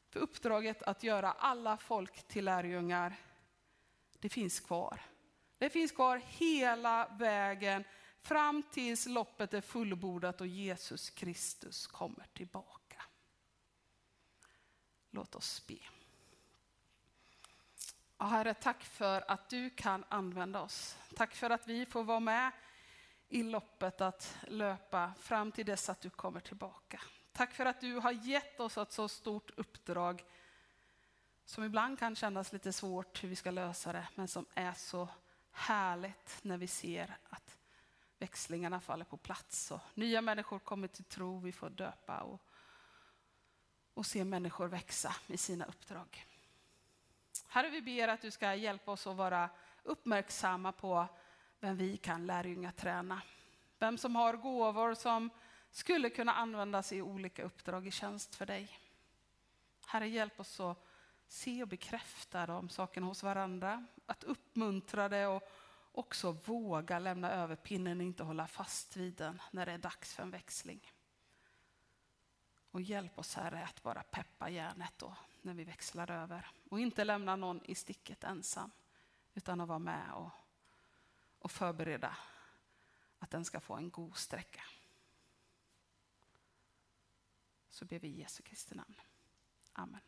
För 0.10 0.20
uppdraget 0.20 0.84
att 0.84 1.04
göra 1.04 1.32
alla 1.32 1.78
folk 1.78 2.28
till 2.28 2.46
lärjungar, 2.46 3.16
det 4.20 4.30
finns 4.30 4.60
kvar. 4.60 5.02
Det 5.58 5.70
finns 5.70 5.92
kvar 5.92 6.22
hela 6.26 7.08
vägen 7.20 7.84
fram 8.20 8.64
tills 8.72 9.06
loppet 9.06 9.54
är 9.54 9.62
fullbordat 9.62 10.42
och 10.42 10.48
Jesus 10.48 11.10
Kristus 11.10 11.88
kommer 11.88 12.28
tillbaka. 12.34 13.04
Låt 15.10 15.36
oss 15.36 15.68
be. 15.68 15.80
Herre, 18.18 18.54
tack 18.54 18.84
för 18.84 19.32
att 19.32 19.50
du 19.50 19.70
kan 19.70 20.04
använda 20.10 20.62
oss. 20.62 20.98
Tack 21.16 21.36
för 21.36 21.50
att 21.50 21.68
vi 21.68 21.86
får 21.86 22.04
vara 22.04 22.20
med 22.20 22.52
i 23.32 23.44
loppet 23.44 24.02
att 24.02 24.38
löpa 24.48 25.14
fram 25.20 25.52
till 25.52 25.66
dess 25.66 25.90
att 25.90 26.02
du 26.02 26.10
kommer 26.10 26.40
tillbaka. 26.40 27.02
Tack 27.32 27.54
för 27.54 27.66
att 27.66 27.82
du 27.82 27.96
har 27.96 28.12
gett 28.12 28.60
oss 28.60 28.78
ett 28.78 28.92
så 28.92 29.08
stort 29.08 29.52
uppdrag 29.56 30.24
som 31.46 31.64
ibland 31.64 32.00
kan 32.00 32.16
kännas 32.16 32.54
lite 32.54 32.74
svårt 32.74 33.24
hur 33.24 33.30
vi 33.30 33.36
ska 33.36 33.52
lösa 33.52 33.94
det, 33.94 34.08
men 34.16 34.28
som 34.28 34.46
är 34.54 34.74
så 34.74 35.08
härligt 35.52 36.40
när 36.42 36.58
vi 36.58 36.68
ser 36.68 37.18
att 37.30 37.58
växlingarna 38.18 38.82
faller 38.82 39.06
på 39.06 39.18
plats 39.18 39.72
och 39.72 39.80
nya 39.94 40.22
människor 40.22 40.60
kommer 40.60 40.88
till 40.88 41.04
tro, 41.04 41.40
vi 41.40 41.52
får 41.52 41.70
döpa 41.70 42.22
och, 42.22 42.42
och 43.94 44.06
se 44.06 44.24
människor 44.24 44.68
växa 44.68 45.16
i 45.28 45.38
sina 45.38 45.66
uppdrag. 45.66 46.26
Herre, 47.48 47.70
vi 47.70 47.82
ber 47.82 48.08
att 48.08 48.22
du 48.22 48.32
ska 48.32 48.56
hjälpa 48.56 48.92
oss 48.92 49.08
att 49.08 49.18
vara 49.18 49.50
uppmärksamma 49.84 50.72
på 50.72 51.08
vem 51.62 51.78
vi 51.78 51.98
kan 51.98 52.26
lärjungaträna. 52.26 53.22
Vem 53.80 53.98
som 53.98 54.16
har 54.16 54.34
gåvor 54.34 54.94
som 54.94 55.30
skulle 55.72 56.10
kunna 56.10 56.34
användas 56.34 56.94
i 56.94 57.02
olika 57.02 57.44
uppdrag 57.44 57.88
i 57.88 57.92
tjänst 57.92 58.36
för 58.36 58.46
dig. 58.46 58.80
Herre, 59.88 60.08
hjälp 60.08 60.40
oss 60.40 60.60
att 60.60 60.86
se 61.28 61.62
och 61.62 61.68
bekräfta 61.68 62.46
de 62.46 62.70
sakerna 62.70 63.08
hos 63.08 63.24
varandra. 63.24 63.86
Att 64.06 64.24
uppmuntra 64.24 65.10
det 65.10 65.28
och 65.28 65.44
också 65.92 66.32
våga 66.32 67.00
lämna 67.00 67.32
över 67.32 67.56
pinnen 67.56 67.98
och 67.98 68.04
inte 68.04 68.24
hålla 68.24 68.48
fast 68.48 68.98
vid 68.98 69.14
den 69.14 69.42
när 69.52 69.66
det 69.66 69.72
är 69.72 69.78
dags 69.78 70.14
för 70.14 70.24
en 70.24 70.32
växling. 70.32 70.92
Och 72.72 72.82
hjälp 72.82 73.20
oss 73.20 73.36
Herre 73.36 73.64
att 73.64 73.84
bara 73.84 74.04
peppa 74.04 74.50
järnet 74.50 74.94
då 74.98 75.16
när 75.42 75.54
vi 75.54 75.64
växlar 75.64 76.12
över. 76.12 76.48
Och 76.70 76.80
inte 76.80 77.04
lämna 77.04 77.36
någon 77.36 77.66
i 77.66 77.76
sticket 77.76 78.24
ensam, 78.24 78.72
utan 79.34 79.62
att 79.62 79.68
vara 79.68 79.80
med 79.80 80.14
och, 80.14 80.32
och 81.42 81.52
förbereda 81.52 82.18
att 83.20 83.32
den 83.32 83.46
ska 83.46 83.60
få 83.60 83.74
en 83.74 83.90
god 83.92 84.18
sträcka. 84.18 84.64
Så 87.70 87.86
ber 87.86 88.00
vi 88.00 88.08
i 88.08 88.20
Jesu 88.20 88.44
Kristi 88.44 88.76
namn. 88.76 89.02
Amen. 89.74 90.02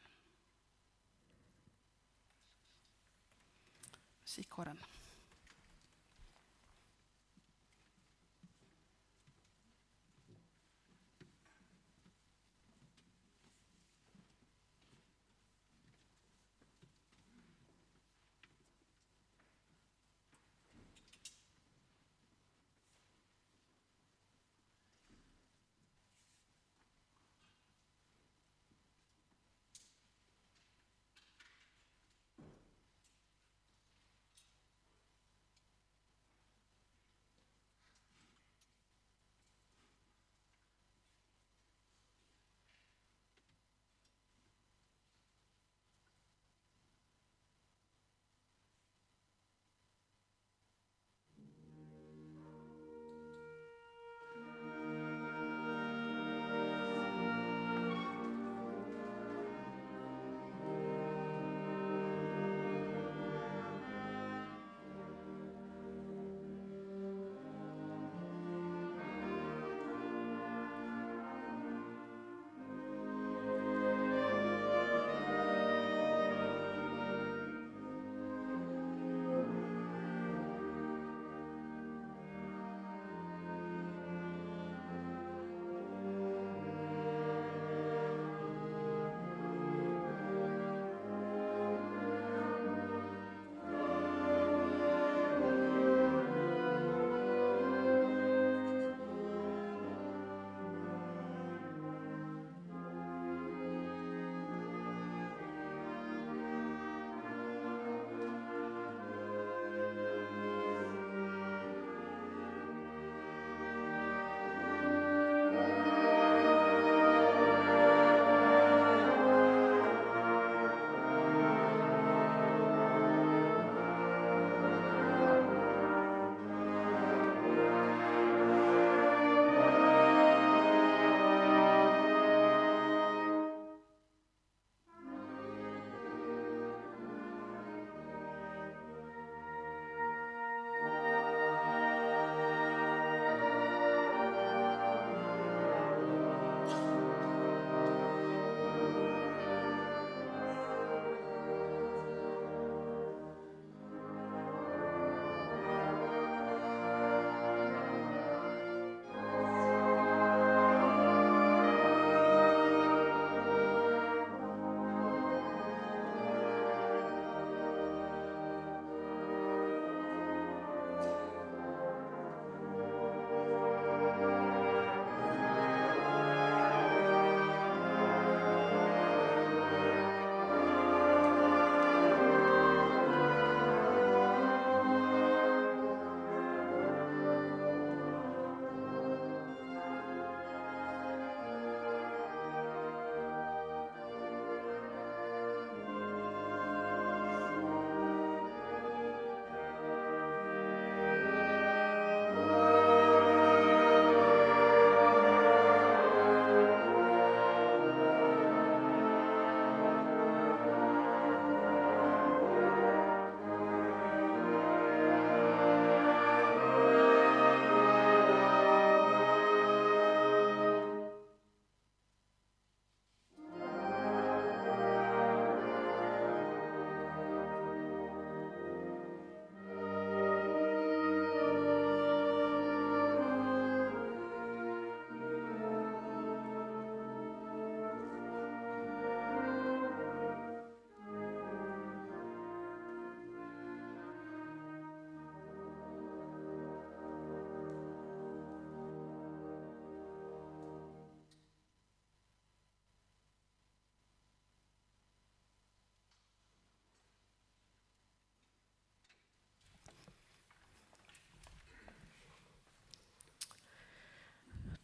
Musikkåren. 4.22 4.80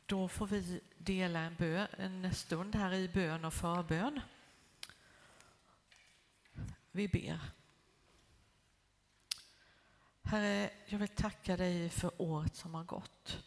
Då 0.10 0.28
får 0.28 0.48
vi 0.48 0.82
dela 0.98 1.40
en, 1.40 1.56
bön, 1.56 1.88
en 1.98 2.34
stund 2.34 2.76
här 2.76 2.94
i 2.94 3.08
bön 3.08 3.46
och 3.46 3.54
förbön. 3.54 4.22
Vi 6.92 7.08
ber. 7.08 7.40
Herre, 10.22 10.70
jag 10.86 11.00
vill 11.00 11.08
tacka 11.08 11.58
dig 11.58 11.90
för 11.90 12.22
året 12.22 12.56
som 12.56 12.74
har 12.74 12.84
gått. 12.84 13.44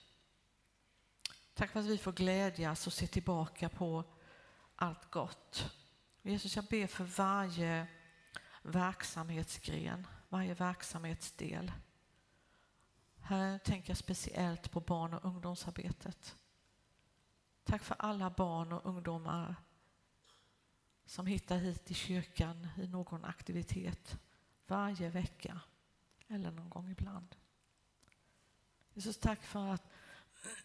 Tack 1.54 1.70
för 1.70 1.80
att 1.80 1.86
vi 1.86 1.98
får 1.98 2.12
glädjas 2.12 2.86
och 2.86 2.92
se 2.92 3.06
tillbaka 3.06 3.68
på 3.68 4.04
allt 4.76 5.10
gott. 5.10 5.72
Jesus, 6.22 6.56
jag 6.56 6.64
ber 6.64 6.86
för 6.86 7.04
varje 7.04 7.86
verksamhetsgren, 8.62 10.06
varje 10.28 10.54
verksamhetsdel. 10.54 11.72
Här 13.20 13.58
tänker 13.58 13.90
jag 13.90 13.98
speciellt 13.98 14.70
på 14.70 14.80
barn 14.80 15.14
och 15.14 15.24
ungdomsarbetet. 15.24 16.36
Tack 17.64 17.82
för 17.82 17.96
alla 17.98 18.30
barn 18.30 18.72
och 18.72 18.86
ungdomar 18.86 19.54
som 21.06 21.26
hittar 21.26 21.56
hit 21.56 21.90
i 21.90 21.94
kyrkan 21.94 22.68
i 22.76 22.86
någon 22.86 23.24
aktivitet 23.24 24.18
varje 24.66 25.10
vecka 25.10 25.60
eller 26.28 26.50
någon 26.50 26.70
gång 26.70 26.90
ibland. 26.90 27.36
Jesus, 28.94 29.18
tack 29.18 29.42
för 29.42 29.68
att 29.68 29.92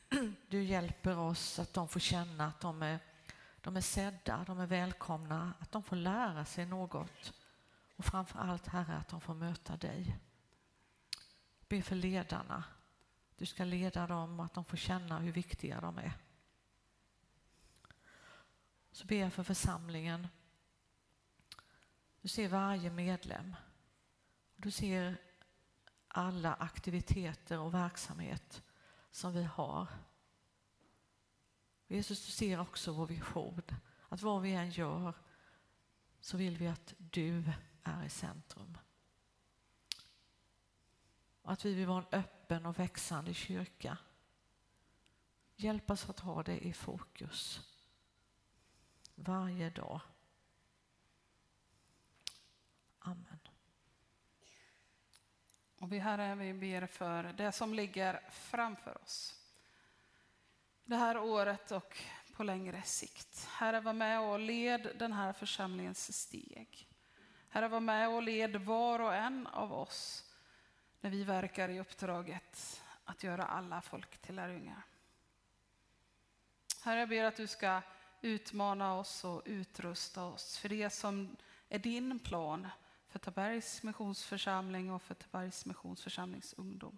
du 0.50 0.64
hjälper 0.64 1.18
oss 1.18 1.60
att 1.60 1.74
de 1.74 1.88
får 1.88 2.00
känna 2.00 2.48
att 2.48 2.60
de 2.60 2.82
är, 2.82 3.00
de 3.62 3.78
är 3.78 3.82
sedda, 3.82 4.44
de 4.48 4.60
är 4.60 4.68
välkomna, 4.68 5.54
att 5.60 5.72
de 5.72 5.84
får 5.84 5.96
lära 5.96 6.46
sig 6.46 6.66
något 6.66 7.34
och 7.96 8.06
framför 8.06 8.40
allt, 8.40 8.68
Herre, 8.68 8.96
att 8.96 9.08
de 9.08 9.22
får 9.22 9.34
möta 9.34 9.78
dig. 9.78 10.20
Be 11.68 11.82
för 11.82 11.96
ledarna. 11.96 12.64
Du 13.36 13.46
ska 13.46 13.64
leda 13.64 14.08
dem 14.08 14.40
och 14.40 14.46
att 14.46 14.54
de 14.54 14.66
får 14.66 14.78
känna 14.78 15.20
hur 15.20 15.32
viktiga 15.32 15.82
de 15.82 15.98
är. 15.98 16.14
Så 18.98 19.06
ber 19.06 19.16
jag 19.16 19.34
för 19.34 19.44
församlingen. 19.44 20.28
Du 22.22 22.28
ser 22.28 22.48
varje 22.48 22.90
medlem. 22.92 23.56
Du 24.56 24.72
ser 24.72 25.22
alla 26.08 26.54
aktiviteter 26.54 27.60
och 27.60 27.74
verksamhet 27.74 28.64
som 29.12 29.34
vi 29.34 29.44
har. 29.44 29.88
Jesus, 31.88 32.26
du 32.26 32.32
ser 32.32 32.60
också 32.60 32.92
vår 32.92 33.08
vision. 33.08 33.62
Att 34.10 34.22
vad 34.22 34.42
vi 34.42 34.54
än 34.54 34.70
gör 34.70 35.14
så 36.20 36.38
vill 36.38 36.58
vi 36.58 36.68
att 36.68 36.94
du 36.98 37.44
är 37.84 38.04
i 38.04 38.10
centrum. 38.10 38.78
Och 41.42 41.52
att 41.52 41.66
vi 41.66 41.74
vill 41.74 41.88
vara 41.88 42.06
en 42.12 42.20
öppen 42.20 42.66
och 42.66 42.80
växande 42.80 43.34
kyrka. 43.34 43.98
Hjälp 45.56 45.92
oss 45.92 46.10
att 46.10 46.20
ha 46.20 46.44
det 46.44 46.66
i 46.68 46.74
fokus 46.74 47.68
varje 49.18 49.70
dag. 49.70 50.00
Amen. 53.00 53.40
Och 55.80 55.92
vi 55.92 56.00
Herre, 56.00 56.36
vi 56.36 56.54
ber 56.54 56.88
för 56.88 57.24
det 57.24 57.52
som 57.52 57.74
ligger 57.74 58.22
framför 58.32 59.02
oss. 59.02 59.36
Det 60.84 60.96
här 60.96 61.18
året 61.18 61.72
och 61.72 61.98
på 62.34 62.44
längre 62.44 62.82
sikt. 62.84 63.46
Herre, 63.46 63.80
var 63.80 63.94
med 63.94 64.20
och 64.22 64.40
led 64.40 64.96
den 65.00 65.14
här 65.14 65.34
församlingens 65.34 66.18
steg. 66.18 66.90
Herre, 67.50 67.68
var 67.68 67.80
med 67.80 68.10
och 68.10 68.24
led 68.24 68.56
var 68.56 69.00
och 69.00 69.16
en 69.16 69.48
av 69.48 69.74
oss 69.74 70.26
när 71.02 71.10
vi 71.10 71.24
verkar 71.24 71.70
i 71.70 71.80
uppdraget 71.80 72.84
att 73.04 73.24
göra 73.24 73.46
alla 73.46 73.82
folk 73.82 74.18
till 74.18 74.36
lärjungar. 74.36 74.82
Herre, 76.84 77.00
jag 77.00 77.10
ber 77.10 77.24
att 77.24 77.36
du 77.36 77.48
ska 77.48 77.82
utmana 78.22 78.94
oss 78.94 79.24
och 79.24 79.42
utrusta 79.46 80.24
oss 80.24 80.58
för 80.58 80.70
det 80.70 80.90
som 80.90 81.38
är 81.70 81.80
din 81.80 82.20
plan 82.20 82.68
för 83.08 83.20
Tabergs 83.20 83.84
missionsförsamling 83.84 84.92
och 84.92 85.02
för 85.02 85.14
Tabergs 85.14 85.66
missionsförsamlings 85.66 86.54
ungdom. 86.54 86.98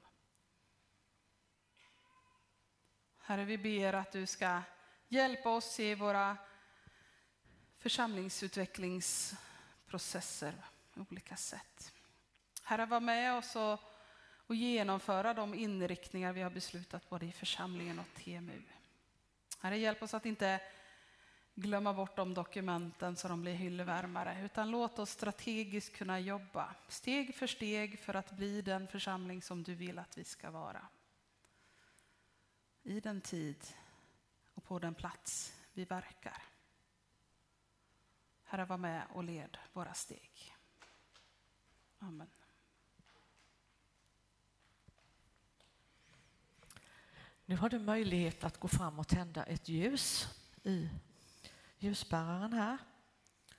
Herre, 3.18 3.46
vi 3.46 3.58
ber 3.58 3.94
att 3.94 4.12
du 4.12 4.26
ska 4.26 4.62
hjälpa 5.08 5.50
oss 5.50 5.80
i 5.80 5.96
våra 5.96 6.38
församlingsutvecklingsprocesser 7.78 10.54
på 10.94 11.06
olika 11.10 11.36
sätt. 11.36 11.94
Herre, 12.64 12.86
var 12.86 13.00
med 13.00 13.38
oss 13.38 13.56
och, 13.56 13.80
och 14.48 14.56
genomföra 14.56 15.34
de 15.34 15.54
inriktningar 15.54 16.34
vi 16.34 16.42
har 16.42 16.50
beslutat 16.50 17.10
både 17.10 17.26
i 17.26 17.32
församlingen 17.32 18.00
och 18.00 18.14
TMU. 18.16 18.62
Herre, 19.60 19.78
hjälp 19.78 20.04
oss 20.04 20.14
att 20.14 20.26
inte 20.26 20.62
glömma 21.62 21.94
bort 21.94 22.16
de 22.16 22.34
dokumenten 22.34 23.16
så 23.16 23.28
de 23.28 23.42
blir 23.42 23.54
hyllvärmare, 23.54 24.46
utan 24.46 24.72
låt 24.72 25.00
oss 25.00 25.10
strategiskt 25.10 25.96
kunna 25.96 26.20
jobba 26.20 26.76
steg 26.88 27.36
för 27.36 27.48
steg 27.48 28.00
för 28.00 28.14
att 28.14 28.32
bli 28.32 28.62
den 28.62 28.88
församling 28.88 29.42
som 29.42 29.64
du 29.64 29.76
vill 29.76 30.00
att 30.00 30.18
vi 30.18 30.24
ska 30.24 30.52
vara. 30.52 30.88
I 32.84 33.00
den 33.00 33.22
tid 33.22 33.68
och 34.54 34.64
på 34.64 34.80
den 34.80 34.96
plats 34.96 35.54
vi 35.74 35.86
verkar. 35.86 36.44
Herre, 38.44 38.66
var 38.66 38.78
med 38.78 39.04
och 39.14 39.24
led 39.24 39.58
våra 39.74 39.94
steg. 39.94 40.56
Amen. 42.00 42.30
Nu 47.46 47.56
har 47.56 47.70
du 47.70 47.80
möjlighet 47.80 48.44
att 48.44 48.58
gå 48.58 48.68
fram 48.68 49.00
och 49.00 49.08
tända 49.08 49.44
ett 49.44 49.70
ljus 49.70 50.28
i 50.64 50.90
ljusbäraren 51.80 52.54
här. 52.54 52.78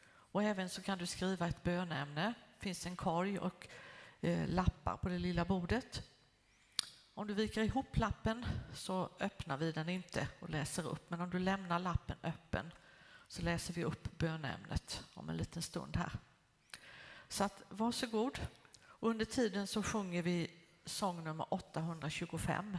Och 0.06 0.42
även 0.42 0.68
så 0.68 0.82
kan 0.82 0.98
du 0.98 1.06
skriva 1.06 1.48
ett 1.48 1.62
bönämne. 1.62 2.34
Det 2.54 2.62
finns 2.62 2.86
en 2.86 2.96
korg 2.96 3.38
och 3.38 3.68
eh, 4.20 4.48
lappar 4.48 4.96
på 4.96 5.08
det 5.08 5.18
lilla 5.18 5.44
bordet. 5.44 6.02
Om 7.14 7.26
du 7.26 7.34
viker 7.34 7.62
ihop 7.62 7.96
lappen 7.96 8.46
så 8.74 9.10
öppnar 9.20 9.56
vi 9.56 9.72
den 9.72 9.88
inte 9.88 10.28
och 10.40 10.50
läser 10.50 10.86
upp. 10.86 11.10
Men 11.10 11.20
om 11.20 11.30
du 11.30 11.38
lämnar 11.38 11.78
lappen 11.78 12.16
öppen 12.22 12.72
så 13.28 13.42
läser 13.42 13.74
vi 13.74 13.84
upp 13.84 14.18
bönämnet 14.18 15.04
om 15.14 15.28
en 15.28 15.36
liten 15.36 15.62
stund 15.62 15.96
här. 15.96 16.12
Så 17.28 17.44
att 17.44 17.62
varsågod. 17.68 18.40
Under 19.00 19.24
tiden 19.24 19.66
så 19.66 19.82
sjunger 19.82 20.22
vi 20.22 20.50
sång 20.84 21.24
nummer 21.24 21.54
825. 21.54 22.78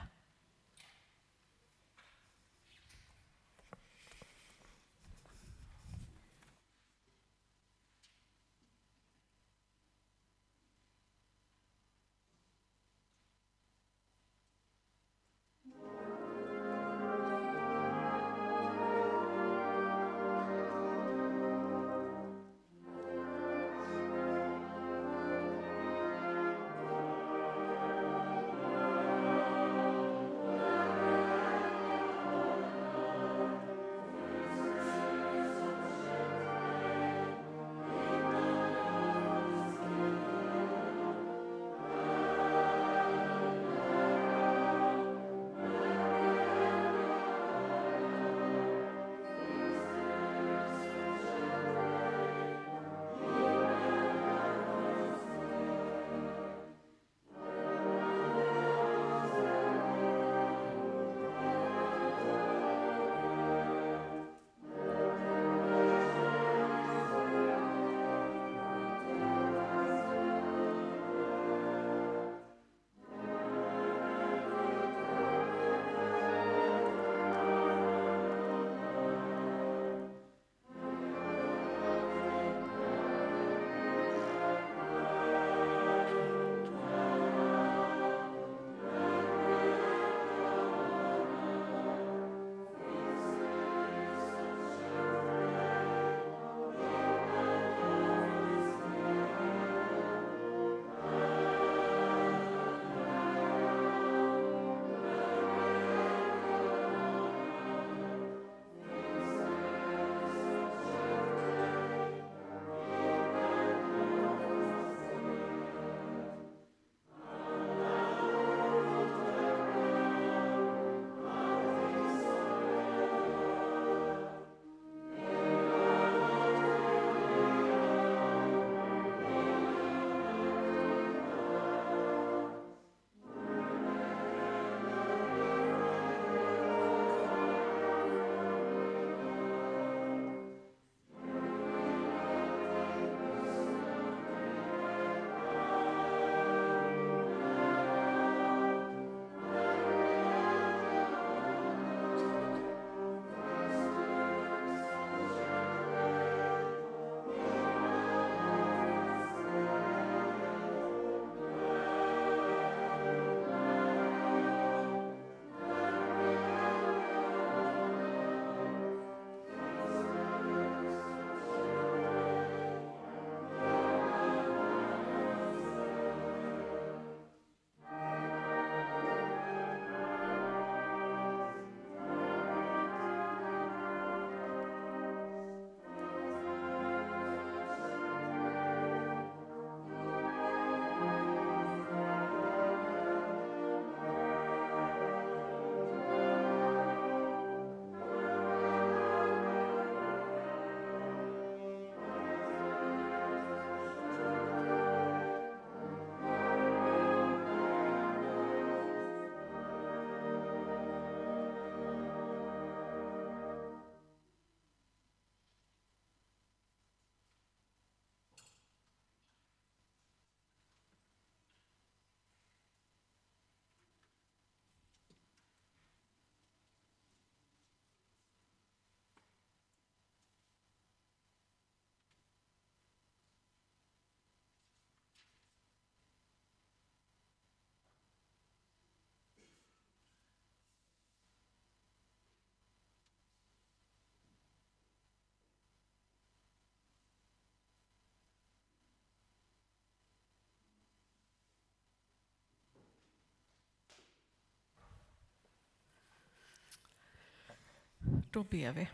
Då 258.32 258.43
ber 258.43 258.71
vi. 258.71 258.89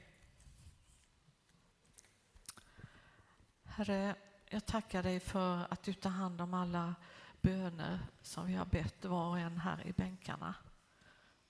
Herre, 3.64 4.16
jag 4.50 4.66
tackar 4.66 5.04
dig 5.04 5.20
för 5.20 5.74
att 5.74 5.84
du 5.84 5.94
tar 5.94 6.10
hand 6.10 6.42
om 6.42 6.54
alla 6.54 6.96
böner 7.42 8.00
som 8.22 8.48
vi 8.48 8.54
har 8.54 8.66
bett 8.66 9.06
var 9.06 9.30
och 9.30 9.40
en 9.40 9.58
här 9.58 9.88
i 9.88 9.94
bänkarna. 9.94 10.56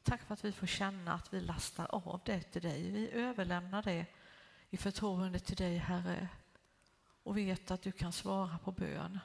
Tack 0.03 0.21
för 0.21 0.33
att 0.33 0.45
vi 0.45 0.51
får 0.51 0.67
känna 0.67 1.13
att 1.13 1.33
vi 1.33 1.41
lastar 1.41 1.88
av 1.95 2.21
det 2.25 2.41
till 2.41 2.61
dig. 2.61 2.91
Vi 2.91 3.11
överlämnar 3.11 3.83
det 3.83 4.05
i 4.69 4.77
förtroende 4.77 5.39
till 5.39 5.55
dig, 5.55 5.77
Herre, 5.77 6.27
och 7.23 7.38
vet 7.38 7.71
att 7.71 7.81
du 7.81 7.91
kan 7.91 8.11
svara 8.11 8.57
på 8.57 8.71
bön. 8.71 9.19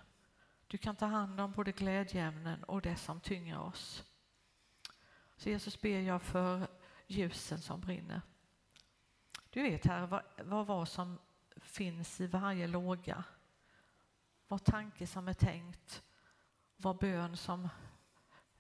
Du 0.67 0.79
kan 0.79 0.97
ta 0.97 1.07
hand 1.07 1.41
om 1.41 1.53
både 1.53 1.73
glädjeämnen 1.73 2.65
och 2.65 2.83
det 2.83 2.97
som 2.97 3.21
tynger 3.21 3.61
oss. 3.61 4.05
Så 5.37 5.49
Jesus 5.49 5.81
ber 5.81 6.01
jag 6.01 6.23
för 6.23 6.69
ljusen 7.07 7.61
som 7.61 7.81
brinner. 7.81 8.21
Du 9.53 9.63
vet, 9.63 9.85
Herre, 9.85 10.07
vad, 10.07 10.23
vad, 10.39 10.67
vad 10.67 10.89
som 10.89 11.19
finns 11.57 12.21
i 12.21 12.27
varje 12.27 12.67
låga. 12.67 13.25
Vad 14.49 14.65
tanke 14.65 15.07
som 15.07 15.29
är 15.29 15.35
tänkt, 15.35 16.03
vad 16.77 16.97
bön 16.97 17.37
som 17.37 17.69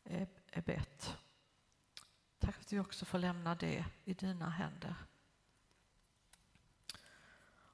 är, 0.04 0.28
är 0.50 0.62
bett. 0.62 1.16
Tack 2.38 2.60
att 2.60 2.72
vi 2.72 2.80
också 2.80 3.04
får 3.04 3.18
lämna 3.18 3.54
det 3.54 3.84
i 4.04 4.14
dina 4.14 4.50
händer. 4.50 4.94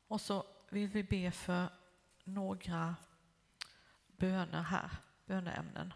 Och 0.09 0.21
så 0.21 0.47
vill 0.69 0.89
vi 0.89 1.03
be 1.03 1.31
för 1.31 1.69
några 2.25 2.97
böner 4.07 4.62
här, 4.62 4.91
böneämnen. 5.27 5.95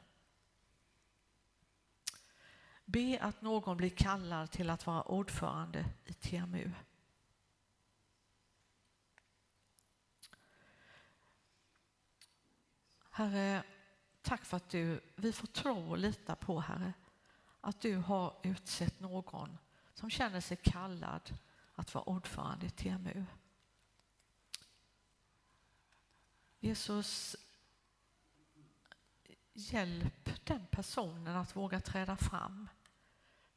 Be 2.85 3.19
att 3.21 3.43
någon 3.43 3.77
blir 3.77 3.91
kallad 3.91 4.51
till 4.51 4.71
att 4.71 4.87
vara 4.87 5.03
ordförande 5.03 5.85
i 6.05 6.13
TMU. 6.13 6.71
Herre, 13.15 13.63
tack 14.23 14.45
för 14.45 14.57
att 14.57 14.69
du, 14.69 15.01
vi 15.17 15.33
får 15.33 15.47
tro 15.47 15.91
och 15.91 15.99
lita 15.99 16.37
på 16.37 16.61
Herre, 16.61 16.93
att 17.61 17.81
du 17.81 17.97
har 17.97 18.37
utsett 18.43 19.01
någon 19.01 19.59
som 19.95 20.11
känner 20.11 20.41
sig 20.41 20.57
kallad 20.57 21.39
att 21.75 21.95
vara 21.95 22.05
ordförande 22.05 22.67
i 22.67 22.71
TMU. 22.71 23.25
Jesus, 26.61 27.37
hjälp 29.53 30.47
den 30.47 30.67
personen 30.67 31.37
att 31.37 31.57
våga 31.57 31.81
träda 31.81 32.17
fram. 32.17 32.69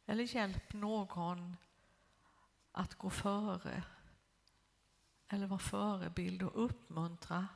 Eller 0.06 0.36
hjälp 0.36 0.74
någon 0.74 1.58
att 2.72 2.96
gå 2.96 3.10
före. 3.10 3.84
Eller 5.28 5.48
vara 5.48 5.60
förebild 5.60 6.44
och 6.44 6.66
uppmuntra 6.66 7.48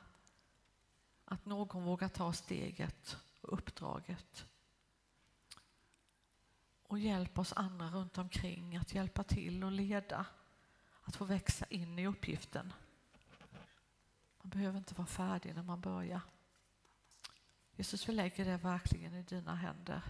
att 1.30 1.46
någon 1.46 1.84
vågar 1.84 2.08
ta 2.08 2.32
steget 2.32 3.16
och 3.40 3.52
uppdraget. 3.52 4.46
Och 6.82 6.98
hjälp 6.98 7.38
oss 7.38 7.52
andra 7.52 7.88
runt 7.88 8.18
omkring 8.18 8.76
att 8.76 8.94
hjälpa 8.94 9.24
till 9.24 9.64
och 9.64 9.72
leda, 9.72 10.26
att 11.02 11.16
få 11.16 11.24
växa 11.24 11.66
in 11.66 11.98
i 11.98 12.06
uppgiften. 12.06 12.72
Man 14.42 14.50
behöver 14.50 14.78
inte 14.78 14.94
vara 14.94 15.06
färdig 15.06 15.54
när 15.54 15.62
man 15.62 15.80
börjar. 15.80 16.20
Jesus, 17.76 18.08
vi 18.08 18.12
lägger 18.12 18.44
det 18.44 18.56
verkligen 18.56 19.14
i 19.14 19.22
dina 19.22 19.54
händer. 19.54 20.02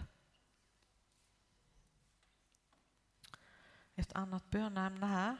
Ett 3.95 4.13
annat 4.13 4.49
bönämne 4.49 5.05
här. 5.05 5.37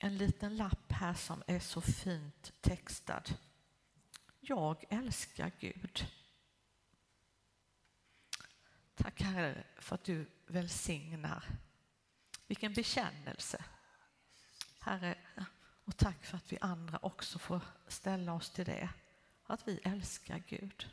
En 0.00 0.16
liten 0.18 0.56
lapp 0.56 0.92
här 0.92 1.14
som 1.14 1.42
är 1.46 1.60
så 1.60 1.80
fint 1.80 2.52
textad. 2.60 3.22
Jag 4.40 4.84
älskar 4.90 5.52
Gud. 5.60 6.06
Tack 8.94 9.20
Herre 9.20 9.64
för 9.78 9.94
att 9.94 10.04
du 10.04 10.30
välsignar. 10.46 11.48
Vilken 12.46 12.72
bekännelse. 12.72 13.64
Herre, 14.80 15.18
och 15.84 15.96
tack 15.96 16.24
för 16.24 16.36
att 16.36 16.52
vi 16.52 16.58
andra 16.60 16.98
också 17.02 17.38
får 17.38 17.60
ställa 17.88 18.32
oss 18.32 18.50
till 18.50 18.64
det. 18.64 18.88
Att 19.46 19.68
vi 19.68 19.80
älskar 19.84 20.42
Gud. 20.48 20.88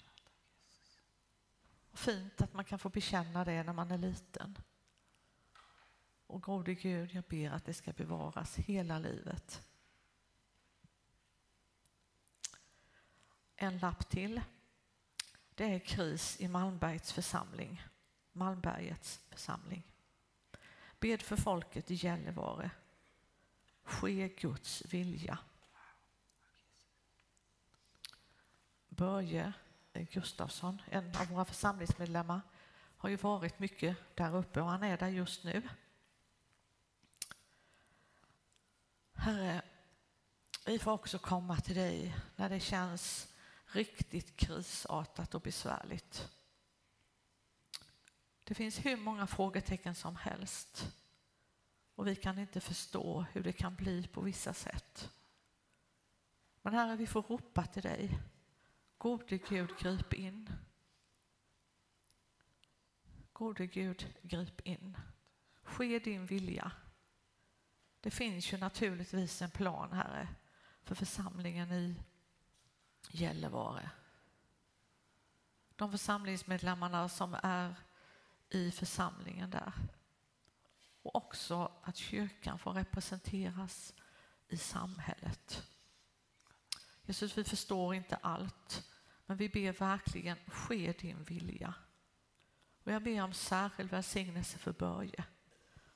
Och 1.91 1.99
fint 1.99 2.41
att 2.41 2.53
man 2.53 2.65
kan 2.65 2.80
få 2.80 2.90
bekänna 2.90 3.45
det 3.45 3.64
när 3.64 3.73
man 3.73 3.91
är 3.91 3.98
liten. 3.98 4.57
Och 6.32 6.41
gode 6.41 6.74
Gud, 6.74 7.14
jag 7.14 7.24
ber 7.24 7.52
att 7.52 7.66
det 7.66 7.74
ska 7.74 7.91
bevaras 7.91 8.56
hela 8.56 8.99
livet. 8.99 9.68
En 13.56 13.78
lapp 13.78 14.10
till. 14.10 14.41
Det 15.56 15.64
är 15.64 15.80
kris 15.80 16.40
i 16.40 16.48
Malmbergets 16.48 17.14
församling. 17.14 17.84
Malmbergets 18.32 19.20
församling. 19.30 19.84
Bed 20.99 21.22
för 21.22 21.36
folket 21.36 21.91
i 21.91 21.94
Gällivare. 21.94 22.72
Ske 23.84 24.28
Guds 24.28 24.86
vilja. 24.86 25.38
Börje 28.90 29.53
Gustafsson, 29.94 30.82
en 30.86 31.16
av 31.16 31.28
våra 31.28 31.45
församlingsmedlemmar, 31.45 32.41
har 32.98 33.10
ju 33.10 33.16
varit 33.16 33.60
mycket 33.60 33.98
där 34.16 34.36
uppe 34.36 34.62
och 34.62 34.70
han 34.70 34.84
är 34.84 34.98
där 34.98 35.08
just 35.08 35.44
nu. 35.44 35.70
Herre, 39.23 39.61
vi 40.65 40.80
får 40.80 40.91
också 40.91 41.19
komma 41.19 41.57
till 41.57 41.76
dig 41.76 42.15
när 42.35 42.49
det 42.49 42.60
känns 42.60 43.34
riktigt 43.65 44.38
krisartat 44.38 45.35
och 45.35 45.41
besvärligt. 45.41 46.30
Det 48.43 48.56
finns 48.56 48.85
hur 48.85 48.98
många 48.98 49.27
frågetecken 49.27 49.95
som 49.95 50.15
helst 50.15 50.88
och 51.95 52.07
vi 52.07 52.15
kan 52.15 52.39
inte 52.39 52.61
förstå 52.61 53.26
hur 53.34 53.43
det 53.43 53.53
kan 53.53 53.76
bli 53.76 54.07
på 54.07 54.22
vissa 54.22 54.53
sätt. 54.53 55.10
Men 56.61 56.73
Herre, 56.73 56.95
vi 56.95 57.07
får 57.07 57.22
ropa 57.22 57.65
till 57.65 57.84
dig. 57.84 58.19
Gode 58.98 59.38
Gud, 59.38 59.69
grip 59.80 60.14
in. 60.14 60.49
Gode 63.34 63.68
Gud, 63.68 64.15
grip 64.22 64.68
in. 64.68 64.98
Ske 65.64 65.99
din 65.99 66.26
vilja. 66.26 66.72
Det 68.02 68.11
finns 68.11 68.53
ju 68.53 68.57
naturligtvis 68.57 69.41
en 69.41 69.52
plan, 69.52 69.94
Herre, 69.94 70.28
för 70.84 70.95
församlingen 70.95 71.72
i 71.72 71.95
Gällivare. 73.10 73.90
De 75.76 75.91
församlingsmedlemmarna 75.91 77.10
som 77.10 77.38
är 77.44 77.76
i 78.49 78.72
församlingen 78.72 79.49
där. 79.49 79.73
Och 81.02 81.15
också 81.15 81.72
att 81.82 81.98
kyrkan 81.98 82.60
får 82.60 82.73
representeras 82.73 83.94
i 84.48 84.57
samhället. 84.57 85.68
Jesus, 87.03 87.38
vi 87.38 87.44
förstår 87.44 87.95
inte 87.95 88.15
allt, 88.15 88.91
men 89.26 89.38
vi 89.38 89.49
ber 89.49 89.73
verkligen 89.73 90.38
ske 90.48 90.94
din 90.99 91.23
vilja. 91.23 91.73
Och 92.84 92.91
jag 92.91 93.03
ber 93.03 93.23
om 93.23 93.34
särskild 93.34 93.91
välsignelse 93.91 94.57
för 94.57 94.72
Börje 94.72 95.23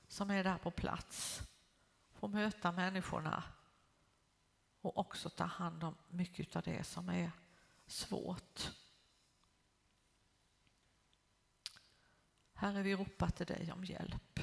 som 0.07 0.30
är 0.30 0.44
där 0.44 0.57
på 0.57 0.72
plats 0.72 1.44
få 2.15 2.27
möta 2.27 2.71
människorna 2.71 3.43
och 4.81 4.97
också 4.97 5.29
ta 5.29 5.43
hand 5.43 5.83
om 5.83 5.95
mycket 6.09 6.55
av 6.55 6.61
det 6.61 6.83
som 6.83 7.09
är 7.09 7.31
svårt. 7.87 8.71
Herre, 12.53 12.81
vi 12.81 12.95
ropar 12.95 13.29
till 13.29 13.45
dig 13.45 13.71
om 13.71 13.83
hjälp. 13.83 14.39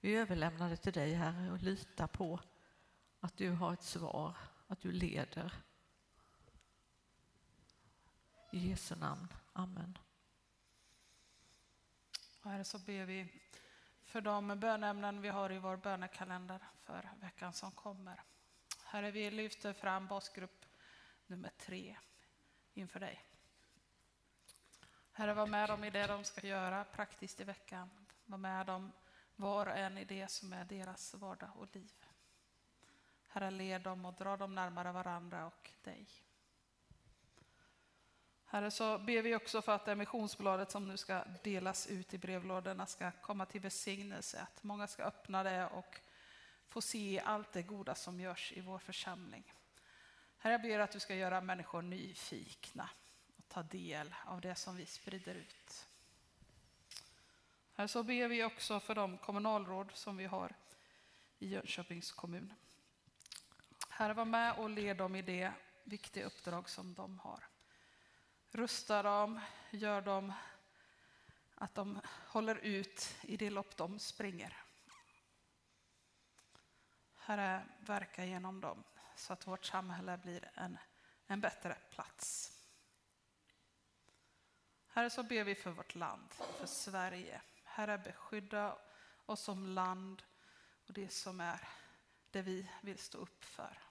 Vi 0.00 0.14
överlämnar 0.14 0.70
det 0.70 0.76
till 0.76 0.92
dig, 0.92 1.14
Herre, 1.14 1.52
och 1.52 1.62
litar 1.62 2.06
på 2.06 2.40
att 3.20 3.36
du 3.36 3.50
har 3.50 3.72
ett 3.72 3.82
svar, 3.82 4.36
att 4.66 4.80
du 4.80 4.92
leder. 4.92 5.52
I 8.52 8.68
Jesu 8.68 8.96
namn. 8.96 9.28
Amen. 9.52 9.98
Herre, 12.42 12.64
så 12.64 12.78
ber 12.78 13.04
vi 13.04 13.28
för 14.10 14.20
de 14.20 14.58
bönämnen 14.60 15.20
vi 15.20 15.28
har 15.28 15.52
i 15.52 15.58
vår 15.58 15.76
bönekalender 15.76 16.60
för 16.84 17.10
veckan 17.20 17.52
som 17.52 17.72
kommer. 17.72 18.22
Herre, 18.84 19.10
vi 19.10 19.30
lyfter 19.30 19.72
fram 19.72 20.06
basgrupp 20.06 20.64
nummer 21.26 21.50
tre 21.58 21.96
inför 22.74 23.00
dig. 23.00 23.24
Herre, 25.12 25.34
var 25.34 25.46
med 25.46 25.68
dem 25.68 25.84
i 25.84 25.90
det 25.90 26.06
de 26.06 26.24
ska 26.24 26.46
göra 26.46 26.84
praktiskt 26.84 27.40
i 27.40 27.44
veckan. 27.44 27.90
Var 28.24 28.38
med 28.38 28.66
dem 28.66 28.92
var 29.36 29.66
och 29.66 29.76
en 29.76 29.98
i 29.98 30.04
det 30.04 30.30
som 30.30 30.52
är 30.52 30.64
deras 30.64 31.14
vardag 31.14 31.50
och 31.56 31.74
liv. 31.76 32.06
Herre, 33.28 33.50
led 33.50 33.82
dem 33.82 34.04
och 34.04 34.14
dra 34.14 34.36
dem 34.36 34.54
närmare 34.54 34.92
varandra 34.92 35.46
och 35.46 35.70
dig. 35.82 36.08
Herre, 38.52 38.70
så 38.70 38.98
ber 38.98 39.22
vi 39.22 39.34
också 39.34 39.62
för 39.62 39.72
att 39.72 39.84
det 39.84 39.94
missionsbladet 39.94 40.70
som 40.70 40.88
nu 40.88 40.96
ska 40.96 41.24
delas 41.42 41.86
ut 41.86 42.14
i 42.14 42.18
brevlådorna 42.18 42.86
ska 42.86 43.10
komma 43.10 43.46
till 43.46 43.60
välsignelse, 43.60 44.40
att 44.40 44.62
många 44.62 44.86
ska 44.86 45.02
öppna 45.02 45.42
det 45.42 45.66
och 45.66 46.00
få 46.68 46.80
se 46.80 47.20
allt 47.24 47.52
det 47.52 47.62
goda 47.62 47.94
som 47.94 48.20
görs 48.20 48.52
i 48.52 48.60
vår 48.60 48.78
församling. 48.78 49.54
Herre, 50.38 50.52
jag 50.52 50.62
ber 50.62 50.78
att 50.78 50.92
du 50.92 51.00
ska 51.00 51.14
göra 51.14 51.40
människor 51.40 51.82
nyfikna 51.82 52.90
och 53.36 53.48
ta 53.48 53.62
del 53.62 54.14
av 54.24 54.40
det 54.40 54.54
som 54.54 54.76
vi 54.76 54.86
sprider 54.86 55.34
ut. 55.34 55.86
Herre, 57.74 57.88
så 57.88 58.02
ber 58.02 58.28
vi 58.28 58.44
också 58.44 58.80
för 58.80 58.94
de 58.94 59.18
kommunalråd 59.18 59.90
som 59.94 60.16
vi 60.16 60.26
har 60.26 60.54
i 61.38 61.48
Jönköpings 61.48 62.12
kommun. 62.12 62.52
Herre, 63.88 64.14
var 64.14 64.24
med 64.24 64.54
och 64.54 64.70
led 64.70 64.96
dem 64.96 65.16
i 65.16 65.22
det 65.22 65.52
viktiga 65.84 66.26
uppdrag 66.26 66.68
som 66.68 66.94
de 66.94 67.18
har. 67.18 67.49
Rusta 68.52 69.02
dem, 69.02 69.40
gör 69.70 70.00
dem 70.00 70.32
att 71.54 71.74
de 71.74 72.00
håller 72.26 72.54
ut 72.54 73.16
i 73.22 73.36
det 73.36 73.50
lopp 73.50 73.76
de 73.76 73.98
springer. 73.98 74.56
Herre, 77.16 77.66
verka 77.80 78.24
genom 78.24 78.60
dem 78.60 78.84
så 79.16 79.32
att 79.32 79.46
vårt 79.46 79.64
samhälle 79.64 80.18
blir 80.18 80.50
en, 80.54 80.78
en 81.26 81.40
bättre 81.40 81.74
plats. 81.90 82.52
Herre, 84.88 85.10
så 85.10 85.22
ber 85.22 85.44
vi 85.44 85.54
för 85.54 85.70
vårt 85.70 85.94
land, 85.94 86.32
för 86.58 86.66
Sverige. 86.66 87.42
Herre, 87.64 87.98
beskydda 87.98 88.78
oss 89.26 89.40
som 89.40 89.66
land 89.66 90.22
och 90.86 90.92
det 90.92 91.08
som 91.08 91.40
är 91.40 91.68
det 92.30 92.42
vi 92.42 92.70
vill 92.82 92.98
stå 92.98 93.18
upp 93.18 93.44
för. 93.44 93.89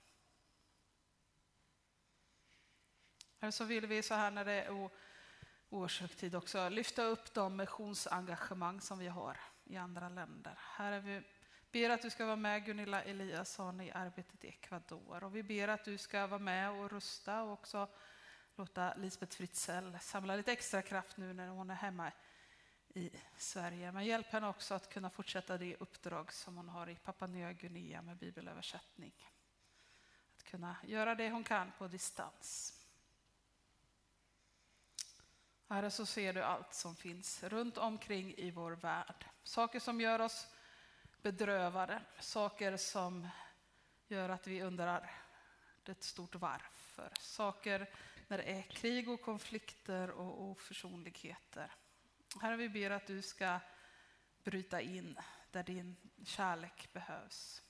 Eller 3.39 3.51
så 3.51 3.63
vill 3.63 3.85
vi 3.85 4.03
så 4.03 4.13
här 4.13 4.31
när 4.31 4.45
det 4.45 4.63
är 4.63 4.89
årshögtid 5.69 6.35
också 6.35 6.69
lyfta 6.69 7.03
upp 7.03 7.33
de 7.33 7.55
missionsengagemang 7.55 8.81
som 8.81 8.99
vi 8.99 9.07
har 9.07 9.37
i 9.63 9.77
andra 9.77 10.09
länder. 10.09 10.53
Här 10.57 10.91
är 10.91 10.99
vi 10.99 11.21
ber 11.71 11.89
att 11.89 12.01
du 12.01 12.09
ska 12.09 12.25
vara 12.25 12.35
med 12.35 12.65
Gunilla 12.65 13.03
Eliasson 13.03 13.81
i 13.81 13.91
arbetet 13.91 14.43
i 14.43 14.47
Ecuador 14.47 15.23
och 15.23 15.35
vi 15.35 15.43
ber 15.43 15.67
att 15.67 15.85
du 15.85 15.97
ska 15.97 16.27
vara 16.27 16.39
med 16.39 16.71
och 16.71 16.91
rusta 16.91 17.43
och 17.43 17.53
också 17.53 17.87
låta 18.55 18.93
Lisbeth 18.93 19.37
Fritzell 19.37 19.97
samla 20.01 20.35
lite 20.35 20.51
extra 20.51 20.81
kraft 20.81 21.17
nu 21.17 21.33
när 21.33 21.47
hon 21.47 21.69
är 21.69 21.75
hemma 21.75 22.11
i 22.87 23.11
Sverige. 23.37 23.91
Men 23.91 24.05
hjälp 24.05 24.27
henne 24.27 24.47
också 24.47 24.73
att 24.73 24.89
kunna 24.89 25.09
fortsätta 25.09 25.57
det 25.57 25.75
uppdrag 25.75 26.33
som 26.33 26.57
hon 26.57 26.69
har 26.69 26.89
i 26.89 26.95
Papua 26.95 27.27
Nya 27.27 27.53
Guinea 27.53 28.01
med 28.01 28.17
bibelöversättning. 28.17 29.13
Att 30.35 30.43
kunna 30.43 30.75
göra 30.83 31.15
det 31.15 31.29
hon 31.29 31.43
kan 31.43 31.71
på 31.77 31.87
distans. 31.87 32.78
Herre, 35.71 35.91
så 35.91 36.05
ser 36.05 36.33
du 36.33 36.43
allt 36.43 36.73
som 36.73 36.95
finns 36.95 37.43
runt 37.43 37.77
omkring 37.77 38.33
i 38.37 38.51
vår 38.51 38.71
värld. 38.71 39.25
Saker 39.43 39.79
som 39.79 40.01
gör 40.01 40.19
oss 40.19 40.47
bedrövade, 41.21 42.01
saker 42.19 42.77
som 42.77 43.27
gör 44.07 44.29
att 44.29 44.47
vi 44.47 44.61
undrar 44.61 45.11
ett 45.85 46.03
stort 46.03 46.35
varför. 46.35 47.11
Saker 47.19 47.89
när 48.27 48.37
det 48.37 48.43
är 48.43 48.61
krig 48.61 49.09
och 49.09 49.21
konflikter 49.21 50.09
och 50.09 50.41
oförsonligheter. 50.43 51.71
Herre, 52.41 52.57
vi 52.57 52.69
ber 52.69 52.89
att 52.91 53.07
du 53.07 53.21
ska 53.21 53.59
bryta 54.43 54.81
in 54.81 55.19
där 55.51 55.63
din 55.63 55.95
kärlek 56.25 56.93
behövs. 56.93 57.63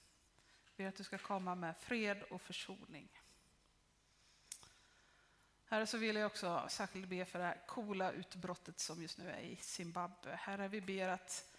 Vi 0.75 0.83
ber 0.83 0.89
att 0.89 0.95
du 0.95 1.03
ska 1.03 1.17
komma 1.17 1.55
med 1.55 1.77
fred 1.77 2.23
och 2.23 2.41
försoning. 2.41 3.18
Herre, 5.71 5.87
så 5.87 5.97
vill 5.97 6.15
jag 6.15 6.25
också 6.25 6.65
särskilt 6.69 7.07
be 7.07 7.25
för 7.25 7.39
det 7.39 7.45
här 7.45 7.63
coola 7.67 8.11
utbrottet 8.11 8.79
som 8.79 9.01
just 9.01 9.17
nu 9.17 9.29
är 9.29 9.39
i 9.39 9.55
Zimbabwe. 9.55 10.35
Herre, 10.35 10.67
vi 10.67 10.81
ber 10.81 11.07
att 11.07 11.55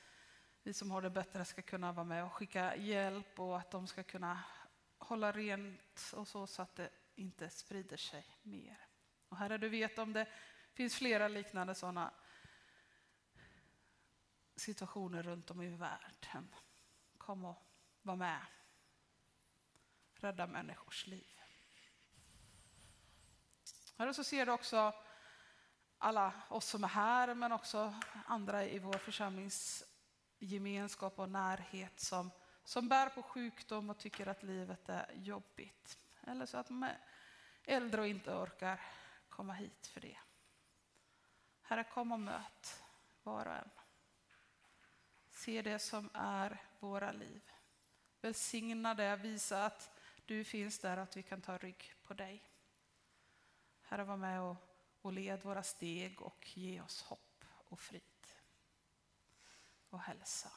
vi 0.62 0.74
som 0.74 0.90
har 0.90 1.02
det 1.02 1.10
bättre 1.10 1.44
ska 1.44 1.62
kunna 1.62 1.92
vara 1.92 2.04
med 2.04 2.24
och 2.24 2.32
skicka 2.32 2.76
hjälp 2.76 3.40
och 3.40 3.58
att 3.58 3.70
de 3.70 3.86
ska 3.86 4.02
kunna 4.02 4.44
hålla 4.98 5.32
rent 5.32 6.12
och 6.14 6.28
så, 6.28 6.46
så 6.46 6.62
att 6.62 6.76
det 6.76 6.90
inte 7.14 7.50
sprider 7.50 7.96
sig 7.96 8.38
mer. 8.42 8.86
Och 9.28 9.36
Herre, 9.36 9.58
du 9.58 9.68
vet 9.68 9.98
om 9.98 10.12
det 10.12 10.28
finns 10.74 10.96
flera 10.96 11.28
liknande 11.28 11.74
sådana 11.74 12.14
situationer 14.56 15.22
runt 15.22 15.50
om 15.50 15.62
i 15.62 15.68
världen. 15.68 16.54
Kom 17.18 17.44
och 17.44 17.62
var 18.02 18.16
med. 18.16 18.46
Rädda 20.14 20.46
människors 20.46 21.06
liv. 21.06 21.39
Herre, 24.00 24.14
så 24.14 24.24
ser 24.24 24.46
du 24.46 24.52
också 24.52 24.94
alla 25.98 26.32
oss 26.48 26.66
som 26.66 26.84
är 26.84 26.88
här, 26.88 27.34
men 27.34 27.52
också 27.52 27.94
andra 28.26 28.64
i 28.64 28.78
vår 28.78 28.98
församlingsgemenskap 28.98 31.18
och 31.18 31.28
närhet 31.28 32.00
som, 32.00 32.30
som 32.64 32.88
bär 32.88 33.08
på 33.08 33.22
sjukdom 33.22 33.90
och 33.90 33.98
tycker 33.98 34.26
att 34.26 34.42
livet 34.42 34.88
är 34.88 35.12
jobbigt. 35.14 35.98
Eller 36.26 36.46
så 36.46 36.56
att 36.56 36.66
de 36.66 36.82
är 36.82 36.98
äldre 37.64 38.00
och 38.00 38.06
inte 38.06 38.34
orkar 38.34 38.80
komma 39.28 39.52
hit 39.52 39.86
för 39.86 40.00
det. 40.00 40.18
Herre, 41.62 41.84
kom 41.84 42.12
och 42.12 42.20
möt 42.20 42.82
var 43.22 43.46
och 43.46 43.54
en. 43.54 43.70
Se 45.30 45.62
det 45.62 45.78
som 45.78 46.10
är 46.14 46.62
våra 46.78 47.12
liv. 47.12 47.50
Välsigna 48.20 48.94
det, 48.94 49.16
visa 49.16 49.64
att 49.64 49.90
du 50.26 50.44
finns 50.44 50.78
där 50.78 50.96
och 50.96 51.02
att 51.02 51.16
vi 51.16 51.22
kan 51.22 51.42
ta 51.42 51.58
rygg 51.58 51.94
på 52.02 52.14
dig. 52.14 52.49
Herre, 53.90 54.04
var 54.04 54.16
med 54.16 54.40
och, 54.40 54.56
och 55.02 55.12
led 55.12 55.42
våra 55.42 55.62
steg 55.62 56.22
och 56.22 56.48
ge 56.58 56.80
oss 56.80 57.02
hopp 57.02 57.44
och 57.68 57.80
frid 57.80 58.02
och 59.88 60.00
hälsa. 60.00 60.52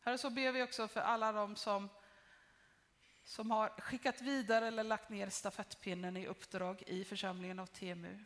Herre, 0.00 0.18
så 0.18 0.30
ber 0.30 0.52
vi 0.52 0.62
också 0.62 0.88
för 0.88 1.00
alla 1.00 1.32
de 1.32 1.56
som, 1.56 1.88
som 3.24 3.50
har 3.50 3.68
skickat 3.68 4.20
vidare 4.20 4.66
eller 4.66 4.84
lagt 4.84 5.08
ner 5.08 5.28
stafettpinnen 5.28 6.16
i 6.16 6.26
uppdrag 6.26 6.82
i 6.86 7.04
församlingen 7.04 7.58
av 7.58 7.66
TMU. 7.66 8.24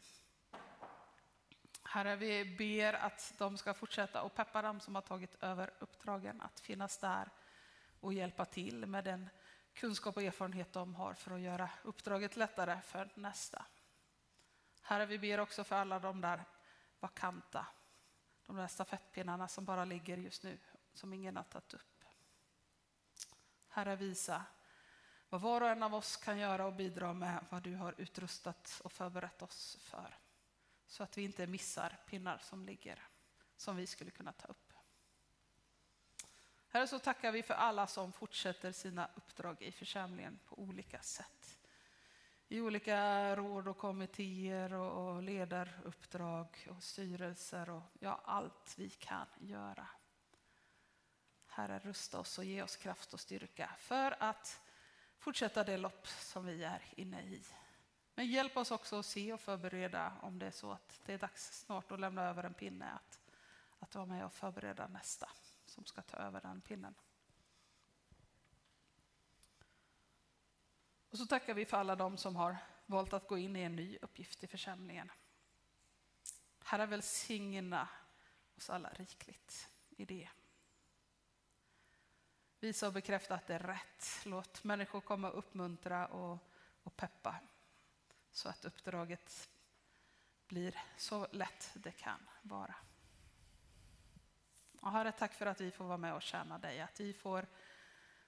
Herre, 1.82 2.16
vi 2.16 2.56
ber 2.58 2.92
att 2.92 3.34
de 3.38 3.58
ska 3.58 3.74
fortsätta 3.74 4.22
och 4.22 4.34
peppa 4.34 4.62
dem 4.62 4.80
som 4.80 4.94
har 4.94 5.02
tagit 5.02 5.42
över 5.42 5.70
uppdragen 5.78 6.40
att 6.40 6.60
finnas 6.60 6.98
där 6.98 7.30
och 8.00 8.12
hjälpa 8.12 8.44
till 8.44 8.86
med 8.86 9.04
den 9.04 9.28
kunskap 9.74 10.16
och 10.16 10.22
erfarenhet 10.22 10.72
de 10.72 10.94
har 10.94 11.14
för 11.14 11.30
att 11.34 11.40
göra 11.40 11.70
uppdraget 11.82 12.36
lättare 12.36 12.80
för 12.80 13.10
nästa. 13.14 13.66
Herre, 14.82 15.06
vi 15.06 15.18
ber 15.18 15.40
också 15.40 15.64
för 15.64 15.76
alla 15.76 15.98
de 15.98 16.20
där 16.20 16.44
vakanta, 17.00 17.66
de 18.46 18.56
där 18.56 18.66
stafettpinnarna 18.66 19.48
som 19.48 19.64
bara 19.64 19.84
ligger 19.84 20.16
just 20.16 20.42
nu, 20.42 20.58
som 20.92 21.12
ingen 21.12 21.36
har 21.36 21.44
tagit 21.44 21.74
upp. 21.74 22.04
Herre, 23.68 23.96
visa 23.96 24.44
vad 25.28 25.40
var 25.40 25.60
och 25.60 25.68
en 25.68 25.82
av 25.82 25.94
oss 25.94 26.16
kan 26.16 26.38
göra 26.38 26.66
och 26.66 26.74
bidra 26.74 27.12
med 27.12 27.46
vad 27.50 27.62
du 27.62 27.74
har 27.74 27.94
utrustat 27.98 28.80
och 28.84 28.92
förberett 28.92 29.42
oss 29.42 29.76
för. 29.80 30.18
Så 30.86 31.02
att 31.02 31.18
vi 31.18 31.22
inte 31.22 31.46
missar 31.46 31.98
pinnar 32.06 32.38
som 32.38 32.66
ligger, 32.66 33.08
som 33.56 33.76
vi 33.76 33.86
skulle 33.86 34.10
kunna 34.10 34.32
ta 34.32 34.48
upp. 34.48 34.71
Herre, 36.74 36.86
så 36.86 36.98
tackar 36.98 37.32
vi 37.32 37.42
för 37.42 37.54
alla 37.54 37.86
som 37.86 38.12
fortsätter 38.12 38.72
sina 38.72 39.08
uppdrag 39.14 39.62
i 39.62 39.72
församlingen 39.72 40.38
på 40.46 40.58
olika 40.58 41.00
sätt. 41.00 41.58
I 42.48 42.60
olika 42.60 43.36
råd 43.36 43.68
och 43.68 43.78
kommittéer 43.78 44.72
och 44.72 45.22
ledaruppdrag 45.22 46.68
och 46.70 46.82
styrelser 46.82 47.70
och 47.70 47.82
ja, 48.00 48.20
allt 48.24 48.74
vi 48.78 48.90
kan 48.90 49.26
göra. 49.40 49.86
Herre, 51.46 51.78
rusta 51.78 52.18
oss 52.18 52.38
och 52.38 52.44
ge 52.44 52.62
oss 52.62 52.76
kraft 52.76 53.14
och 53.14 53.20
styrka 53.20 53.70
för 53.78 54.16
att 54.18 54.60
fortsätta 55.18 55.64
det 55.64 55.76
lopp 55.76 56.06
som 56.06 56.46
vi 56.46 56.64
är 56.64 56.82
inne 56.96 57.22
i. 57.22 57.42
Men 58.14 58.26
hjälp 58.26 58.56
oss 58.56 58.70
också 58.70 58.98
att 58.98 59.06
se 59.06 59.32
och 59.32 59.40
förbereda 59.40 60.12
om 60.22 60.38
det 60.38 60.46
är 60.46 60.50
så 60.50 60.72
att 60.72 61.00
det 61.06 61.14
är 61.14 61.18
dags 61.18 61.64
snart 61.64 61.92
att 61.92 62.00
lämna 62.00 62.22
över 62.28 62.44
en 62.44 62.54
pinne, 62.54 62.92
att, 62.92 63.20
att 63.78 63.94
vara 63.94 64.06
med 64.06 64.24
och 64.24 64.32
förbereda 64.32 64.88
nästa 64.88 65.28
som 65.72 65.84
ska 65.84 66.02
ta 66.02 66.16
över 66.16 66.40
den 66.40 66.60
pinnen. 66.60 66.94
Och 71.10 71.18
så 71.18 71.26
tackar 71.26 71.54
vi 71.54 71.64
för 71.64 71.76
alla 71.76 71.96
de 71.96 72.16
som 72.16 72.36
har 72.36 72.56
valt 72.86 73.12
att 73.12 73.28
gå 73.28 73.38
in 73.38 73.56
i 73.56 73.60
en 73.60 73.76
ny 73.76 73.98
uppgift 74.02 74.44
i 74.44 74.46
församlingen. 74.46 75.12
Herre 76.64 76.86
välsigna 76.86 77.88
oss 78.56 78.70
alla 78.70 78.88
rikligt 78.88 79.68
i 79.90 80.04
det. 80.04 80.28
Visa 82.60 82.86
och 82.86 82.92
bekräfta 82.92 83.34
att 83.34 83.46
det 83.46 83.54
är 83.54 83.58
rätt. 83.58 84.06
Låt 84.24 84.64
människor 84.64 85.00
komma 85.00 85.30
och 85.30 85.38
uppmuntra 85.38 86.06
och, 86.06 86.38
och 86.82 86.96
peppa 86.96 87.40
så 88.30 88.48
att 88.48 88.64
uppdraget 88.64 89.50
blir 90.46 90.78
så 90.96 91.26
lätt 91.30 91.70
det 91.74 91.92
kan 91.92 92.30
vara. 92.42 92.74
Och 94.82 94.90
Herre, 94.90 95.12
tack 95.12 95.34
för 95.34 95.46
att 95.46 95.60
vi 95.60 95.70
får 95.70 95.84
vara 95.84 95.96
med 95.96 96.14
och 96.14 96.22
tjäna 96.22 96.58
dig, 96.58 96.80
att 96.80 97.00
vi 97.00 97.12
får, 97.12 97.46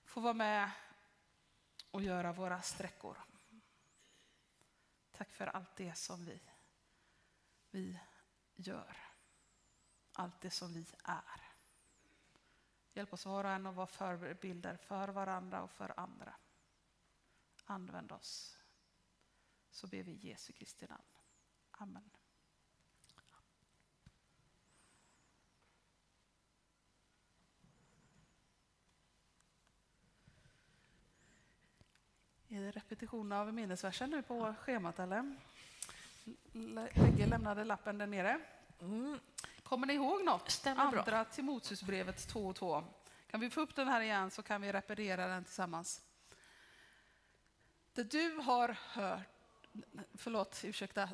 får 0.05 0.21
vara 0.21 0.35
med 0.35 0.71
och 1.91 2.03
göra 2.03 2.33
våra 2.33 2.63
sträckor. 2.63 3.19
Tack 5.13 5.33
för 5.33 5.47
allt 5.47 5.77
det 5.77 5.95
som 5.95 6.25
vi, 6.25 6.41
vi 7.71 8.01
gör. 8.55 8.97
Allt 10.13 10.41
det 10.41 10.51
som 10.51 10.73
vi 10.73 10.87
är. 11.05 11.51
Hjälp 12.93 13.13
oss 13.13 13.27
var 13.27 13.45
och 13.45 13.51
en 13.51 13.67
att 13.67 13.75
vara 13.75 13.87
förebilder 13.87 14.77
för 14.77 15.09
varandra 15.09 15.63
och 15.63 15.71
för 15.71 16.01
andra. 16.01 16.35
Använd 17.65 18.13
oss. 18.13 18.59
Så 19.71 19.87
ber 19.87 20.03
vi 20.03 20.13
i 20.13 20.29
Jesu 20.29 20.53
Kristi 20.53 20.87
namn. 20.87 21.03
Amen. 21.71 22.11
Är 32.55 32.61
det 32.61 32.71
repetition 32.71 33.33
av 33.33 33.55
minnesversen 33.55 34.11
nu 34.11 34.23
på 34.23 34.55
schemat 34.61 34.99
eller? 34.99 35.37
Lägger 36.53 37.27
lämnade 37.27 37.65
lappen 37.65 37.99
där 37.99 38.07
nere. 38.07 38.41
Mm. 38.81 39.19
Kommer 39.63 39.87
ni 39.87 39.95
ihåg 39.95 40.25
något? 40.25 40.51
Stämmer 40.51 40.91
bra. 40.91 41.01
Andra 41.01 41.25
Timoteusbrevet 41.25 42.29
2 42.29 42.47
och 42.47 42.57
2. 42.57 42.85
Kan 43.31 43.41
vi 43.41 43.51
få 43.51 43.61
upp 43.61 43.77
den 43.77 43.89
här 43.89 44.01
igen 44.01 44.31
så 44.31 44.43
kan 44.43 44.63
vi 44.63 44.73
reparera 44.73 45.27
den 45.27 45.45
tillsammans. 45.45 46.03
Det 47.93 48.03
du 48.03 48.37
har 48.37 48.77
hört, 48.93 49.21
förlåt, 50.15 50.61
ursäkta. 50.65 51.09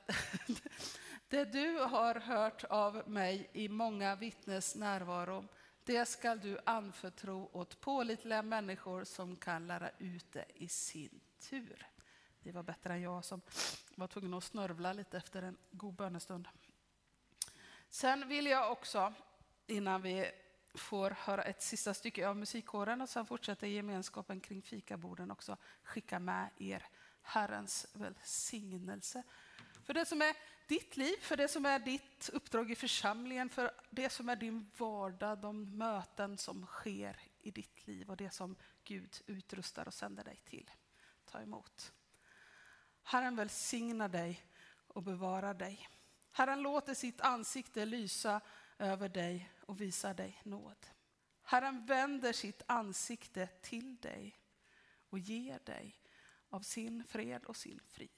Det 1.28 1.44
du 1.44 1.78
har 1.78 2.14
hört 2.14 2.64
av 2.64 3.02
mig 3.10 3.50
i 3.52 3.68
många 3.68 4.16
vittnes 4.16 4.76
närvaro, 4.76 5.44
det 5.84 6.06
skall 6.06 6.40
du 6.40 6.58
anförtro 6.64 7.50
åt 7.52 7.80
pålitliga 7.80 8.42
människor 8.42 9.04
som 9.04 9.36
kan 9.36 9.66
lära 9.66 9.90
ut 9.98 10.32
det 10.32 10.44
i 10.54 10.68
sin 10.68 11.20
tur. 11.40 11.86
Ni 12.42 12.50
var 12.50 12.62
bättre 12.62 12.92
än 12.92 13.00
jag 13.00 13.24
som 13.24 13.40
var 13.94 14.06
tvungen 14.06 14.34
att 14.34 14.44
snörvla 14.44 14.92
lite 14.92 15.16
efter 15.16 15.42
en 15.42 15.56
god 15.70 15.94
bönestund. 15.94 16.48
Sen 17.88 18.28
vill 18.28 18.46
jag 18.46 18.72
också, 18.72 19.12
innan 19.66 20.02
vi 20.02 20.30
får 20.74 21.10
höra 21.10 21.42
ett 21.42 21.62
sista 21.62 21.94
stycke 21.94 22.28
av 22.28 22.36
musikkåren 22.36 23.00
och 23.00 23.08
sen 23.08 23.26
fortsätta 23.26 23.66
gemenskapen 23.66 24.40
kring 24.40 24.62
fikaborden 24.62 25.30
också, 25.30 25.56
skicka 25.82 26.18
med 26.18 26.50
er 26.58 26.86
Herrens 27.22 27.86
välsignelse. 27.92 29.22
För 29.84 29.94
det 29.94 30.06
som 30.06 30.22
är 30.22 30.36
ditt 30.68 30.96
liv, 30.96 31.16
för 31.20 31.36
det 31.36 31.48
som 31.48 31.66
är 31.66 31.78
ditt 31.78 32.30
uppdrag 32.32 32.70
i 32.70 32.74
församlingen, 32.74 33.48
för 33.48 33.70
det 33.90 34.10
som 34.10 34.28
är 34.28 34.36
din 34.36 34.70
vardag, 34.76 35.38
de 35.38 35.78
möten 35.78 36.38
som 36.38 36.66
sker 36.66 37.20
i 37.42 37.50
ditt 37.50 37.86
liv 37.86 38.10
och 38.10 38.16
det 38.16 38.30
som 38.30 38.56
Gud 38.84 39.22
utrustar 39.26 39.88
och 39.88 39.94
sänder 39.94 40.24
dig 40.24 40.42
till. 40.44 40.70
Ta 41.30 41.42
emot. 41.42 41.92
Herren 43.02 43.36
välsignar 43.36 44.08
dig 44.08 44.46
och 44.86 45.02
bevarar 45.02 45.54
dig. 45.54 45.88
Herren 46.30 46.62
låter 46.62 46.94
sitt 46.94 47.20
ansikte 47.20 47.84
lysa 47.84 48.40
över 48.78 49.08
dig 49.08 49.52
och 49.66 49.80
visar 49.80 50.14
dig 50.14 50.40
nåd. 50.44 50.86
Herren 51.42 51.86
vänder 51.86 52.32
sitt 52.32 52.62
ansikte 52.66 53.46
till 53.46 53.96
dig 53.96 54.40
och 55.08 55.18
ger 55.18 55.58
dig 55.64 56.02
av 56.48 56.60
sin 56.60 57.04
fred 57.04 57.44
och 57.44 57.56
sin 57.56 57.80
frid. 57.86 58.10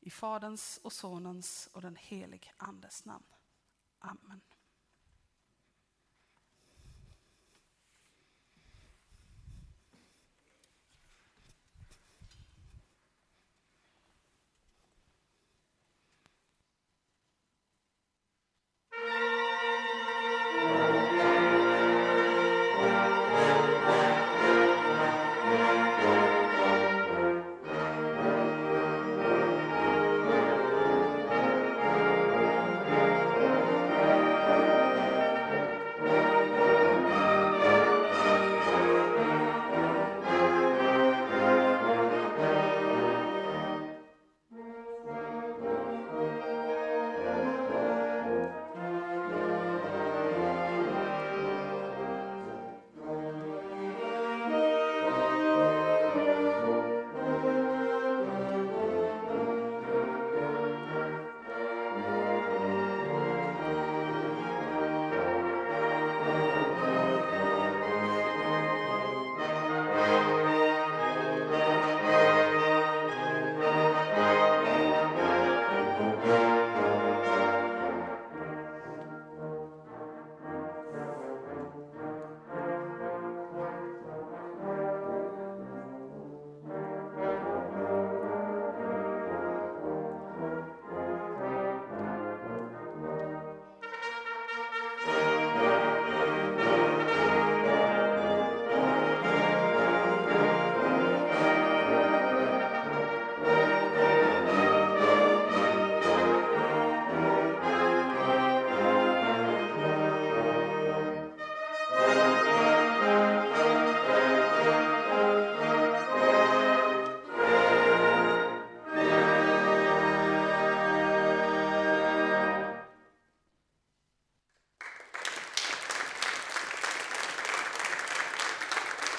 I 0.00 0.10
Faderns 0.10 0.78
och 0.82 0.92
Sonens 0.92 1.68
och 1.72 1.82
den 1.82 1.96
helige 1.96 2.52
Andes 2.56 3.04
namn. 3.04 3.26
Amen. 3.98 4.40